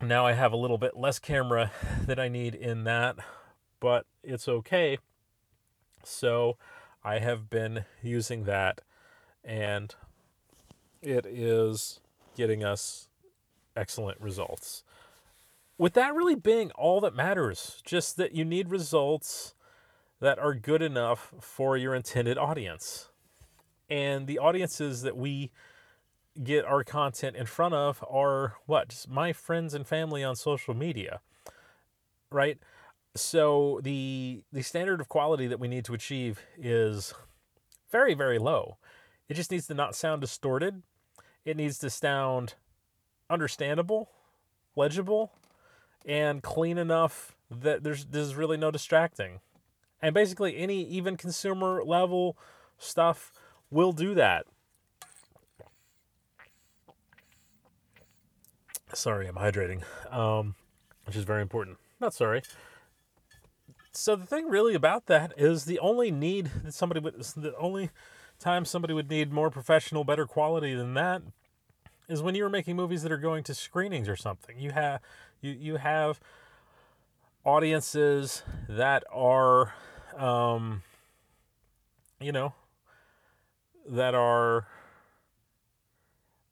Now 0.00 0.26
I 0.26 0.32
have 0.32 0.52
a 0.52 0.56
little 0.56 0.78
bit 0.78 0.96
less 0.96 1.18
camera 1.18 1.70
that 2.06 2.18
I 2.18 2.28
need 2.28 2.54
in 2.54 2.84
that, 2.84 3.16
but 3.80 4.06
it's 4.22 4.48
okay. 4.48 4.98
So 6.04 6.56
I 7.04 7.18
have 7.18 7.48
been 7.48 7.84
using 8.02 8.44
that 8.44 8.80
and 9.44 9.94
it 11.00 11.26
is 11.26 12.00
getting 12.36 12.64
us 12.64 13.08
excellent 13.76 14.20
results. 14.20 14.82
With 15.76 15.94
that 15.94 16.14
really 16.14 16.34
being 16.34 16.72
all 16.72 17.00
that 17.00 17.14
matters, 17.14 17.80
just 17.84 18.16
that 18.16 18.32
you 18.32 18.44
need 18.44 18.68
results 18.68 19.54
that 20.20 20.38
are 20.38 20.54
good 20.54 20.82
enough 20.82 21.32
for 21.40 21.76
your 21.76 21.94
intended 21.94 22.36
audience 22.36 23.08
and 23.88 24.26
the 24.26 24.38
audiences 24.38 25.02
that 25.02 25.16
we 25.16 25.50
get 26.42 26.64
our 26.64 26.84
content 26.84 27.36
in 27.36 27.46
front 27.46 27.74
of 27.74 28.04
are 28.08 28.54
what? 28.66 28.90
Just 28.90 29.08
my 29.08 29.32
friends 29.32 29.74
and 29.74 29.86
family 29.86 30.22
on 30.22 30.36
social 30.36 30.74
media 30.74 31.20
right? 32.30 32.58
So 33.14 33.80
the 33.82 34.42
the 34.52 34.62
standard 34.62 35.00
of 35.00 35.08
quality 35.08 35.46
that 35.46 35.60
we 35.60 35.68
need 35.68 35.84
to 35.86 35.94
achieve 35.94 36.40
is 36.56 37.14
very 37.90 38.14
very 38.14 38.38
low. 38.38 38.78
It 39.28 39.34
just 39.34 39.50
needs 39.50 39.66
to 39.66 39.74
not 39.74 39.94
sound 39.94 40.20
distorted. 40.20 40.82
It 41.44 41.56
needs 41.56 41.78
to 41.78 41.90
sound 41.90 42.54
understandable 43.30 44.10
legible 44.76 45.32
and 46.06 46.42
clean 46.42 46.78
enough 46.78 47.36
that 47.50 47.82
there's 47.82 48.06
there's 48.06 48.34
really 48.34 48.56
no 48.56 48.70
distracting. 48.70 49.40
And 50.00 50.14
basically 50.14 50.56
any 50.56 50.84
even 50.84 51.16
consumer 51.16 51.82
level 51.84 52.38
stuff 52.78 53.32
will 53.70 53.92
do 53.92 54.14
that. 54.14 54.46
Sorry, 58.94 59.26
I'm 59.26 59.36
hydrating, 59.36 59.82
um, 60.10 60.54
which 61.04 61.16
is 61.16 61.24
very 61.24 61.42
important. 61.42 61.78
Not 62.00 62.14
sorry. 62.14 62.42
So 63.92 64.16
the 64.16 64.26
thing 64.26 64.48
really 64.48 64.74
about 64.74 65.06
that 65.06 65.32
is 65.36 65.64
the 65.64 65.78
only 65.80 66.10
need 66.10 66.50
that 66.64 66.72
somebody 66.72 67.00
would, 67.00 67.20
the 67.36 67.54
only 67.58 67.90
time 68.38 68.64
somebody 68.64 68.94
would 68.94 69.10
need 69.10 69.32
more 69.32 69.50
professional, 69.50 70.04
better 70.04 70.26
quality 70.26 70.74
than 70.74 70.94
that 70.94 71.22
is 72.08 72.22
when 72.22 72.34
you're 72.34 72.48
making 72.48 72.76
movies 72.76 73.02
that 73.02 73.12
are 73.12 73.18
going 73.18 73.44
to 73.44 73.54
screenings 73.54 74.08
or 74.08 74.16
something. 74.16 74.58
You 74.58 74.70
have 74.70 75.00
you 75.40 75.52
you 75.52 75.76
have 75.76 76.20
audiences 77.44 78.42
that 78.68 79.04
are, 79.12 79.74
um, 80.16 80.82
you 82.20 82.32
know, 82.32 82.54
that 83.88 84.14
are 84.14 84.66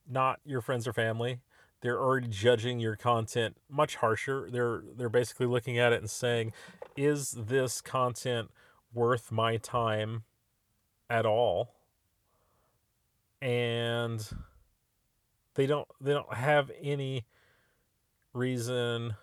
not 0.09 0.41
your 0.45 0.61
friends 0.61 0.87
or 0.87 0.93
family. 0.93 1.41
They're 1.81 2.01
already 2.01 2.29
judging 2.29 2.81
your 2.81 2.97
content 2.97 3.57
much 3.69 3.97
harsher. 3.97 4.49
They're 4.51 4.83
they're 4.97 5.09
basically 5.09 5.47
looking 5.47 5.79
at 5.79 5.93
it 5.93 6.01
and 6.01 6.11
saying, 6.11 6.53
"Is 6.97 7.33
this 7.33 7.81
content 7.81 8.51
worth 8.95 9.31
my 9.31 9.59
time 9.59 10.25
at 11.11 11.27
all?" 11.27 11.75
And 13.43 14.27
they 15.55 15.67
don't 15.67 15.89
they 16.01 16.13
don't 16.13 16.33
have 16.33 16.71
any 16.81 17.27
reason 18.33 19.17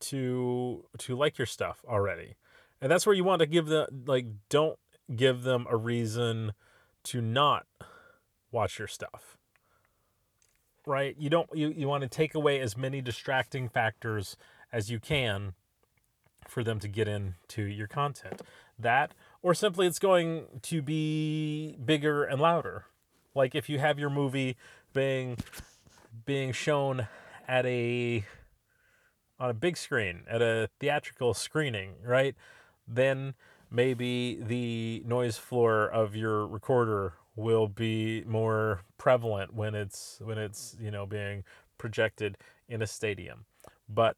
to 0.00 0.84
to 0.98 1.16
like 1.16 1.38
your 1.38 1.46
stuff 1.46 1.84
already. 1.86 2.36
And 2.80 2.90
that's 2.90 3.06
where 3.06 3.14
you 3.14 3.24
want 3.24 3.40
to 3.40 3.46
give 3.46 3.66
the 3.66 3.88
like 4.06 4.26
don't 4.48 4.78
give 5.16 5.42
them 5.42 5.66
a 5.70 5.76
reason 5.76 6.52
to 7.04 7.20
not 7.20 7.66
watch 8.50 8.78
your 8.78 8.88
stuff. 8.88 9.36
Right? 10.86 11.14
You 11.18 11.30
don't 11.30 11.48
you, 11.54 11.68
you 11.68 11.86
want 11.88 12.02
to 12.02 12.08
take 12.08 12.34
away 12.34 12.60
as 12.60 12.76
many 12.76 13.00
distracting 13.00 13.68
factors 13.68 14.36
as 14.72 14.90
you 14.90 14.98
can 14.98 15.54
for 16.48 16.64
them 16.64 16.80
to 16.80 16.88
get 16.88 17.06
into 17.06 17.62
your 17.62 17.86
content. 17.86 18.42
That 18.78 19.14
or 19.42 19.54
simply 19.54 19.86
it's 19.86 19.98
going 19.98 20.46
to 20.62 20.82
be 20.82 21.76
bigger 21.84 22.24
and 22.24 22.40
louder. 22.40 22.86
Like 23.34 23.54
if 23.54 23.68
you 23.68 23.78
have 23.78 23.98
your 23.98 24.10
movie 24.10 24.56
being 24.92 25.38
being 26.24 26.52
shown 26.52 27.06
at 27.48 27.64
a 27.66 28.24
on 29.38 29.50
a 29.50 29.54
big 29.54 29.76
screen 29.76 30.22
at 30.28 30.42
a 30.42 30.68
theatrical 30.80 31.34
screening, 31.34 31.94
right? 32.04 32.34
Then 32.86 33.34
maybe 33.72 34.38
the 34.40 35.02
noise 35.06 35.38
floor 35.38 35.88
of 35.88 36.14
your 36.14 36.46
recorder 36.46 37.14
will 37.34 37.66
be 37.66 38.22
more 38.26 38.82
prevalent 38.98 39.54
when 39.54 39.74
it's 39.74 40.20
when 40.22 40.38
it's 40.38 40.76
you 40.80 40.90
know 40.90 41.06
being 41.06 41.42
projected 41.78 42.36
in 42.68 42.82
a 42.82 42.86
stadium. 42.86 43.46
But 43.88 44.16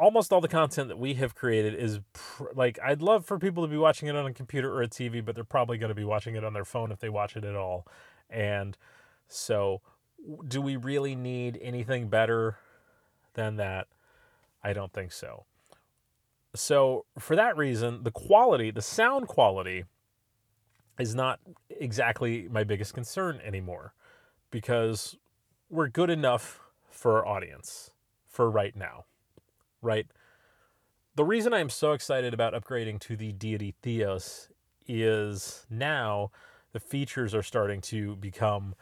almost 0.00 0.32
all 0.32 0.40
the 0.40 0.48
content 0.48 0.88
that 0.88 0.98
we 0.98 1.14
have 1.14 1.34
created 1.34 1.74
is 1.74 2.00
pr- 2.12 2.44
like 2.54 2.78
I'd 2.82 3.02
love 3.02 3.26
for 3.26 3.38
people 3.38 3.62
to 3.62 3.68
be 3.68 3.76
watching 3.76 4.08
it 4.08 4.16
on 4.16 4.26
a 4.26 4.32
computer 4.32 4.72
or 4.72 4.82
a 4.82 4.88
TV 4.88 5.24
but 5.24 5.34
they're 5.34 5.44
probably 5.44 5.76
going 5.76 5.90
to 5.90 5.94
be 5.94 6.04
watching 6.04 6.34
it 6.34 6.44
on 6.44 6.54
their 6.54 6.64
phone 6.64 6.90
if 6.90 7.00
they 7.00 7.08
watch 7.08 7.36
it 7.36 7.44
at 7.44 7.54
all. 7.54 7.86
And 8.30 8.76
so 9.28 9.82
do 10.46 10.60
we 10.60 10.76
really 10.76 11.14
need 11.14 11.58
anything 11.60 12.08
better 12.08 12.58
than 13.34 13.56
that? 13.56 13.88
I 14.62 14.72
don't 14.72 14.92
think 14.92 15.12
so 15.12 15.44
so 16.58 17.04
for 17.18 17.36
that 17.36 17.56
reason, 17.56 18.02
the 18.02 18.10
quality, 18.10 18.70
the 18.70 18.82
sound 18.82 19.28
quality 19.28 19.84
is 20.98 21.14
not 21.14 21.40
exactly 21.68 22.48
my 22.50 22.64
biggest 22.64 22.94
concern 22.94 23.40
anymore 23.44 23.94
because 24.50 25.16
we're 25.70 25.88
good 25.88 26.10
enough 26.10 26.60
for 26.90 27.18
our 27.18 27.26
audience 27.26 27.92
for 28.26 28.50
right 28.50 28.74
now, 28.74 29.04
right? 29.82 30.06
The 31.14 31.24
reason 31.24 31.52
I'm 31.52 31.70
so 31.70 31.92
excited 31.92 32.34
about 32.34 32.54
upgrading 32.54 33.00
to 33.00 33.16
the 33.16 33.32
Deity 33.32 33.74
Theos 33.82 34.48
is 34.86 35.66
now 35.70 36.30
the 36.72 36.80
features 36.80 37.34
are 37.34 37.42
starting 37.42 37.80
to 37.82 38.16
become 38.16 38.74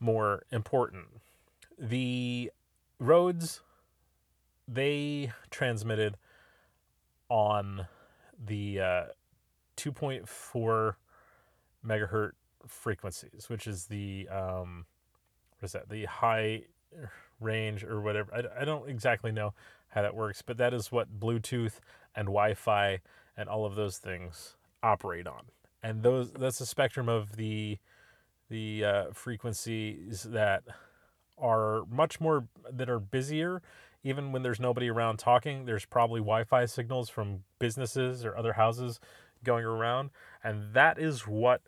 more 0.00 0.44
important. 0.50 1.06
The 1.78 2.50
Rodes 2.98 3.62
they 4.66 5.32
transmitted 5.50 6.16
on 7.28 7.86
the 8.46 8.80
uh, 8.80 9.04
2.4 9.76 10.94
megahertz 11.86 12.32
frequencies, 12.66 13.46
which 13.48 13.66
is 13.66 13.86
the 13.86 14.28
um, 14.28 14.86
what 15.58 15.66
is 15.66 15.72
that? 15.72 15.88
The 15.88 16.04
high 16.06 16.62
range 17.40 17.84
or 17.84 18.00
whatever. 18.00 18.32
I, 18.34 18.62
I 18.62 18.64
don't 18.64 18.88
exactly 18.88 19.32
know 19.32 19.54
how 19.88 20.02
that 20.02 20.14
works, 20.14 20.42
but 20.42 20.56
that 20.58 20.74
is 20.74 20.90
what 20.90 21.20
Bluetooth 21.20 21.80
and 22.14 22.26
Wi-Fi 22.26 23.00
and 23.36 23.48
all 23.48 23.66
of 23.66 23.74
those 23.74 23.98
things 23.98 24.56
operate 24.82 25.26
on. 25.26 25.44
And 25.82 26.02
those 26.02 26.32
that's 26.32 26.58
the 26.58 26.66
spectrum 26.66 27.08
of 27.08 27.36
the 27.36 27.78
the 28.50 28.84
uh, 28.84 29.04
frequencies 29.12 30.22
that 30.30 30.62
are 31.36 31.84
much 31.90 32.20
more 32.20 32.46
that 32.70 32.88
are 32.88 33.00
busier 33.00 33.62
even 34.04 34.30
when 34.30 34.42
there's 34.42 34.60
nobody 34.60 34.88
around 34.88 35.18
talking 35.18 35.64
there's 35.64 35.84
probably 35.86 36.20
wi-fi 36.20 36.66
signals 36.66 37.08
from 37.08 37.40
businesses 37.58 38.24
or 38.24 38.36
other 38.36 38.52
houses 38.52 39.00
going 39.42 39.64
around 39.64 40.10
and 40.42 40.72
that 40.74 40.98
is 40.98 41.26
what 41.26 41.62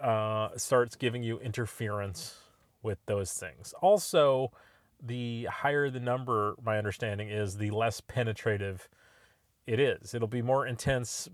uh, 0.00 0.48
starts 0.56 0.96
giving 0.96 1.22
you 1.22 1.38
interference 1.40 2.36
with 2.82 2.98
those 3.06 3.32
things. 3.32 3.74
Also 3.80 4.52
the 5.02 5.44
higher 5.46 5.88
the 5.90 6.00
number 6.00 6.54
my 6.62 6.76
understanding 6.76 7.28
is 7.30 7.56
the 7.56 7.70
less 7.70 8.00
penetrative 8.00 8.88
it 9.66 9.80
is. 9.80 10.14
It'll 10.14 10.28
be 10.28 10.42
more 10.42 10.66
intense 10.66 11.28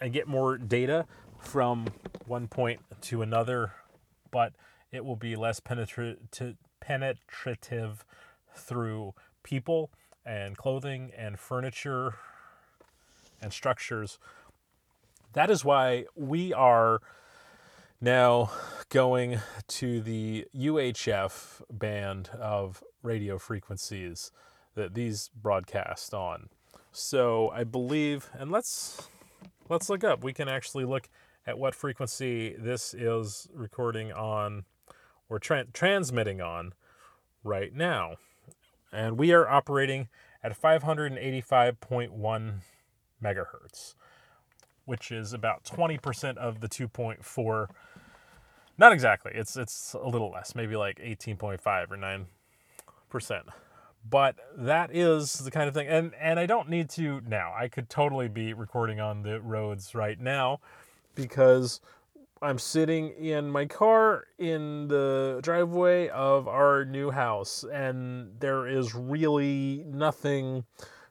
and 0.00 0.12
get 0.12 0.26
more 0.26 0.58
data 0.58 1.06
from 1.38 1.86
one 2.26 2.48
point 2.48 2.80
to 3.02 3.22
another 3.22 3.72
but 4.30 4.52
it 4.90 5.04
will 5.04 5.16
be 5.16 5.36
less 5.36 5.60
penetra- 5.60 6.16
penetrative 6.80 8.04
through 8.56 9.14
people 9.44 9.90
and 10.26 10.56
clothing 10.56 11.12
and 11.16 11.38
furniture 11.38 12.16
and 13.40 13.52
structures. 13.52 14.18
That 15.34 15.50
is 15.50 15.64
why 15.64 16.06
we 16.16 16.52
are 16.52 17.00
now 18.00 18.50
going 18.88 19.38
to 19.68 20.00
the 20.00 20.46
UHF 20.56 21.62
band 21.70 22.30
of 22.38 22.82
radio 23.02 23.38
frequencies 23.38 24.32
that 24.74 24.94
these 24.94 25.30
broadcast 25.40 26.12
on. 26.12 26.48
So 26.92 27.50
I 27.50 27.64
believe, 27.64 28.30
and 28.34 28.50
let's 28.50 29.08
let's 29.68 29.88
look 29.88 30.04
up. 30.04 30.22
We 30.22 30.32
can 30.32 30.48
actually 30.48 30.84
look 30.84 31.08
at 31.46 31.58
what 31.58 31.74
frequency 31.74 32.54
this 32.58 32.94
is 32.94 33.48
recording 33.52 34.12
on 34.12 34.64
or 35.28 35.38
tra- 35.38 35.66
transmitting 35.72 36.40
on 36.40 36.72
right 37.42 37.74
now. 37.74 38.16
And 38.94 39.18
we 39.18 39.32
are 39.32 39.48
operating 39.48 40.08
at 40.42 40.58
585.1 40.60 42.54
megahertz, 43.22 43.94
which 44.84 45.10
is 45.10 45.32
about 45.32 45.64
20% 45.64 46.36
of 46.36 46.60
the 46.60 46.68
2.4. 46.68 47.66
Not 48.76 48.92
exactly. 48.92 49.32
It's 49.34 49.56
it's 49.56 49.94
a 49.94 50.06
little 50.06 50.30
less, 50.30 50.54
maybe 50.54 50.76
like 50.76 50.98
18.5 50.98 51.90
or 51.90 51.96
9%. 51.96 53.42
But 54.08 54.36
that 54.56 54.94
is 54.94 55.32
the 55.38 55.50
kind 55.50 55.66
of 55.66 55.74
thing 55.74 55.88
and 55.88 56.12
and 56.20 56.38
I 56.38 56.46
don't 56.46 56.68
need 56.68 56.90
to 56.90 57.22
now. 57.26 57.54
I 57.56 57.68
could 57.68 57.88
totally 57.88 58.28
be 58.28 58.52
recording 58.52 59.00
on 59.00 59.22
the 59.22 59.40
Rodes 59.40 59.94
right 59.94 60.20
now 60.20 60.60
because 61.14 61.80
I'm 62.44 62.58
sitting 62.58 63.08
in 63.12 63.50
my 63.50 63.64
car 63.64 64.26
in 64.36 64.88
the 64.88 65.40
driveway 65.42 66.10
of 66.10 66.46
our 66.46 66.84
new 66.84 67.10
house, 67.10 67.64
and 67.72 68.38
there 68.38 68.66
is 68.68 68.94
really 68.94 69.82
nothing 69.86 70.64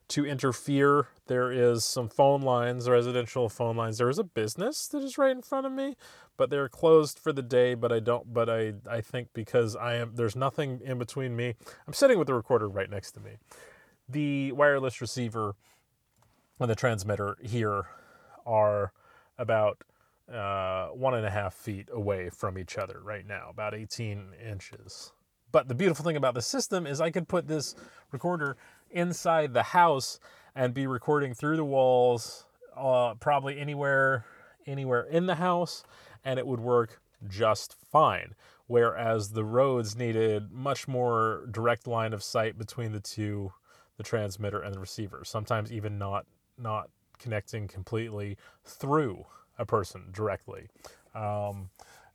to 0.10 0.28
interfere. 0.28 1.08
There 1.26 1.52
is 1.52 1.86
some 1.86 2.08
phone 2.08 2.42
lines, 2.42 2.88
residential 2.88 3.50
phone 3.50 3.76
lines. 3.76 3.98
There 3.98 4.12
is 4.12 4.20
a 4.20 4.24
business 4.24 4.88
that 4.90 5.04
is 5.04 5.18
right 5.18 5.32
in 5.32 5.42
front 5.42 5.66
of 5.66 5.72
me, 5.72 5.96
but 6.38 6.52
they're 6.52 6.70
closed 6.70 7.18
for 7.18 7.34
the 7.34 7.42
day. 7.42 7.74
But 7.74 7.92
I 7.92 8.00
don't. 8.00 8.32
But 8.32 8.48
I 8.48 8.74
I 8.88 9.02
think 9.02 9.30
because 9.34 9.76
I 9.76 9.96
am 9.96 10.12
there's 10.14 10.36
nothing 10.36 10.82
in 10.86 11.00
between 11.00 11.36
me. 11.36 11.56
I'm 11.88 11.94
sitting 11.94 12.20
with 12.20 12.28
the 12.28 12.36
recorder 12.36 12.70
right 12.70 12.92
next 12.92 13.14
to 13.14 13.20
me. 13.20 13.38
The 14.08 14.52
wireless 14.52 15.02
receiver 15.02 15.56
and 16.60 16.70
the 16.70 16.76
transmitter 16.76 17.38
here 17.42 17.86
are 18.46 18.94
about 19.40 19.84
uh, 20.32 20.88
one 20.90 21.14
and 21.14 21.26
a 21.26 21.30
half 21.30 21.54
feet 21.54 21.90
away 21.92 22.30
from 22.30 22.58
each 22.58 22.78
other 22.78 23.02
right 23.04 23.26
now, 23.26 23.48
about 23.50 23.74
18 23.74 24.34
inches. 24.50 25.12
But 25.52 25.68
the 25.68 25.76
beautiful 25.76 26.04
thing 26.04 26.16
about 26.16 26.34
the 26.34 26.42
system 26.42 26.88
is 26.88 27.00
I 27.02 27.12
could 27.12 27.28
put 27.28 27.48
this 27.48 27.76
recorder 28.12 28.58
inside 28.90 29.54
the 29.54 29.64
house 29.64 30.20
and 30.56 30.74
be 30.74 30.88
recording 30.88 31.34
through 31.34 31.58
the 31.58 31.66
walls, 31.66 32.46
uh, 32.76 33.16
probably 33.20 33.60
anywhere, 33.60 34.26
anywhere 34.66 35.04
in 35.04 35.26
the 35.26 35.36
house, 35.36 35.84
and 36.24 36.40
it 36.40 36.48
would 36.48 36.60
work 36.60 37.02
just 37.28 37.76
fine. 37.92 38.34
Whereas 38.68 39.32
the 39.32 39.44
Rodes 39.44 39.96
needed 39.96 40.52
much 40.52 40.88
more 40.88 41.48
direct 41.52 41.86
line 41.86 42.14
of 42.14 42.24
sight 42.24 42.58
between 42.58 42.92
the 42.92 43.00
two, 43.00 43.52
the 43.98 44.04
transmitter 44.04 44.62
and 44.62 44.74
the 44.74 44.80
receiver. 44.80 45.24
Sometimes 45.26 45.72
even 45.72 45.98
not 45.98 46.26
not 46.58 46.90
connecting 47.20 47.68
completely 47.68 48.38
through 48.64 49.26
a 49.58 49.66
person 49.66 50.04
directly. 50.12 50.68
Um, 51.14 51.70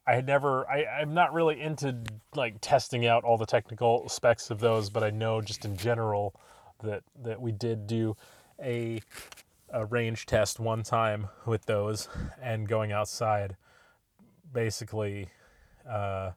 I 0.07 0.15
had 0.15 0.27
never, 0.27 0.69
I, 0.71 0.85
I'm 0.87 1.13
not 1.13 1.35
really 1.35 1.61
into 1.61 1.97
like 2.35 2.57
testing 2.61 3.07
out 3.07 3.25
all 3.25 3.37
the 3.37 3.47
technical 3.47 4.09
specs 4.09 4.51
of 4.51 4.59
those, 4.59 4.89
but 4.89 5.03
I 5.05 5.11
know 5.11 5.41
just 5.43 5.65
in 5.65 5.77
general 5.77 6.35
that 6.83 7.03
that 7.23 7.41
we 7.41 7.53
did 7.53 7.87
do 7.87 8.17
a, 8.63 9.01
a 9.71 9.85
range 9.85 10.25
test 10.27 10.59
one 10.59 10.83
time 10.83 11.29
with 11.45 11.67
those, 11.67 12.09
and 12.41 12.67
going 12.67 12.91
outside 12.91 13.57
basically 14.53 15.29
uh, 15.89 16.31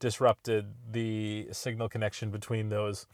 disrupted 0.00 0.74
the 0.90 1.48
signal 1.52 1.88
connection 1.88 2.30
between 2.30 2.68
those. 2.68 3.06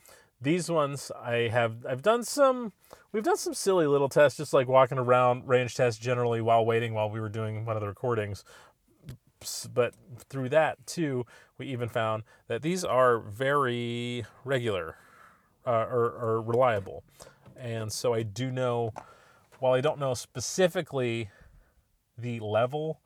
These 0.45 0.71
ones 0.71 1.11
I 1.19 1.49
have 1.49 1.87
I've 1.89 2.03
done 2.03 2.23
some 2.23 2.75
we've 3.13 3.23
done 3.23 3.39
some 3.39 3.55
silly 3.55 3.87
little 3.87 4.11
tests 4.11 4.37
just 4.37 4.53
like 4.53 4.69
walking 4.69 4.99
around 4.99 5.49
range 5.49 5.75
tests 5.75 5.99
generally 5.99 6.43
while 6.43 6.67
waiting 6.67 6.93
while 6.93 7.09
we 7.09 7.19
were 7.19 7.31
doing 7.31 7.65
one 7.65 7.77
of 7.77 7.81
the 7.81 7.89
recordings. 7.89 8.45
But 9.73 9.95
through 10.29 10.51
that 10.51 10.87
too, 10.87 11.25
we 11.57 11.69
even 11.69 11.89
found 11.89 12.25
that 12.49 12.61
these 12.61 12.85
are 12.85 13.21
very 13.21 14.27
regular 14.45 14.99
uh, 15.67 15.87
or, 15.91 16.11
or 16.11 16.43
reliable. 16.43 17.05
And 17.57 17.91
so 17.91 18.13
I 18.13 18.23
do 18.23 18.51
know, 18.51 18.93
while 19.61 19.73
I 19.73 19.81
don't 19.81 19.99
know 19.99 20.13
specifically 20.13 21.31
the 22.19 22.41
level, 22.41 23.01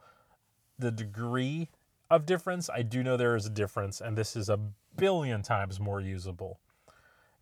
the 0.77 0.91
degree 0.91 1.69
of 2.11 2.27
difference, 2.27 2.69
I 2.69 2.83
do 2.83 3.05
know 3.05 3.17
there 3.17 3.37
is 3.37 3.47
a 3.47 3.51
difference, 3.51 4.01
and 4.01 4.19
this 4.19 4.35
is 4.35 4.49
a 4.49 4.59
billion 4.97 5.43
times 5.43 5.79
more 5.79 6.01
usable 6.01 6.59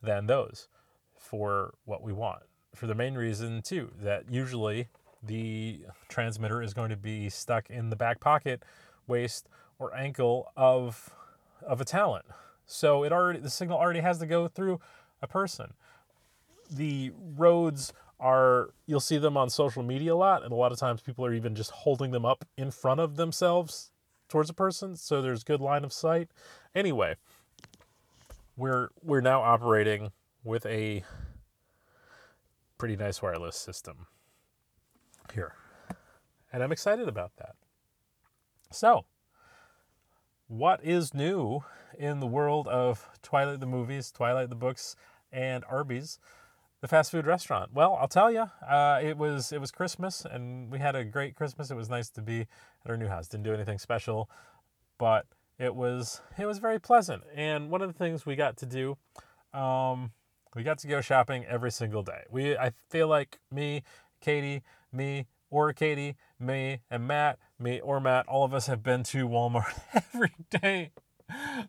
than 0.02 0.26
those 0.26 0.68
for 1.16 1.74
what 1.84 2.02
we 2.02 2.12
want. 2.12 2.42
For 2.74 2.86
the 2.86 2.94
main 2.94 3.14
reason, 3.14 3.62
too, 3.62 3.92
that 4.02 4.30
usually 4.30 4.88
the 5.22 5.80
transmitter 6.08 6.62
is 6.62 6.74
going 6.74 6.90
to 6.90 6.96
be 6.96 7.28
stuck 7.30 7.70
in 7.70 7.90
the 7.90 7.96
back 7.96 8.20
pocket, 8.20 8.62
waist, 9.06 9.48
or 9.78 9.94
ankle 9.94 10.52
of, 10.56 11.10
of 11.62 11.80
a 11.80 11.84
talent. 11.84 12.26
So 12.66 13.04
it 13.04 13.12
already 13.12 13.38
the 13.38 13.50
signal 13.50 13.78
already 13.78 14.00
has 14.00 14.18
to 14.18 14.26
go 14.26 14.48
through 14.48 14.80
a 15.22 15.26
person. 15.26 15.74
The 16.70 17.12
Rodes 17.36 17.92
are 18.18 18.70
you'll 18.86 19.00
see 19.00 19.18
them 19.18 19.36
on 19.36 19.50
social 19.50 19.82
media 19.82 20.14
a 20.14 20.16
lot, 20.16 20.42
and 20.42 20.52
a 20.52 20.56
lot 20.56 20.72
of 20.72 20.78
times 20.78 21.00
people 21.00 21.24
are 21.24 21.32
even 21.32 21.54
just 21.54 21.70
holding 21.70 22.10
them 22.10 22.24
up 22.24 22.44
in 22.56 22.70
front 22.70 23.00
of 23.00 23.16
themselves 23.16 23.92
towards 24.28 24.50
a 24.50 24.54
person, 24.54 24.96
so 24.96 25.22
there's 25.22 25.44
good 25.44 25.60
line 25.60 25.84
of 25.84 25.92
sight. 25.92 26.28
Anyway, 26.74 27.14
we're 28.56 28.88
we're 29.02 29.20
now 29.20 29.42
operating 29.42 30.12
with 30.44 30.64
a 30.66 31.04
pretty 32.78 32.96
nice 32.96 33.20
wireless 33.22 33.56
system 33.56 34.06
here. 35.34 35.54
And 36.52 36.62
I'm 36.62 36.72
excited 36.72 37.08
about 37.08 37.32
that. 37.36 37.56
So, 38.70 39.04
what 40.46 40.82
is 40.82 41.12
new 41.12 41.60
in 41.98 42.20
the 42.20 42.26
world 42.26 42.68
of 42.68 43.08
Twilight 43.22 43.60
the 43.60 43.66
movies, 43.66 44.10
Twilight 44.10 44.48
the 44.48 44.56
books, 44.56 44.96
and 45.32 45.64
Arby's? 45.68 46.18
the 46.82 46.88
fast 46.88 47.10
food 47.10 47.26
restaurant. 47.26 47.72
Well, 47.72 47.96
I'll 48.00 48.08
tell 48.08 48.30
you, 48.30 48.44
uh, 48.68 49.00
it 49.02 49.16
was 49.16 49.50
it 49.50 49.60
was 49.60 49.70
Christmas, 49.70 50.24
and 50.24 50.70
we 50.70 50.78
had 50.78 50.94
a 50.94 51.04
great 51.04 51.34
Christmas. 51.34 51.70
It 51.70 51.74
was 51.74 51.88
nice 51.88 52.10
to 52.10 52.22
be 52.22 52.42
at 52.42 52.90
our 52.90 52.96
new 52.96 53.08
house. 53.08 53.28
Didn't 53.28 53.44
do 53.44 53.54
anything 53.54 53.78
special, 53.78 54.30
but 54.98 55.26
it 55.58 55.74
was 55.74 56.20
it 56.38 56.46
was 56.46 56.58
very 56.58 56.80
pleasant. 56.80 57.22
And 57.34 57.70
one 57.70 57.82
of 57.82 57.88
the 57.92 57.98
things 57.98 58.26
we 58.26 58.36
got 58.36 58.56
to 58.58 58.66
do, 58.66 58.96
um, 59.58 60.12
we 60.54 60.62
got 60.62 60.78
to 60.78 60.88
go 60.88 61.00
shopping 61.00 61.44
every 61.46 61.70
single 61.70 62.02
day. 62.02 62.24
We 62.30 62.56
I 62.56 62.72
feel 62.90 63.08
like 63.08 63.38
me, 63.50 63.82
Katie, 64.20 64.62
me, 64.92 65.26
or 65.50 65.72
Katie, 65.72 66.16
me, 66.38 66.80
and 66.90 67.06
Matt, 67.06 67.38
me 67.58 67.80
or 67.80 68.00
Matt, 68.00 68.26
all 68.26 68.44
of 68.44 68.52
us 68.52 68.66
have 68.66 68.82
been 68.82 69.02
to 69.04 69.28
Walmart 69.28 69.78
every 69.94 70.32
day 70.50 70.92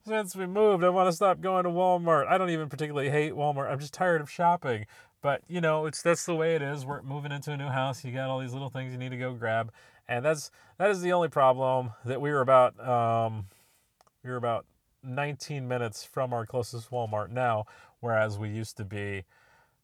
since 0.06 0.36
we 0.36 0.46
moved. 0.46 0.84
I 0.84 0.90
want 0.90 1.08
to 1.08 1.14
stop 1.16 1.42
going 1.42 1.64
to 1.64 1.70
Walmart. 1.70 2.28
I 2.28 2.38
don't 2.38 2.50
even 2.50 2.70
particularly 2.70 3.10
hate 3.10 3.34
Walmart. 3.34 3.72
I'm 3.72 3.80
just 3.80 3.94
tired 3.94 4.22
of 4.22 4.30
shopping. 4.30 4.86
But 5.22 5.42
you 5.48 5.62
know, 5.62 5.86
it's 5.86 6.02
that's 6.02 6.26
the 6.26 6.36
way 6.36 6.56
it 6.56 6.62
is. 6.62 6.86
We're 6.86 7.02
moving 7.02 7.32
into 7.32 7.52
a 7.52 7.58
new 7.58 7.68
house. 7.68 8.04
You 8.04 8.12
got 8.12 8.30
all 8.30 8.40
these 8.40 8.54
little 8.54 8.70
things 8.70 8.94
you 8.94 9.00
need 9.00 9.10
to 9.10 9.18
go 9.18 9.34
grab, 9.34 9.72
and 10.08 10.24
that's 10.24 10.52
that 10.78 10.92
is 10.92 11.02
the 11.02 11.12
only 11.12 11.28
problem 11.28 11.92
that 12.06 12.22
we 12.22 12.30
were 12.30 12.42
about. 12.42 12.80
Um, 12.80 13.48
we 14.28 14.32
were 14.32 14.38
about 14.38 14.66
19 15.04 15.68
minutes 15.68 16.04
from 16.04 16.34
our 16.34 16.46
closest 16.46 16.92
Walmart 16.92 17.30
now, 17.30 17.66
whereas 18.02 18.38
we 18.38 18.50
used 18.50 18.76
to 18.78 18.84
be 18.84 19.24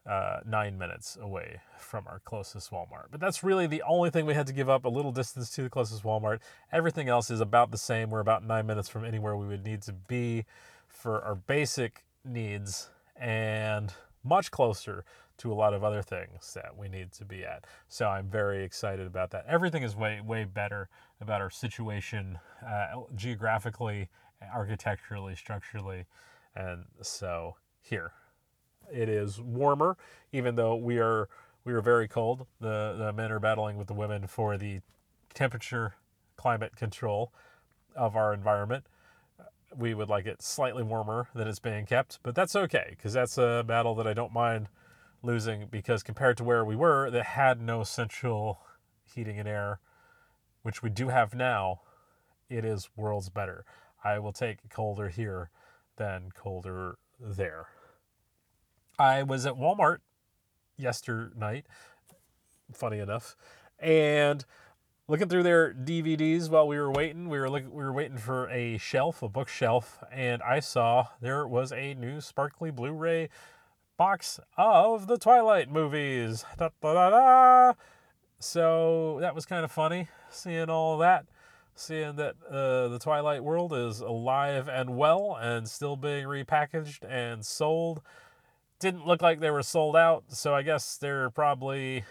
uh, 0.06 0.42
nine 0.46 0.78
minutes 0.78 1.18
away 1.20 1.62
from 1.80 2.06
our 2.08 2.20
closest 2.20 2.70
Walmart. 2.72 3.06
But 3.10 3.22
that's 3.22 3.42
really 3.42 3.68
the 3.68 3.82
only 3.84 4.10
thing 4.10 4.26
we 4.26 4.34
had 4.34 4.48
to 4.48 4.54
give 4.54 4.70
up 4.70 4.84
a 4.84 4.90
little 4.90 5.14
distance 5.14 5.50
to 5.52 5.64
the 5.64 5.70
closest 5.70 6.04
Walmart. 6.04 6.40
Everything 6.74 7.08
else 7.08 7.32
is 7.32 7.40
about 7.40 7.72
the 7.72 7.78
same. 7.78 8.10
We're 8.10 8.20
about 8.20 8.44
nine 8.46 8.68
minutes 8.68 8.90
from 8.90 9.06
anywhere 9.06 9.38
we 9.38 9.48
would 9.48 9.64
need 9.64 9.82
to 9.84 9.94
be 9.94 10.44
for 10.90 11.22
our 11.24 11.36
basic 11.36 12.04
needs 12.26 12.90
and 13.16 13.94
much 14.26 14.52
closer 14.52 15.06
to 15.38 15.52
a 15.52 15.56
lot 15.56 15.74
of 15.74 15.84
other 15.84 16.02
things 16.02 16.54
that 16.54 16.78
we 16.78 16.88
need 16.88 17.12
to 17.14 17.26
be 17.26 17.44
at. 17.44 17.66
So 17.88 18.08
I'm 18.08 18.30
very 18.30 18.64
excited 18.64 19.08
about 19.08 19.32
that. 19.32 19.46
Everything 19.48 19.84
is 19.84 19.96
way, 19.96 20.22
way 20.22 20.44
better 20.44 20.90
about 21.20 21.42
our 21.42 21.50
situation 21.50 22.40
uh, 22.66 23.02
geographically, 23.16 24.10
architecturally, 24.54 25.36
structurally. 25.36 26.06
And 26.56 26.86
so 27.02 27.56
here, 27.82 28.14
it 28.92 29.10
is 29.10 29.40
warmer, 29.40 29.98
even 30.32 30.56
though 30.56 30.76
we 30.76 31.00
are 31.00 31.30
we 31.66 31.74
are 31.74 31.82
very 31.82 32.08
cold. 32.08 32.46
The 32.60 32.96
the 32.98 33.14
men 33.14 33.32
are 33.32 33.40
battling 33.40 33.78
with 33.78 33.88
the 33.88 33.94
women 33.94 34.28
for 34.28 34.58
the 34.58 34.82
temperature 35.34 35.96
climate 36.36 36.76
control 36.76 37.32
of 37.96 38.16
our 38.16 38.34
environment. 38.34 38.86
We 39.76 39.94
would 39.94 40.10
like 40.10 40.26
it 40.26 40.42
slightly 40.42 40.84
warmer 40.84 41.30
than 41.34 41.48
it's 41.48 41.60
being 41.60 41.86
kept, 41.86 42.20
but 42.22 42.36
that's 42.36 42.56
okay 42.56 42.88
because 42.92 43.14
that's 43.14 43.38
a 43.38 43.64
battle 43.66 43.96
that 43.96 44.08
I 44.08 44.14
don't 44.14 44.34
mind 44.34 44.68
losing 45.24 45.68
because 45.72 46.04
compared 46.04 46.38
to 46.38 46.44
where 46.44 46.64
we 46.64 46.76
were 46.76 47.10
that 47.10 47.26
had 47.26 47.62
no 47.62 47.84
central 47.84 48.60
heating 49.04 49.40
and 49.40 49.48
air, 49.48 49.80
which 50.62 50.84
we 50.84 50.90
do 50.90 51.08
have 51.08 51.34
now, 51.34 51.82
it 52.50 52.66
is 52.66 52.90
worlds 52.96 53.30
better. 53.30 53.66
I 54.04 54.20
will 54.20 54.34
take 54.34 54.70
colder 54.70 55.10
here 55.10 55.50
than 55.98 56.32
colder 56.36 56.98
there. 57.20 57.68
I 59.00 59.24
was 59.24 59.46
at 59.46 59.56
Walmart 59.56 60.00
yesterday 60.78 61.34
night, 61.38 61.66
funny 62.74 63.00
enough, 63.00 63.36
and 63.80 64.46
looking 65.08 65.30
through 65.30 65.44
their 65.44 65.74
DVDs 65.74 66.50
while 66.50 66.68
we 66.68 66.78
were 66.78 66.92
waiting. 66.92 67.30
We 67.30 67.40
were 67.40 67.50
look, 67.50 67.64
we 67.64 67.84
were 67.84 67.94
waiting 67.94 68.18
for 68.18 68.50
a 68.50 68.78
shelf, 68.78 69.22
a 69.22 69.30
bookshelf, 69.30 70.04
and 70.12 70.42
I 70.42 70.60
saw 70.60 71.08
there 71.22 71.48
was 71.48 71.72
a 71.72 71.94
new 71.94 72.22
sparkly 72.22 72.72
Blu-ray 72.72 73.30
box 73.98 74.40
of 74.58 75.08
the 75.08 75.18
Twilight 75.18 75.72
movies. 75.72 76.46
Da, 76.58 76.70
da, 76.82 77.10
da. 77.10 77.74
So 78.40 79.18
that 79.22 79.36
was 79.36 79.46
kind 79.46 79.64
of 79.64 79.72
funny 79.72 80.10
seeing 80.30 80.70
all 80.70 80.98
that, 80.98 81.26
seeing 81.76 82.16
that 82.18 82.36
uh, 82.50 82.88
the 82.88 83.00
Twilight 83.00 83.44
world 83.44 83.74
is 83.74 84.00
alive 84.00 84.68
and 84.68 84.96
well 84.96 85.38
and 85.40 85.68
still 85.68 85.96
being 85.96 86.26
repackaged 86.26 87.04
and 87.10 87.46
sold 87.46 88.02
didn't 88.80 89.08
look 89.08 89.22
like 89.22 89.40
they 89.40 89.50
were 89.50 89.64
sold 89.64 89.96
out, 89.96 90.26
so 90.28 90.54
I 90.54 90.62
guess 90.62 90.98
they're 90.98 91.30
probably 91.30 92.04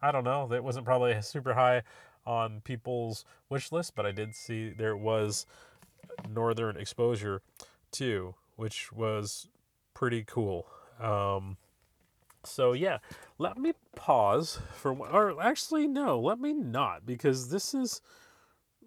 I 0.00 0.10
don't 0.10 0.24
know, 0.24 0.50
it 0.52 0.64
wasn't 0.64 0.84
probably 0.84 1.16
super 1.22 1.54
high 1.54 1.82
on 2.26 2.60
people's 2.62 3.24
wish 3.48 3.70
list, 3.72 3.94
but 3.94 4.06
I 4.06 4.10
did 4.10 4.34
see 4.34 4.70
there 4.70 4.96
was 4.96 5.46
Northern 6.28 6.76
Exposure 6.76 7.42
too, 7.90 8.34
which 8.56 8.90
was 8.90 9.48
pretty 9.92 10.24
cool. 10.26 10.66
Um, 10.98 11.56
so 12.44 12.72
yeah, 12.72 12.98
let 13.38 13.58
me 13.58 13.72
pause 13.94 14.60
for 14.74 14.92
or 14.92 15.40
actually 15.42 15.86
no, 15.86 16.18
let 16.18 16.40
me 16.40 16.52
not 16.52 17.04
because 17.04 17.50
this 17.50 17.74
is 17.74 18.00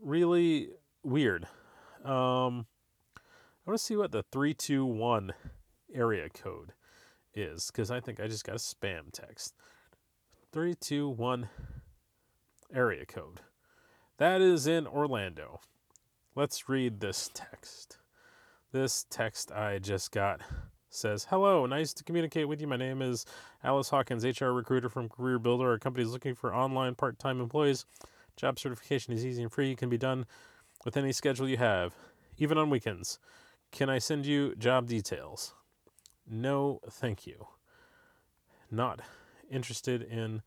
really 0.02 0.70
weird. 1.04 1.46
Um, 2.04 2.66
I 3.18 3.72
want 3.72 3.80
to 3.80 3.84
see 3.84 3.96
what 3.96 4.12
the 4.12 4.24
321 4.32 5.34
area 5.94 6.30
code 6.30 6.74
is 7.34 7.68
because 7.68 7.92
I 7.92 8.00
think 8.00 8.20
I 8.20 8.28
just 8.28 8.46
got 8.46 8.56
a 8.56 8.60
spam 8.60 9.12
text. 9.12 9.54
321 10.52 11.50
area 12.74 13.06
code. 13.06 13.42
That 14.18 14.42
is 14.42 14.68
in 14.68 14.88
Orlando. 14.88 15.60
Let's 16.36 16.70
read 16.70 17.00
this 17.00 17.30
text. 17.34 17.98
This 18.72 19.06
text 19.10 19.52
I 19.52 19.80
just 19.80 20.12
got 20.12 20.42
says, 20.90 21.28
Hello, 21.30 21.66
nice 21.66 21.94
to 21.94 22.04
communicate 22.04 22.48
with 22.48 22.62
you. 22.62 22.68
My 22.68 22.78
name 22.78 23.02
is 23.02 23.26
Alice 23.64 23.90
Hawkins, 23.90 24.26
HR 24.26 24.48
recruiter 24.48 24.90
from 24.90 25.10
CareerBuilder. 25.10 25.62
Our 25.62 25.80
company 25.80 26.06
is 26.06 26.12
looking 26.12 26.36
for 26.36 26.54
online 26.54 26.96
part 26.96 27.20
time 27.20 27.42
employees. 27.42 27.86
Job 28.36 28.60
certification 28.60 29.14
is 29.14 29.26
easy 29.26 29.42
and 29.42 29.52
free. 29.52 29.72
It 29.72 29.78
can 29.78 29.90
be 29.90 29.98
done 29.98 30.26
with 30.84 30.98
any 30.98 31.12
schedule 31.12 31.48
you 31.48 31.58
have, 31.58 31.96
even 32.38 32.58
on 32.58 32.70
weekends. 32.70 33.20
Can 33.72 33.90
I 33.90 34.00
send 34.00 34.26
you 34.26 34.56
job 34.56 34.88
details? 34.88 35.54
No, 36.28 36.80
thank 36.90 37.28
you. 37.28 37.48
Not 38.72 39.02
interested 39.50 40.02
in 40.02 40.42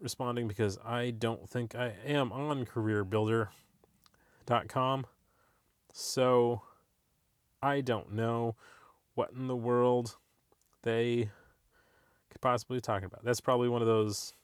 responding 0.00 0.48
because 0.48 0.78
I 0.84 1.10
don't 1.10 1.48
think 1.48 1.74
I 1.74 1.94
am 2.06 2.32
on 2.32 2.64
careerbuilder.com. 2.64 5.06
So 5.92 6.62
I 7.62 7.80
don't 7.80 8.12
know 8.12 8.56
what 9.14 9.32
in 9.32 9.46
the 9.46 9.56
world 9.56 10.16
they 10.82 11.30
could 12.30 12.40
possibly 12.40 12.78
be 12.78 12.82
talking 12.82 13.06
about. 13.06 13.24
That's 13.24 13.40
probably 13.40 13.68
one 13.68 13.80
of 13.80 13.88
those 13.88 14.34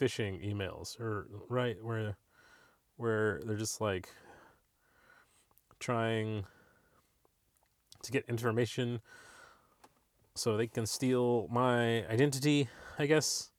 phishing 0.00 0.42
emails 0.42 0.98
or 0.98 1.26
right 1.48 1.76
where 1.82 2.16
where 2.96 3.40
they're 3.44 3.56
just 3.56 3.80
like 3.80 4.08
trying 5.78 6.44
to 8.02 8.12
get 8.12 8.24
information 8.28 9.00
so 10.34 10.56
they 10.56 10.66
can 10.66 10.86
steal 10.86 11.48
my 11.50 12.06
identity, 12.06 12.68
I 12.98 13.06
guess. 13.06 13.50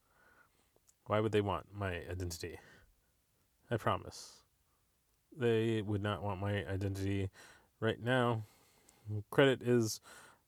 Why 1.06 1.19
would 1.19 1.32
they 1.32 1.41
want 1.41 1.67
my 1.73 2.01
identity? 2.10 2.60
I 3.69 3.77
promise. 3.77 4.43
They 5.38 5.82
would 5.82 6.01
not 6.01 6.23
want 6.23 6.39
my 6.39 6.65
identity 6.65 7.30
right 7.80 8.01
now. 8.01 8.43
Credit 9.30 9.62
is 9.62 10.01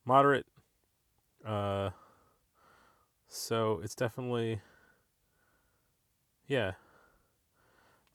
moderate. 0.06 0.45
Uh, 1.45 1.89
so 3.27 3.82
it's 3.84 3.95
definitely, 3.95 4.62
yeah. 6.47 6.73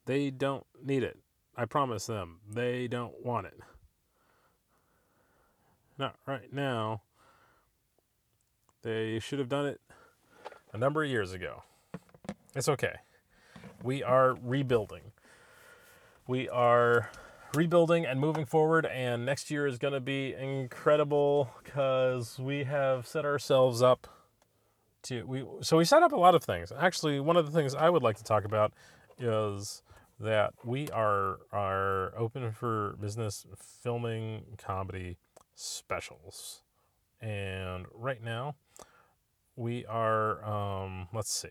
They 0.07 0.31
don't 0.31 0.67
need 0.83 1.03
it. 1.03 1.19
I 1.57 1.64
promise 1.64 2.07
them. 2.07 2.41
They 2.51 2.88
don't 2.88 3.25
want 3.25 3.47
it. 3.47 3.61
Not 5.99 6.17
right 6.27 6.53
now. 6.53 7.03
They 8.83 9.19
should 9.19 9.38
have 9.38 9.49
done 9.49 9.67
it 9.67 9.81
a 10.73 10.79
number 10.79 11.03
of 11.03 11.11
years 11.11 11.33
ago. 11.33 11.64
It's 12.55 12.69
okay. 12.69 12.95
We 13.83 14.03
are 14.03 14.37
rebuilding. 14.43 15.12
We 16.27 16.49
are 16.49 17.11
rebuilding 17.55 18.07
and 18.07 18.20
moving 18.20 18.45
forward, 18.45 18.87
and 18.87 19.26
next 19.26 19.51
year 19.51 19.66
is 19.66 19.79
going 19.79 19.95
to 19.95 20.01
be 20.01 20.35
incredible 20.35 21.51
because 21.64 22.39
we 22.39 22.64
have 22.64 23.07
set 23.07 23.24
ourselves 23.24 23.83
up 23.83 24.07
to 25.05 25.22
we. 25.24 25.44
So 25.62 25.76
we 25.76 25.84
set 25.84 26.03
up 26.03 26.12
a 26.12 26.16
lot 26.16 26.34
of 26.34 26.44
things. 26.44 26.72
Actually, 26.76 27.20
one 27.20 27.36
of 27.36 27.46
the 27.46 27.53
things 27.53 27.74
I 27.74 27.90
would 27.90 28.03
like 28.03 28.16
to 28.18 28.24
talk 28.24 28.44
about 28.44 28.72
is 29.18 29.82
that 30.20 30.53
we 30.64 30.88
are 30.90 31.38
are 31.53 32.12
open 32.16 32.51
for 32.53 32.96
business 33.01 33.46
filming 33.57 34.42
comedy 34.59 35.16
specials, 35.55 36.62
and 37.20 37.86
right 37.92 38.22
now 38.22 38.55
we 39.59 39.84
are, 39.86 40.44
um, 40.44 41.09
let's 41.12 41.32
see, 41.32 41.49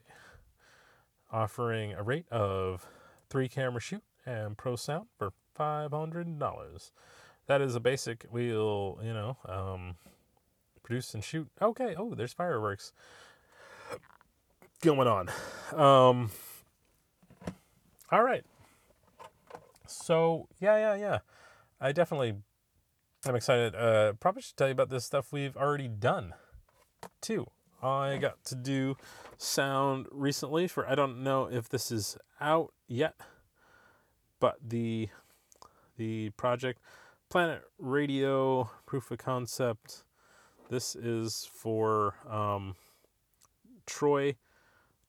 offering 1.29 1.93
a 1.93 2.01
rate 2.01 2.25
of 2.31 2.87
three 3.29 3.49
camera 3.49 3.81
shoot 3.81 4.03
and 4.25 4.57
pro 4.57 4.77
sound 4.77 5.07
for 5.17 5.33
$500. 5.59 6.91
That 7.47 7.61
is 7.61 7.75
a 7.75 7.79
basic. 7.79 8.25
We'll, 8.31 8.99
you 9.03 9.13
know, 9.13 9.37
um, 9.45 9.95
produce 10.83 11.13
and 11.13 11.23
shoot. 11.23 11.49
Okay. 11.61 11.95
Oh, 11.97 12.15
there's 12.15 12.33
fireworks. 12.33 12.93
Going 14.81 15.07
on. 15.07 15.29
Um, 15.73 16.31
all 18.11 18.23
right. 18.23 18.43
So 19.87 20.47
yeah, 20.59 20.77
yeah, 20.77 20.95
yeah. 20.95 21.19
I 21.79 21.91
definitely 21.91 22.35
I'm 23.25 23.35
excited. 23.35 23.75
Uh, 23.75 24.13
probably 24.13 24.41
should 24.41 24.57
tell 24.57 24.67
you 24.67 24.73
about 24.73 24.89
this 24.89 25.05
stuff 25.05 25.31
we've 25.31 25.57
already 25.57 25.87
done 25.87 26.33
too. 27.21 27.47
I 27.81 28.17
got 28.17 28.43
to 28.45 28.55
do 28.55 28.95
sound 29.37 30.07
recently 30.11 30.67
for 30.67 30.87
I 30.87 30.95
don't 30.95 31.23
know 31.23 31.45
if 31.51 31.69
this 31.69 31.91
is 31.91 32.17
out 32.41 32.73
yet, 32.87 33.15
but 34.39 34.57
the 34.65 35.09
the 35.97 36.29
project 36.31 36.81
Planet 37.29 37.63
Radio 37.77 38.69
Proof 38.85 39.11
of 39.11 39.17
Concept. 39.17 40.03
This 40.69 40.95
is 40.95 41.49
for 41.53 42.15
um, 42.29 42.75
Troy. 43.85 44.35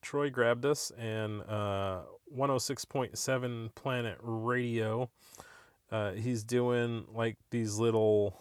Troy 0.02 0.30
grabbed 0.30 0.64
us 0.64 0.92
and 0.98 1.42
uh, 1.42 2.00
106.7 2.36 3.74
Planet 3.74 4.18
Radio. 4.20 5.10
Uh, 5.90 6.12
he's 6.12 6.44
doing 6.44 7.06
like 7.12 7.36
these 7.50 7.78
little 7.78 8.38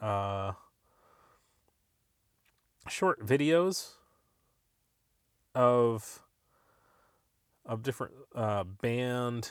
uh, 0.00 0.52
short 2.88 3.24
videos 3.24 3.92
of 5.54 6.22
of 7.64 7.82
different 7.82 8.12
uh, 8.34 8.64
band. 8.64 9.50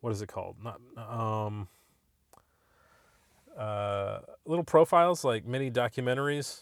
What 0.00 0.12
is 0.12 0.22
it 0.22 0.28
called? 0.28 0.56
Not 0.62 0.80
um, 0.96 1.68
uh, 3.56 4.20
little 4.46 4.64
profiles 4.64 5.24
like 5.24 5.44
mini 5.44 5.70
documentaries 5.70 6.60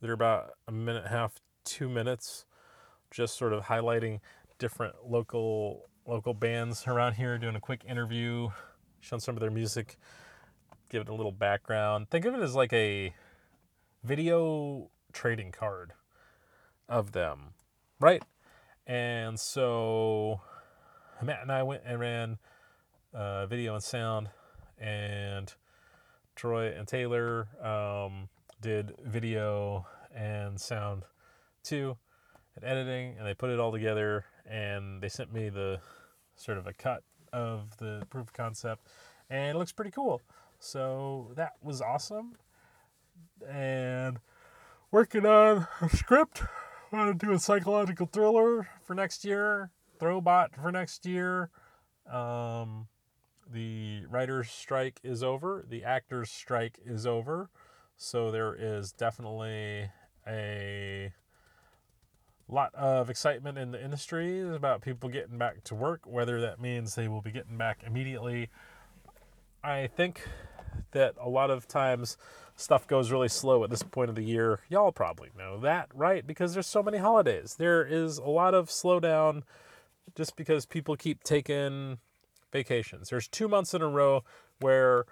that 0.00 0.10
are 0.10 0.14
about 0.14 0.50
a 0.68 0.72
minute 0.72 1.04
and 1.04 1.06
a 1.06 1.18
half, 1.18 1.40
two 1.64 1.88
minutes, 1.88 2.44
just 3.10 3.36
sort 3.36 3.52
of 3.52 3.64
highlighting 3.64 4.20
different 4.58 4.94
local 5.06 5.88
local 6.06 6.34
bands 6.34 6.86
around 6.86 7.14
here, 7.14 7.38
doing 7.38 7.56
a 7.56 7.60
quick 7.60 7.84
interview, 7.86 8.48
showing 9.00 9.20
some 9.20 9.36
of 9.36 9.40
their 9.40 9.50
music, 9.50 9.96
give 10.88 11.02
it 11.02 11.08
a 11.08 11.14
little 11.14 11.32
background. 11.32 12.10
Think 12.10 12.24
of 12.24 12.34
it 12.34 12.40
as 12.40 12.54
like 12.54 12.72
a 12.72 13.14
video 14.02 14.90
trading 15.12 15.52
card 15.52 15.92
of 16.88 17.12
them, 17.12 17.54
right? 18.00 18.22
And 18.86 19.38
so 19.38 20.40
Matt 21.22 21.42
and 21.42 21.52
I 21.52 21.62
went 21.62 21.82
and 21.84 22.00
ran 22.00 22.38
uh, 23.14 23.46
video 23.46 23.74
and 23.74 23.82
sound, 23.82 24.30
and 24.78 25.52
Troy 26.34 26.72
and 26.76 26.88
Taylor 26.88 27.48
um, 27.62 28.28
did 28.60 28.94
video 29.04 29.86
and 30.14 30.60
sound 30.60 31.04
too, 31.62 31.98
and 32.56 32.64
editing, 32.64 33.16
and 33.18 33.26
they 33.26 33.34
put 33.34 33.50
it 33.50 33.60
all 33.60 33.72
together, 33.72 34.24
and 34.46 35.02
they 35.02 35.08
sent 35.08 35.32
me 35.32 35.48
the 35.48 35.80
sort 36.36 36.58
of 36.58 36.66
a 36.66 36.72
cut 36.72 37.02
of 37.32 37.76
the 37.78 38.06
proof 38.10 38.28
of 38.28 38.32
concept, 38.32 38.86
and 39.28 39.56
it 39.56 39.58
looks 39.58 39.72
pretty 39.72 39.90
cool. 39.90 40.20
So 40.58 41.32
that 41.36 41.52
was 41.62 41.80
awesome, 41.80 42.36
and 43.48 44.18
working 44.90 45.26
on 45.26 45.66
a 45.80 45.88
script. 45.88 46.42
I 46.92 46.96
want 46.96 47.20
to 47.20 47.26
do 47.26 47.32
a 47.32 47.38
psychological 47.38 48.06
thriller 48.06 48.68
for 48.82 48.94
next 48.94 49.24
year, 49.24 49.70
Throwbot 50.00 50.60
for 50.60 50.72
next 50.72 51.06
year. 51.06 51.50
Um, 52.10 52.88
the 53.48 54.02
writer's 54.10 54.50
strike 54.50 54.98
is 55.04 55.22
over, 55.22 55.64
the 55.68 55.84
actor's 55.84 56.30
strike 56.30 56.80
is 56.84 57.06
over, 57.06 57.50
so 57.96 58.30
there 58.30 58.56
is 58.58 58.92
definitely 58.92 59.90
a 60.26 61.12
lot 62.54 62.74
of 62.74 63.10
excitement 63.10 63.58
in 63.58 63.70
the 63.70 63.82
industry 63.82 64.40
about 64.48 64.82
people 64.82 65.08
getting 65.08 65.38
back 65.38 65.62
to 65.64 65.74
work, 65.74 66.00
whether 66.04 66.40
that 66.40 66.60
means 66.60 66.94
they 66.94 67.08
will 67.08 67.22
be 67.22 67.30
getting 67.30 67.56
back 67.56 67.82
immediately. 67.86 68.48
I 69.62 69.86
think 69.88 70.26
that 70.92 71.14
a 71.20 71.28
lot 71.28 71.50
of 71.50 71.68
times 71.68 72.16
stuff 72.56 72.86
goes 72.86 73.10
really 73.10 73.28
slow 73.28 73.64
at 73.64 73.70
this 73.70 73.82
point 73.82 74.10
of 74.10 74.16
the 74.16 74.22
year. 74.22 74.60
Y'all 74.68 74.92
probably 74.92 75.30
know 75.36 75.58
that, 75.60 75.88
right? 75.94 76.26
Because 76.26 76.54
there's 76.54 76.66
so 76.66 76.82
many 76.82 76.98
holidays. 76.98 77.56
There 77.58 77.84
is 77.84 78.18
a 78.18 78.28
lot 78.28 78.54
of 78.54 78.68
slowdown 78.68 79.42
just 80.16 80.36
because 80.36 80.66
people 80.66 80.96
keep 80.96 81.22
taking 81.22 81.98
vacations. 82.52 83.10
There's 83.10 83.28
two 83.28 83.48
months 83.48 83.74
in 83.74 83.82
a 83.82 83.88
row 83.88 84.24
where 84.60 85.04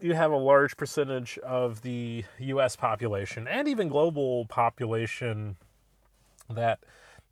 you 0.00 0.14
have 0.14 0.32
a 0.32 0.36
large 0.36 0.76
percentage 0.76 1.38
of 1.38 1.82
the 1.82 2.24
US 2.38 2.76
population 2.76 3.46
and 3.46 3.68
even 3.68 3.88
global 3.88 4.46
population 4.46 5.56
that 6.54 6.80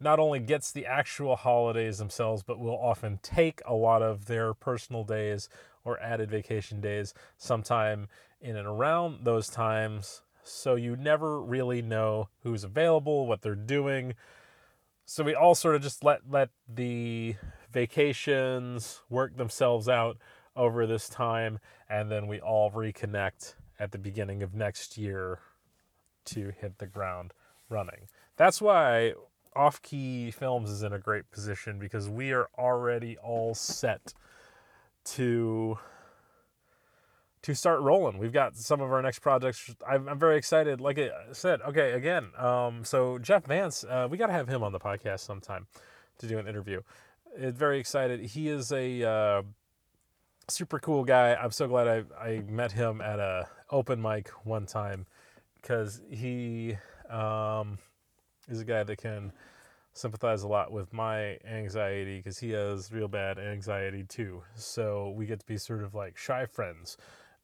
not 0.01 0.19
only 0.19 0.39
gets 0.39 0.71
the 0.71 0.87
actual 0.87 1.37
holidays 1.37 1.99
themselves, 1.99 2.43
but 2.43 2.59
will 2.59 2.79
often 2.79 3.19
take 3.23 3.61
a 3.67 3.75
lot 3.75 4.03
of 4.03 4.27
their 4.27 4.55
personal 4.55 5.05
days 5.05 5.49
or 5.85 6.01
added 6.01 6.31
vacation 6.31 6.81
days 6.81 7.15
sometime 7.37 8.09
in 8.41 8.57
and 8.57 8.67
around 8.67 9.25
those 9.25 9.49
times. 9.49 10.23
So 10.45 10.77
you 10.77 10.97
never 10.97 11.43
really 11.43 11.83
know 11.83 12.29
who's 12.43 12.65
available, 12.65 13.27
what 13.27 13.43
they're 13.43 13.55
doing. 13.55 14.15
So 15.05 15.25
we 15.25 15.35
all 15.35 15.55
sort 15.55 15.75
of 15.75 15.83
just 15.83 16.05
let 16.05 16.21
let 16.29 16.51
the 16.69 17.37
vacations 17.73 19.01
work 19.09 19.37
themselves 19.37 19.89
out 19.89 20.19
over 20.55 20.87
this 20.87 21.09
time, 21.09 21.59
and 21.89 22.11
then 22.11 22.27
we 22.27 22.41
all 22.41 22.71
reconnect 22.71 23.55
at 23.79 23.93
the 23.93 23.99
beginning 23.99 24.43
of 24.43 24.55
next 24.55 24.99
year 24.99 25.39
to 26.27 26.53
hit 26.61 26.79
the 26.79 26.87
ground 26.87 27.33
running. 27.69 28.09
That's 28.39 28.63
why 28.63 29.15
Off 29.57 29.83
Key 29.83 30.31
Films 30.31 30.71
is 30.71 30.85
in 30.85 30.93
a 30.93 30.99
great 30.99 31.29
position 31.31 31.81
because 31.81 32.09
we 32.09 32.33
are 32.33 32.49
already 32.57 33.19
all 33.19 33.55
set 33.55 34.15
to 35.05 35.79
to 37.43 37.55
start 37.55 37.81
rolling. 37.81 38.19
We've 38.19 38.33
got 38.33 38.57
some 38.57 38.81
of 38.81 38.93
our 38.93 39.03
next 39.03 39.21
projects. 39.21 39.75
I'm, 39.89 40.09
I'm 40.09 40.19
very 40.19 40.37
excited. 40.37 40.81
Like 40.81 40.99
I 40.99 41.11
said, 41.33 41.61
okay, 41.63 41.93
again, 41.93 42.29
um, 42.37 42.85
so 42.85 43.19
Jeff 43.19 43.45
Vance, 43.47 43.85
uh, 43.85 44.07
we 44.11 44.19
got 44.19 44.27
to 44.27 44.33
have 44.33 44.49
him 44.49 44.63
on 44.63 44.73
the 44.73 44.81
podcast 44.81 45.21
sometime 45.21 45.67
to 46.19 46.27
do 46.27 46.39
an 46.39 46.47
interview. 46.49 46.81
Very 47.37 47.79
excited. 47.79 48.21
He 48.21 48.49
is 48.49 48.73
a 48.73 49.03
uh, 49.05 49.43
super 50.49 50.79
cool 50.79 51.05
guy. 51.05 51.35
I'm 51.35 51.53
so 51.53 51.69
glad 51.69 51.89
I, 51.89 52.05
I 52.21 52.41
met 52.49 52.73
him 52.73 53.01
at 53.01 53.19
a 53.19 53.49
open 53.71 54.01
mic 54.03 54.31
one 54.45 54.67
time 54.67 55.07
because 55.61 56.01
he 56.11 56.77
um, 57.09 57.79
is 58.49 58.61
a 58.61 58.65
guy 58.65 58.83
that 58.83 58.99
can 58.99 59.33
sympathize 59.93 60.43
a 60.43 60.49
lot 60.49 60.73
with 60.73 60.93
my 60.93 61.39
anxiety 61.45 62.19
because 62.19 62.39
he 62.39 62.51
has 62.51 62.93
real 62.93 63.09
bad 63.09 63.39
anxiety 63.39 64.05
too. 64.05 64.43
So 64.55 65.11
we 65.17 65.27
get 65.27 65.41
to 65.41 65.47
be 65.47 65.59
sort 65.59 65.83
of 65.83 65.95
like 65.95 66.17
shy 66.17 66.47
friends. 66.47 66.97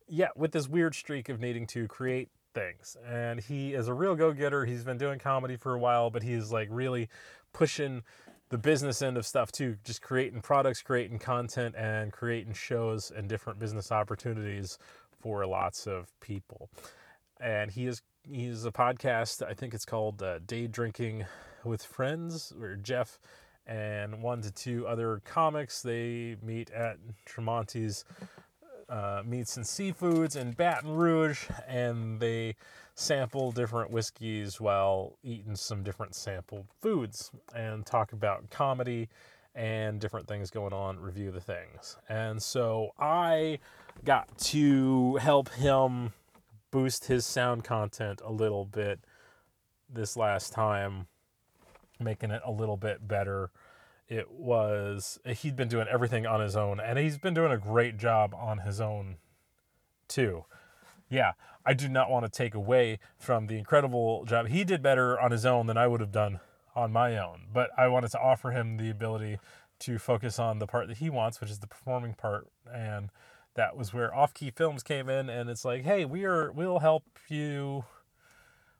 Yeah, 0.08 0.28
with 0.36 0.52
this 0.52 0.68
weird 0.68 0.94
streak 0.94 1.28
of 1.28 1.40
needing 1.40 1.66
to 1.68 1.88
create 1.88 2.28
things. 2.54 2.96
And 3.06 3.40
he 3.40 3.74
is 3.74 3.88
a 3.88 3.94
real 3.94 4.14
go 4.14 4.32
getter. 4.32 4.64
He's 4.64 4.84
been 4.84 4.98
doing 4.98 5.18
comedy 5.18 5.56
for 5.56 5.74
a 5.74 5.78
while, 5.78 6.10
but 6.10 6.22
he's 6.22 6.52
like 6.52 6.68
really 6.70 7.08
pushing 7.52 8.02
the 8.50 8.58
business 8.58 9.02
end 9.02 9.16
of 9.16 9.26
stuff 9.26 9.50
too, 9.50 9.76
just 9.84 10.00
creating 10.00 10.40
products, 10.40 10.82
creating 10.82 11.18
content, 11.18 11.74
and 11.76 12.12
creating 12.12 12.52
shows 12.52 13.10
and 13.10 13.28
different 13.28 13.58
business 13.58 13.90
opportunities 13.90 14.78
for 15.20 15.44
lots 15.46 15.86
of 15.86 16.12
people. 16.20 16.70
And 17.40 17.70
he 17.70 17.86
is 17.86 18.02
he's 18.30 18.64
a 18.64 18.72
podcast. 18.72 19.46
I 19.46 19.54
think 19.54 19.74
it's 19.74 19.84
called 19.84 20.22
uh, 20.22 20.38
Day 20.46 20.66
Drinking 20.66 21.26
with 21.64 21.82
Friends, 21.82 22.52
where 22.56 22.76
Jeff 22.76 23.18
and 23.66 24.22
one 24.22 24.42
to 24.42 24.50
two 24.50 24.86
other 24.86 25.22
comics 25.24 25.82
they 25.82 26.36
meet 26.42 26.70
at 26.70 26.98
Tremonti's 27.26 28.04
uh, 28.88 29.22
Meats 29.24 29.56
and 29.56 29.64
Seafoods 29.64 30.36
in 30.36 30.52
Baton 30.52 30.94
Rouge, 30.94 31.44
and 31.66 32.20
they 32.20 32.56
sample 32.94 33.50
different 33.50 33.90
whiskeys 33.90 34.60
while 34.60 35.16
eating 35.22 35.56
some 35.56 35.82
different 35.82 36.14
sampled 36.14 36.66
foods 36.80 37.30
and 37.54 37.84
talk 37.86 38.12
about 38.12 38.50
comedy 38.50 39.08
and 39.54 40.00
different 40.00 40.28
things 40.28 40.50
going 40.50 40.72
on, 40.72 40.98
review 40.98 41.30
the 41.30 41.40
things. 41.40 41.96
And 42.08 42.42
so 42.42 42.90
I 42.98 43.58
got 44.04 44.36
to 44.38 45.16
help 45.16 45.48
him 45.54 46.12
boost 46.74 47.04
his 47.04 47.24
sound 47.24 47.62
content 47.62 48.20
a 48.24 48.32
little 48.32 48.64
bit 48.64 48.98
this 49.88 50.16
last 50.16 50.52
time, 50.52 51.06
making 52.00 52.32
it 52.32 52.42
a 52.44 52.50
little 52.50 52.76
bit 52.76 53.06
better. 53.06 53.52
It 54.08 54.28
was, 54.28 55.20
he'd 55.24 55.54
been 55.54 55.68
doing 55.68 55.86
everything 55.88 56.26
on 56.26 56.40
his 56.40 56.56
own, 56.56 56.80
and 56.80 56.98
he's 56.98 57.16
been 57.16 57.32
doing 57.32 57.52
a 57.52 57.58
great 57.58 57.96
job 57.96 58.34
on 58.34 58.58
his 58.58 58.80
own 58.80 59.18
too. 60.08 60.46
Yeah, 61.08 61.34
I 61.64 61.74
do 61.74 61.88
not 61.88 62.10
want 62.10 62.24
to 62.24 62.28
take 62.28 62.56
away 62.56 62.98
from 63.16 63.46
the 63.46 63.56
incredible 63.56 64.24
job. 64.24 64.48
He 64.48 64.64
did 64.64 64.82
better 64.82 65.20
on 65.20 65.30
his 65.30 65.46
own 65.46 65.68
than 65.68 65.76
I 65.76 65.86
would 65.86 66.00
have 66.00 66.10
done 66.10 66.40
on 66.74 66.90
my 66.90 67.16
own, 67.16 67.42
but 67.52 67.70
I 67.78 67.86
wanted 67.86 68.10
to 68.10 68.18
offer 68.18 68.50
him 68.50 68.78
the 68.78 68.90
ability 68.90 69.38
to 69.78 69.98
focus 70.00 70.40
on 70.40 70.58
the 70.58 70.66
part 70.66 70.88
that 70.88 70.96
he 70.96 71.08
wants, 71.08 71.40
which 71.40 71.50
is 71.50 71.60
the 71.60 71.68
performing 71.68 72.14
part. 72.14 72.48
And 72.68 73.10
that 73.54 73.76
was 73.76 73.92
where 73.92 74.14
Off 74.14 74.34
Key 74.34 74.50
Films 74.50 74.82
came 74.82 75.08
in, 75.08 75.28
and 75.28 75.48
it's 75.48 75.64
like, 75.64 75.84
hey, 75.84 76.04
we 76.04 76.24
are, 76.24 76.50
we'll 76.52 76.80
help 76.80 77.04
you 77.28 77.84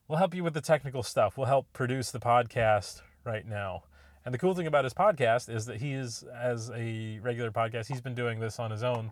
we'll 0.07 0.17
help 0.17 0.33
you 0.35 0.43
with 0.43 0.53
the 0.53 0.61
technical 0.61 1.03
stuff. 1.03 1.37
We'll 1.37 1.47
help 1.47 1.71
produce 1.73 2.11
the 2.11 2.19
podcast 2.19 3.01
right 3.23 3.45
now. 3.45 3.83
And 4.23 4.33
the 4.33 4.37
cool 4.37 4.55
thing 4.55 4.67
about 4.67 4.83
his 4.83 4.93
podcast 4.93 5.53
is 5.53 5.65
that 5.67 5.77
he 5.77 5.93
is, 5.93 6.23
as 6.23 6.71
a 6.71 7.19
regular 7.19 7.51
podcast, 7.51 7.87
he's 7.87 8.01
been 8.01 8.15
doing 8.15 8.39
this 8.39 8.59
on 8.59 8.71
his 8.71 8.83
own 8.83 9.11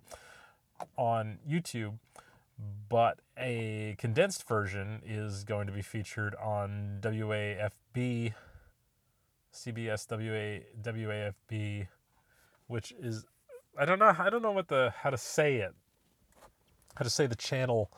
on 0.97 1.38
YouTube, 1.47 1.99
but 2.89 3.20
a 3.38 3.95
condensed 3.99 4.47
version 4.47 5.01
is 5.05 5.43
going 5.43 5.68
to 5.68 5.74
be 5.74 5.82
featured 5.82 6.36
on 6.41 6.97
WAFB, 7.01 8.34
CBS 9.53 10.07
WA, 10.09 10.66
WAFB, 10.82 11.88
which 12.68 12.91
is 12.99 13.26
I 13.78 13.86
don't 13.86 13.99
know 13.99 14.13
I 14.17 14.30
don't 14.30 14.41
know 14.41 14.51
what 14.51 14.67
the 14.67 14.93
how 14.95 15.09
to 15.09 15.17
say 15.17 15.57
it, 15.57 15.74
how 16.95 17.03
to 17.03 17.09
say 17.09 17.26
the 17.26 17.36
channel 17.36 17.91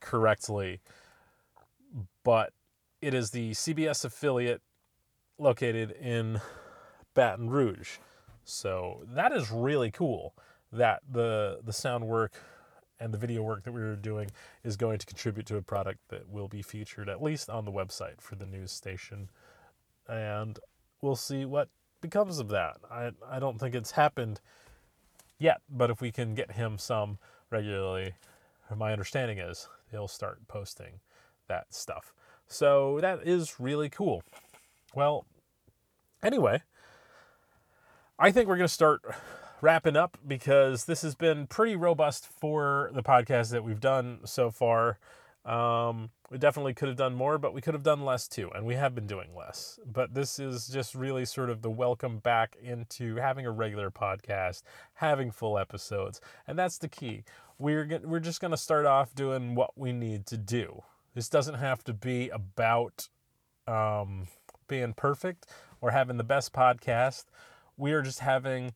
correctly, 0.00 0.80
but 2.24 2.52
it 3.00 3.14
is 3.14 3.30
the 3.30 3.52
CBS 3.52 4.04
affiliate 4.04 4.62
located 5.38 5.92
in 5.92 6.40
Baton 7.14 7.48
Rouge. 7.48 7.98
So 8.44 9.04
that 9.14 9.32
is 9.32 9.50
really 9.50 9.90
cool 9.90 10.34
that 10.72 11.02
the 11.10 11.60
the 11.64 11.72
sound 11.72 12.06
work 12.06 12.32
and 12.98 13.12
the 13.12 13.18
video 13.18 13.42
work 13.42 13.64
that 13.64 13.72
we 13.72 13.80
were 13.80 13.96
doing 13.96 14.30
is 14.62 14.76
going 14.76 14.98
to 14.98 15.06
contribute 15.06 15.46
to 15.46 15.56
a 15.56 15.62
product 15.62 15.98
that 16.08 16.28
will 16.28 16.48
be 16.48 16.62
featured 16.62 17.08
at 17.08 17.22
least 17.22 17.50
on 17.50 17.64
the 17.64 17.72
website 17.72 18.20
for 18.20 18.34
the 18.34 18.46
news 18.46 18.72
station. 18.72 19.30
And 20.08 20.58
we'll 21.02 21.16
see 21.16 21.44
what 21.44 21.68
becomes 22.00 22.38
of 22.40 22.48
that. 22.48 22.78
I 22.90 23.12
I 23.28 23.38
don't 23.38 23.58
think 23.60 23.74
it's 23.76 23.92
happened 23.92 24.40
yet, 25.38 25.60
but 25.68 25.90
if 25.90 26.00
we 26.00 26.10
can 26.10 26.34
get 26.34 26.52
him 26.52 26.78
some 26.78 27.18
regularly, 27.50 28.14
my 28.74 28.92
understanding 28.92 29.38
is 29.38 29.68
he'll 29.90 30.08
start 30.08 30.46
posting 30.48 31.00
that 31.48 31.72
stuff. 31.72 32.12
So 32.46 32.98
that 33.00 33.20
is 33.26 33.58
really 33.58 33.88
cool. 33.88 34.22
Well, 34.94 35.26
anyway, 36.22 36.62
I 38.18 38.30
think 38.30 38.48
we're 38.48 38.56
going 38.56 38.68
to 38.68 38.72
start 38.72 39.02
wrapping 39.60 39.96
up 39.96 40.18
because 40.26 40.84
this 40.84 41.02
has 41.02 41.14
been 41.14 41.46
pretty 41.46 41.74
robust 41.76 42.26
for 42.26 42.90
the 42.92 43.02
podcast 43.02 43.50
that 43.50 43.64
we've 43.64 43.80
done 43.80 44.20
so 44.24 44.50
far. 44.50 44.98
Um, 45.44 46.10
we 46.30 46.38
definitely 46.38 46.72
could 46.72 46.88
have 46.88 46.96
done 46.96 47.14
more, 47.14 47.36
but 47.36 47.52
we 47.52 47.60
could 47.60 47.74
have 47.74 47.82
done 47.82 48.04
less 48.04 48.26
too, 48.26 48.50
and 48.54 48.64
we 48.64 48.74
have 48.74 48.94
been 48.94 49.06
doing 49.06 49.34
less. 49.36 49.78
But 49.84 50.14
this 50.14 50.38
is 50.38 50.68
just 50.68 50.94
really 50.94 51.26
sort 51.26 51.50
of 51.50 51.60
the 51.60 51.70
welcome 51.70 52.18
back 52.18 52.56
into 52.62 53.16
having 53.16 53.44
a 53.44 53.50
regular 53.50 53.90
podcast, 53.90 54.62
having 54.94 55.30
full 55.30 55.58
episodes, 55.58 56.20
and 56.46 56.58
that's 56.58 56.78
the 56.78 56.88
key. 56.88 57.24
We're 57.58 57.84
go- 57.84 58.00
we're 58.02 58.20
just 58.20 58.40
to 58.40 58.56
start 58.56 58.86
off 58.86 59.14
doing 59.14 59.54
what 59.54 59.76
we 59.76 59.92
need 59.92 60.26
to 60.26 60.38
do. 60.38 60.82
This 61.14 61.28
doesn't 61.28 61.56
have 61.56 61.84
to 61.84 61.92
be 61.92 62.30
about 62.30 63.08
um, 63.68 64.26
being 64.66 64.94
perfect 64.94 65.46
or 65.80 65.90
having 65.90 66.16
the 66.16 66.24
best 66.24 66.52
podcast. 66.52 67.26
We 67.76 67.92
are 67.92 68.02
just 68.02 68.20
having, 68.20 68.72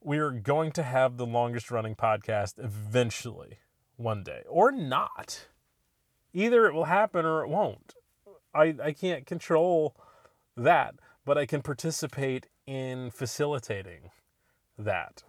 we 0.00 0.18
are 0.18 0.30
going 0.30 0.72
to 0.72 0.82
have 0.82 1.16
the 1.16 1.26
longest 1.26 1.70
running 1.70 1.94
podcast 1.94 2.54
eventually, 2.62 3.58
one 3.96 4.22
day, 4.22 4.42
or 4.48 4.70
not. 4.72 5.48
Either 6.32 6.66
it 6.66 6.74
will 6.74 6.84
happen 6.84 7.24
or 7.24 7.42
it 7.42 7.48
won't. 7.48 7.94
I, 8.54 8.74
I 8.82 8.92
can't 8.92 9.26
control 9.26 9.96
that, 10.56 10.94
but 11.24 11.38
I 11.38 11.46
can 11.46 11.62
participate 11.62 12.46
in 12.66 13.10
facilitating 13.10 14.10
that. 14.78 15.24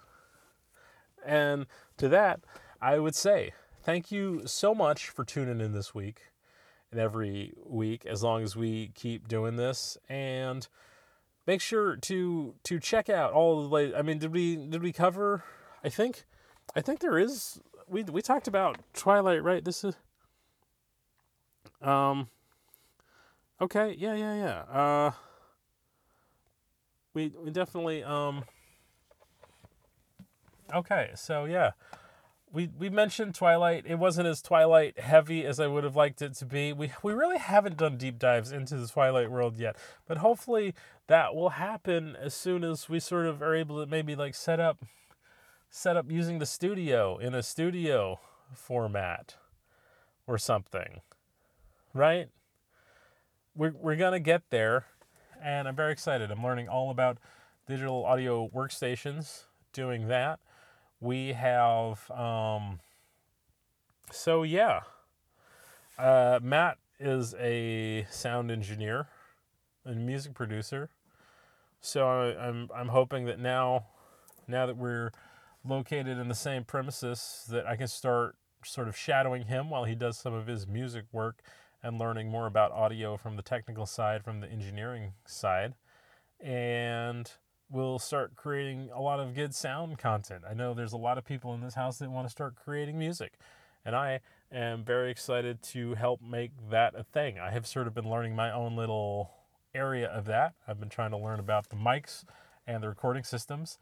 And 1.26 1.68
to 1.98 2.10
that, 2.10 2.42
I 2.82 3.00
would 3.00 3.16
say 3.16 3.54
thank 3.82 4.12
you 4.12 4.44
so 4.46 4.74
much 4.76 5.10
for 5.10 5.24
tuning 5.24 5.62
in 5.62 5.74
this 5.74 5.94
week 5.94 6.22
and 6.92 7.00
every 7.00 7.54
week 7.66 8.06
as 8.06 8.24
long 8.24 8.44
as 8.44 8.56
we 8.56 8.92
keep 8.94 9.28
doing 9.28 9.56
this 9.56 9.98
and 10.08 10.68
make 11.48 11.60
sure 11.60 11.96
to 11.98 12.56
to 12.64 12.80
check 12.80 13.10
out 13.10 13.34
all 13.34 13.64
the 13.64 13.68
late 13.68 13.94
I 13.96 14.02
mean 14.02 14.20
did 14.20 14.32
we 14.32 14.56
did 14.56 14.82
we 14.82 14.94
cover 14.94 15.44
I 15.84 15.90
think 15.90 16.26
I 16.76 16.82
think 16.82 17.00
there 17.00 17.18
is 17.18 17.60
we 17.88 18.04
we 18.04 18.22
talked 18.22 18.48
about 18.48 18.78
Twilight 18.94 19.44
right 19.44 19.66
this 19.66 19.84
is 19.84 19.96
um 21.84 22.28
okay 23.62 23.96
yeah 23.98 24.16
yeah 24.16 24.36
yeah 24.36 24.80
uh 24.80 25.12
we 27.14 27.32
we 27.44 27.52
definitely 27.52 28.04
um 28.04 28.44
okay 30.74 31.12
so 31.16 31.46
yeah 31.46 31.72
we 32.54 32.70
we 32.78 32.90
mentioned 32.90 33.34
Twilight. 33.34 33.84
It 33.88 33.96
wasn't 33.96 34.28
as 34.28 34.42
Twilight 34.42 35.00
heavy 35.00 35.44
as 35.44 35.60
I 35.60 35.66
would 35.66 35.84
have 35.84 35.96
liked 35.96 36.22
it 36.22 36.36
to 36.36 36.46
be. 36.46 36.72
We 36.72 36.92
we 37.02 37.12
really 37.12 37.40
haven't 37.40 37.78
done 37.78 37.98
deep 37.98 38.20
dives 38.20 38.52
into 38.52 38.78
the 38.78 38.88
Twilight 38.88 39.32
world 39.32 39.58
yet, 39.58 39.76
but 40.08 40.20
hopefully 40.20 40.76
that 41.08 41.36
will 41.36 41.50
happen 41.50 42.16
as 42.16 42.34
soon 42.34 42.64
as 42.64 42.88
we 42.88 43.00
sort 43.00 43.26
of 43.26 43.42
are 43.42 43.56
able 43.56 43.84
to 43.84 43.90
maybe 43.90 44.16
like 44.16 44.36
set 44.36 44.60
up 44.60 44.86
set 45.70 45.98
up 45.98 46.10
using 46.10 46.38
the 46.38 46.46
studio 46.46 47.18
in 47.18 47.34
a 47.34 47.42
studio 47.42 48.20
format 48.54 49.36
or 50.28 50.38
something. 50.38 51.02
Right? 51.94 52.30
We're 53.56 53.74
we're 53.80 53.96
going 53.96 54.14
to 54.14 54.20
get 54.20 54.50
there 54.50 54.86
and 55.42 55.68
I'm 55.68 55.76
very 55.76 55.92
excited. 55.92 56.32
I'm 56.32 56.44
learning 56.44 56.70
all 56.70 56.90
about 56.90 57.18
digital 57.68 58.06
audio 58.06 58.50
workstations 58.50 59.44
doing 59.74 60.08
that 60.08 60.40
we 61.04 61.34
have 61.34 62.10
um, 62.12 62.80
so 64.10 64.44
yeah 64.44 64.80
uh, 66.00 66.40
matt 66.42 66.78
is 67.00 67.36
a 67.40 68.08
sound 68.10 68.50
engineer 68.50 69.08
and 69.84 70.06
music 70.06 70.34
producer 70.34 70.90
so 71.82 72.08
I, 72.08 72.48
i'm 72.48 72.70
i'm 72.74 72.88
hoping 72.88 73.26
that 73.26 73.40
now 73.40 73.88
now 74.48 74.66
that 74.66 74.78
we're 74.78 75.12
located 75.66 76.18
in 76.18 76.30
the 76.30 76.36
same 76.36 76.64
premises 76.64 77.46
that 77.50 77.68
i 77.68 77.76
can 77.76 77.88
start 77.88 78.38
sort 78.64 78.88
of 78.88 78.96
shadowing 78.96 79.48
him 79.48 79.70
while 79.70 79.84
he 79.84 79.96
does 79.96 80.18
some 80.18 80.34
of 80.34 80.48
his 80.48 80.66
music 80.66 81.04
work 81.12 81.42
and 81.84 82.00
learning 82.00 82.30
more 82.30 82.48
about 82.48 82.72
audio 82.72 83.18
from 83.18 83.36
the 83.36 83.42
technical 83.44 83.86
side 83.86 84.24
from 84.24 84.40
the 84.40 84.48
engineering 84.48 85.14
side 85.26 85.74
and 86.44 87.32
we'll 87.70 87.98
start 88.00 88.36
creating 88.36 88.90
a 88.94 89.02
lot 89.02 89.20
of 89.20 89.34
good 89.34 89.56
sound 89.56 89.98
content. 89.98 90.44
I 90.48 90.54
know 90.54 90.74
there's 90.74 90.94
a 90.94 90.98
lot 90.98 91.18
of 91.18 91.26
people 91.26 91.54
in 91.54 91.62
this 91.62 91.74
house 91.74 91.98
that 91.98 92.12
want 92.12 92.28
to 92.28 92.32
start 92.32 92.56
creating 92.56 93.00
music, 93.00 93.34
and 93.86 93.96
I 93.96 94.20
am 94.52 94.84
very 94.84 95.10
excited 95.10 95.64
to 95.64 95.96
help 95.96 96.22
make 96.22 96.52
that 96.70 96.94
a 96.96 97.04
thing. 97.04 97.40
I 97.40 97.52
have 97.52 97.66
sort 97.66 97.88
of 97.88 97.96
been 97.96 98.10
learning 98.10 98.36
my 98.36 98.52
own 98.52 98.76
little 98.76 99.32
area 99.74 100.08
of 100.08 100.26
that. 100.26 100.54
I've 100.68 100.80
been 100.80 100.90
trying 100.90 101.12
to 101.12 101.18
learn 101.18 101.40
about 101.40 101.70
the 101.70 101.76
mics 101.76 102.26
and 102.68 102.84
the 102.84 102.90
recording 102.90 103.24
systems. 103.24 103.80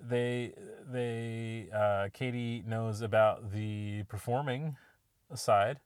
They, 0.00 0.52
they, 0.90 1.68
uh, 1.74 2.08
Katie 2.12 2.62
knows 2.66 3.00
about 3.00 3.52
the 3.52 4.04
performing 4.04 4.76
side, 5.34 5.80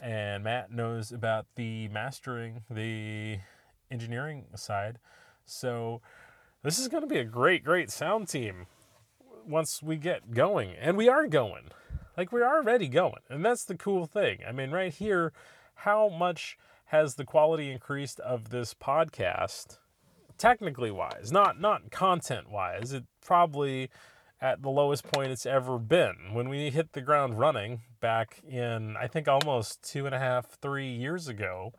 and 0.00 0.44
Matt 0.44 0.70
knows 0.70 1.12
about 1.12 1.46
the 1.56 1.88
mastering, 1.88 2.62
the 2.70 3.38
engineering 3.90 4.44
side. 4.54 4.98
So 5.44 6.00
this 6.62 6.78
is 6.78 6.88
going 6.88 7.02
to 7.02 7.08
be 7.08 7.18
a 7.18 7.24
great, 7.24 7.64
great 7.64 7.90
sound 7.90 8.28
team 8.28 8.66
once 9.46 9.82
we 9.82 9.96
get 9.96 10.32
going. 10.32 10.74
And 10.78 10.96
we 10.96 11.08
are 11.08 11.26
going. 11.26 11.70
Like, 12.16 12.32
we're 12.32 12.46
already 12.46 12.88
going. 12.88 13.20
And 13.28 13.44
that's 13.44 13.64
the 13.64 13.76
cool 13.76 14.06
thing. 14.06 14.38
I 14.46 14.52
mean, 14.52 14.70
right 14.70 14.92
here, 14.92 15.32
how 15.74 16.08
much 16.08 16.56
has 16.86 17.16
the 17.16 17.24
quality 17.24 17.70
increased 17.70 18.20
of 18.20 18.50
this 18.50 18.74
podcast 18.74 19.78
technically 20.38 20.90
wise 20.90 21.32
not 21.32 21.58
not 21.58 21.90
content 21.90 22.50
wise 22.50 22.92
it 22.92 23.04
probably 23.24 23.88
at 24.40 24.62
the 24.62 24.70
lowest 24.70 25.04
point 25.04 25.30
it's 25.30 25.46
ever 25.46 25.78
been 25.78 26.32
when 26.32 26.48
we 26.48 26.70
hit 26.70 26.92
the 26.92 27.00
ground 27.00 27.38
running 27.38 27.82
back 28.00 28.40
in 28.48 28.96
i 28.96 29.06
think 29.06 29.26
almost 29.28 29.82
two 29.82 30.06
and 30.06 30.14
a 30.14 30.18
half 30.18 30.46
three 30.60 30.90
years 30.90 31.28
ago 31.28 31.72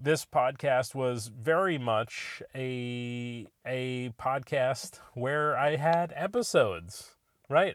this 0.00 0.24
podcast 0.24 0.94
was 0.94 1.26
very 1.26 1.76
much 1.76 2.40
a 2.54 3.46
a 3.66 4.10
podcast 4.10 5.00
where 5.14 5.56
I 5.56 5.76
had 5.76 6.12
episodes, 6.14 7.16
right? 7.48 7.74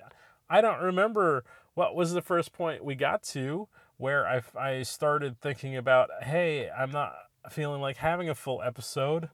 I 0.49 0.61
don't 0.61 0.81
remember 0.81 1.43
what 1.73 1.95
was 1.95 2.13
the 2.13 2.21
first 2.21 2.53
point 2.53 2.85
we 2.85 2.95
got 2.95 3.23
to 3.23 3.67
where 3.97 4.25
I, 4.25 4.41
I 4.59 4.83
started 4.83 5.39
thinking 5.39 5.75
about, 5.75 6.09
hey, 6.21 6.69
I'm 6.69 6.91
not 6.91 7.13
feeling 7.49 7.81
like 7.81 7.97
having 7.97 8.29
a 8.29 8.35
full 8.35 8.61
episode, 8.61 9.29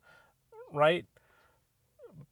right? 0.74 1.06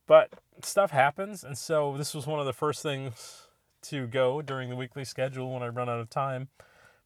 But 0.08 0.32
stuff 0.64 0.92
happens, 0.92 1.44
and 1.44 1.58
so 1.58 1.96
this 1.98 2.16
was 2.16 2.26
one 2.26 2.40
of 2.40 2.46
the 2.46 2.54
first 2.54 2.82
things 2.82 3.48
to 3.84 4.08
go 4.08 4.42
during 4.42 4.70
the 4.70 4.76
weekly 4.76 5.06
schedule 5.06 5.54
when 5.54 5.62
I 5.62 5.68
run 5.68 5.90
out 5.90 6.00
of 6.00 6.10
time 6.10 6.48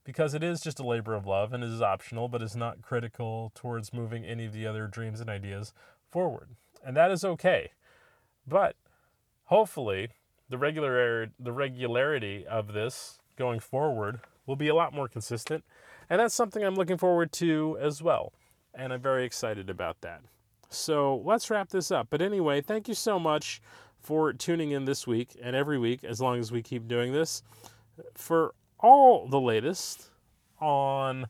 because 0.04 0.34
it 0.34 0.43
is 0.43 0.62
just 0.62 0.80
a 0.80 0.88
labor 0.88 1.14
of 1.14 1.28
love 1.28 1.54
and 1.54 1.64
it 1.64 1.70
is 1.70 1.82
optional, 1.82 2.28
but 2.28 2.41
is 2.41 2.56
not 2.56 2.82
critical 2.82 3.52
towards 3.56 3.93
moving 3.93 4.24
any 4.26 4.45
of 4.45 4.54
the 4.54 4.66
other 4.66 4.88
dreams 4.88 5.20
and 5.20 5.30
ideas 5.30 5.74
forward. 6.10 6.49
And 6.84 6.95
that 6.95 7.12
is 7.12 7.24
okay. 7.26 7.72
But 8.47 8.76
hopefully, 9.45 10.10
the 10.49 10.58
regular 10.58 11.30
the 11.39 11.52
regularity 11.52 12.45
of 12.47 12.74
this 12.74 13.20
going 13.38 13.60
forward 13.60 14.22
will 14.45 14.56
be 14.56 14.68
a 14.68 14.76
lot 14.76 14.93
more 14.93 15.08
consistent 15.08 15.64
And 16.10 16.20
that's 16.20 16.36
something 16.36 16.64
I'm 16.64 16.76
looking 16.76 16.97
forward 16.97 17.32
to 17.34 17.78
as 17.80 18.02
well. 18.02 18.34
And 18.74 18.91
I'm 18.93 19.02
very 19.02 19.26
excited 19.26 19.70
about 19.70 20.02
that. 20.02 20.22
So 20.72 21.22
let's 21.26 21.49
wrap 21.49 21.69
this 21.69 21.91
up. 21.91 22.07
But 22.09 22.22
anyway, 22.22 22.61
thank 22.61 22.88
you 22.88 22.93
so 22.93 23.19
much 23.19 23.61
for 23.99 24.34
tuning 24.34 24.72
in 24.72 24.86
this 24.86 25.05
week 25.05 25.38
and 25.41 25.55
every 25.55 25.78
week, 25.78 26.03
as 26.03 26.19
long 26.19 26.39
as 26.39 26.51
we 26.51 26.63
keep 26.63 26.88
doing 26.88 27.13
this, 27.13 27.43
for 28.15 28.55
all 28.80 29.28
the 29.28 29.39
latest 29.39 30.09
on, 30.59 31.28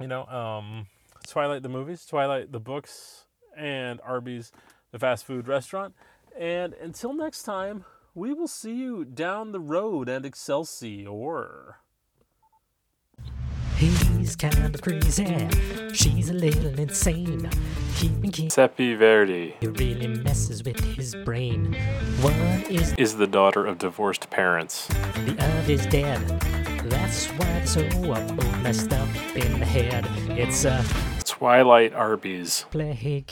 you 0.00 0.06
know, 0.06 0.26
um, 0.26 0.86
Twilight 1.26 1.62
the 1.62 1.68
movies, 1.68 2.06
Twilight 2.06 2.52
the 2.52 2.60
books, 2.60 3.24
and 3.56 4.00
Arby's 4.04 4.52
the 4.92 4.98
fast 4.98 5.24
food 5.24 5.48
restaurant. 5.48 5.94
And 6.38 6.74
until 6.74 7.12
next 7.12 7.42
time, 7.42 7.84
we 8.14 8.32
will 8.32 8.48
see 8.48 8.74
you 8.74 9.04
down 9.04 9.52
the 9.52 9.60
road 9.60 10.08
and 10.08 10.24
Excelsior. 10.24 11.76
He's 13.78 14.34
kind 14.34 14.74
of 14.74 14.80
crazy. 14.82 15.48
She's 15.92 16.30
a 16.30 16.34
little 16.34 16.76
insane. 16.80 17.48
Keeping 17.94 18.32
King 18.32 18.50
Seppi 18.50 18.96
Verdi 18.96 19.54
really 19.62 20.08
messes 20.08 20.64
with 20.64 20.80
his 20.80 21.14
brain. 21.24 21.74
One 22.20 22.34
is 22.68 22.92
is 22.94 23.16
the 23.18 23.28
daughter 23.28 23.64
of 23.66 23.78
divorced 23.78 24.30
parents. 24.30 24.88
the 24.88 25.36
other 25.38 25.72
is 25.72 25.86
dead. 25.86 26.18
That's 26.90 27.26
why 27.38 27.46
they're 27.46 27.66
so 27.66 27.82
messed 28.62 28.92
up 28.92 29.08
in 29.36 29.60
the 29.60 29.66
head. 29.66 30.04
It's 30.30 30.64
a 30.64 30.84
Twilight 31.24 31.94
Arby's. 31.94 32.64
playcast. 32.72 33.28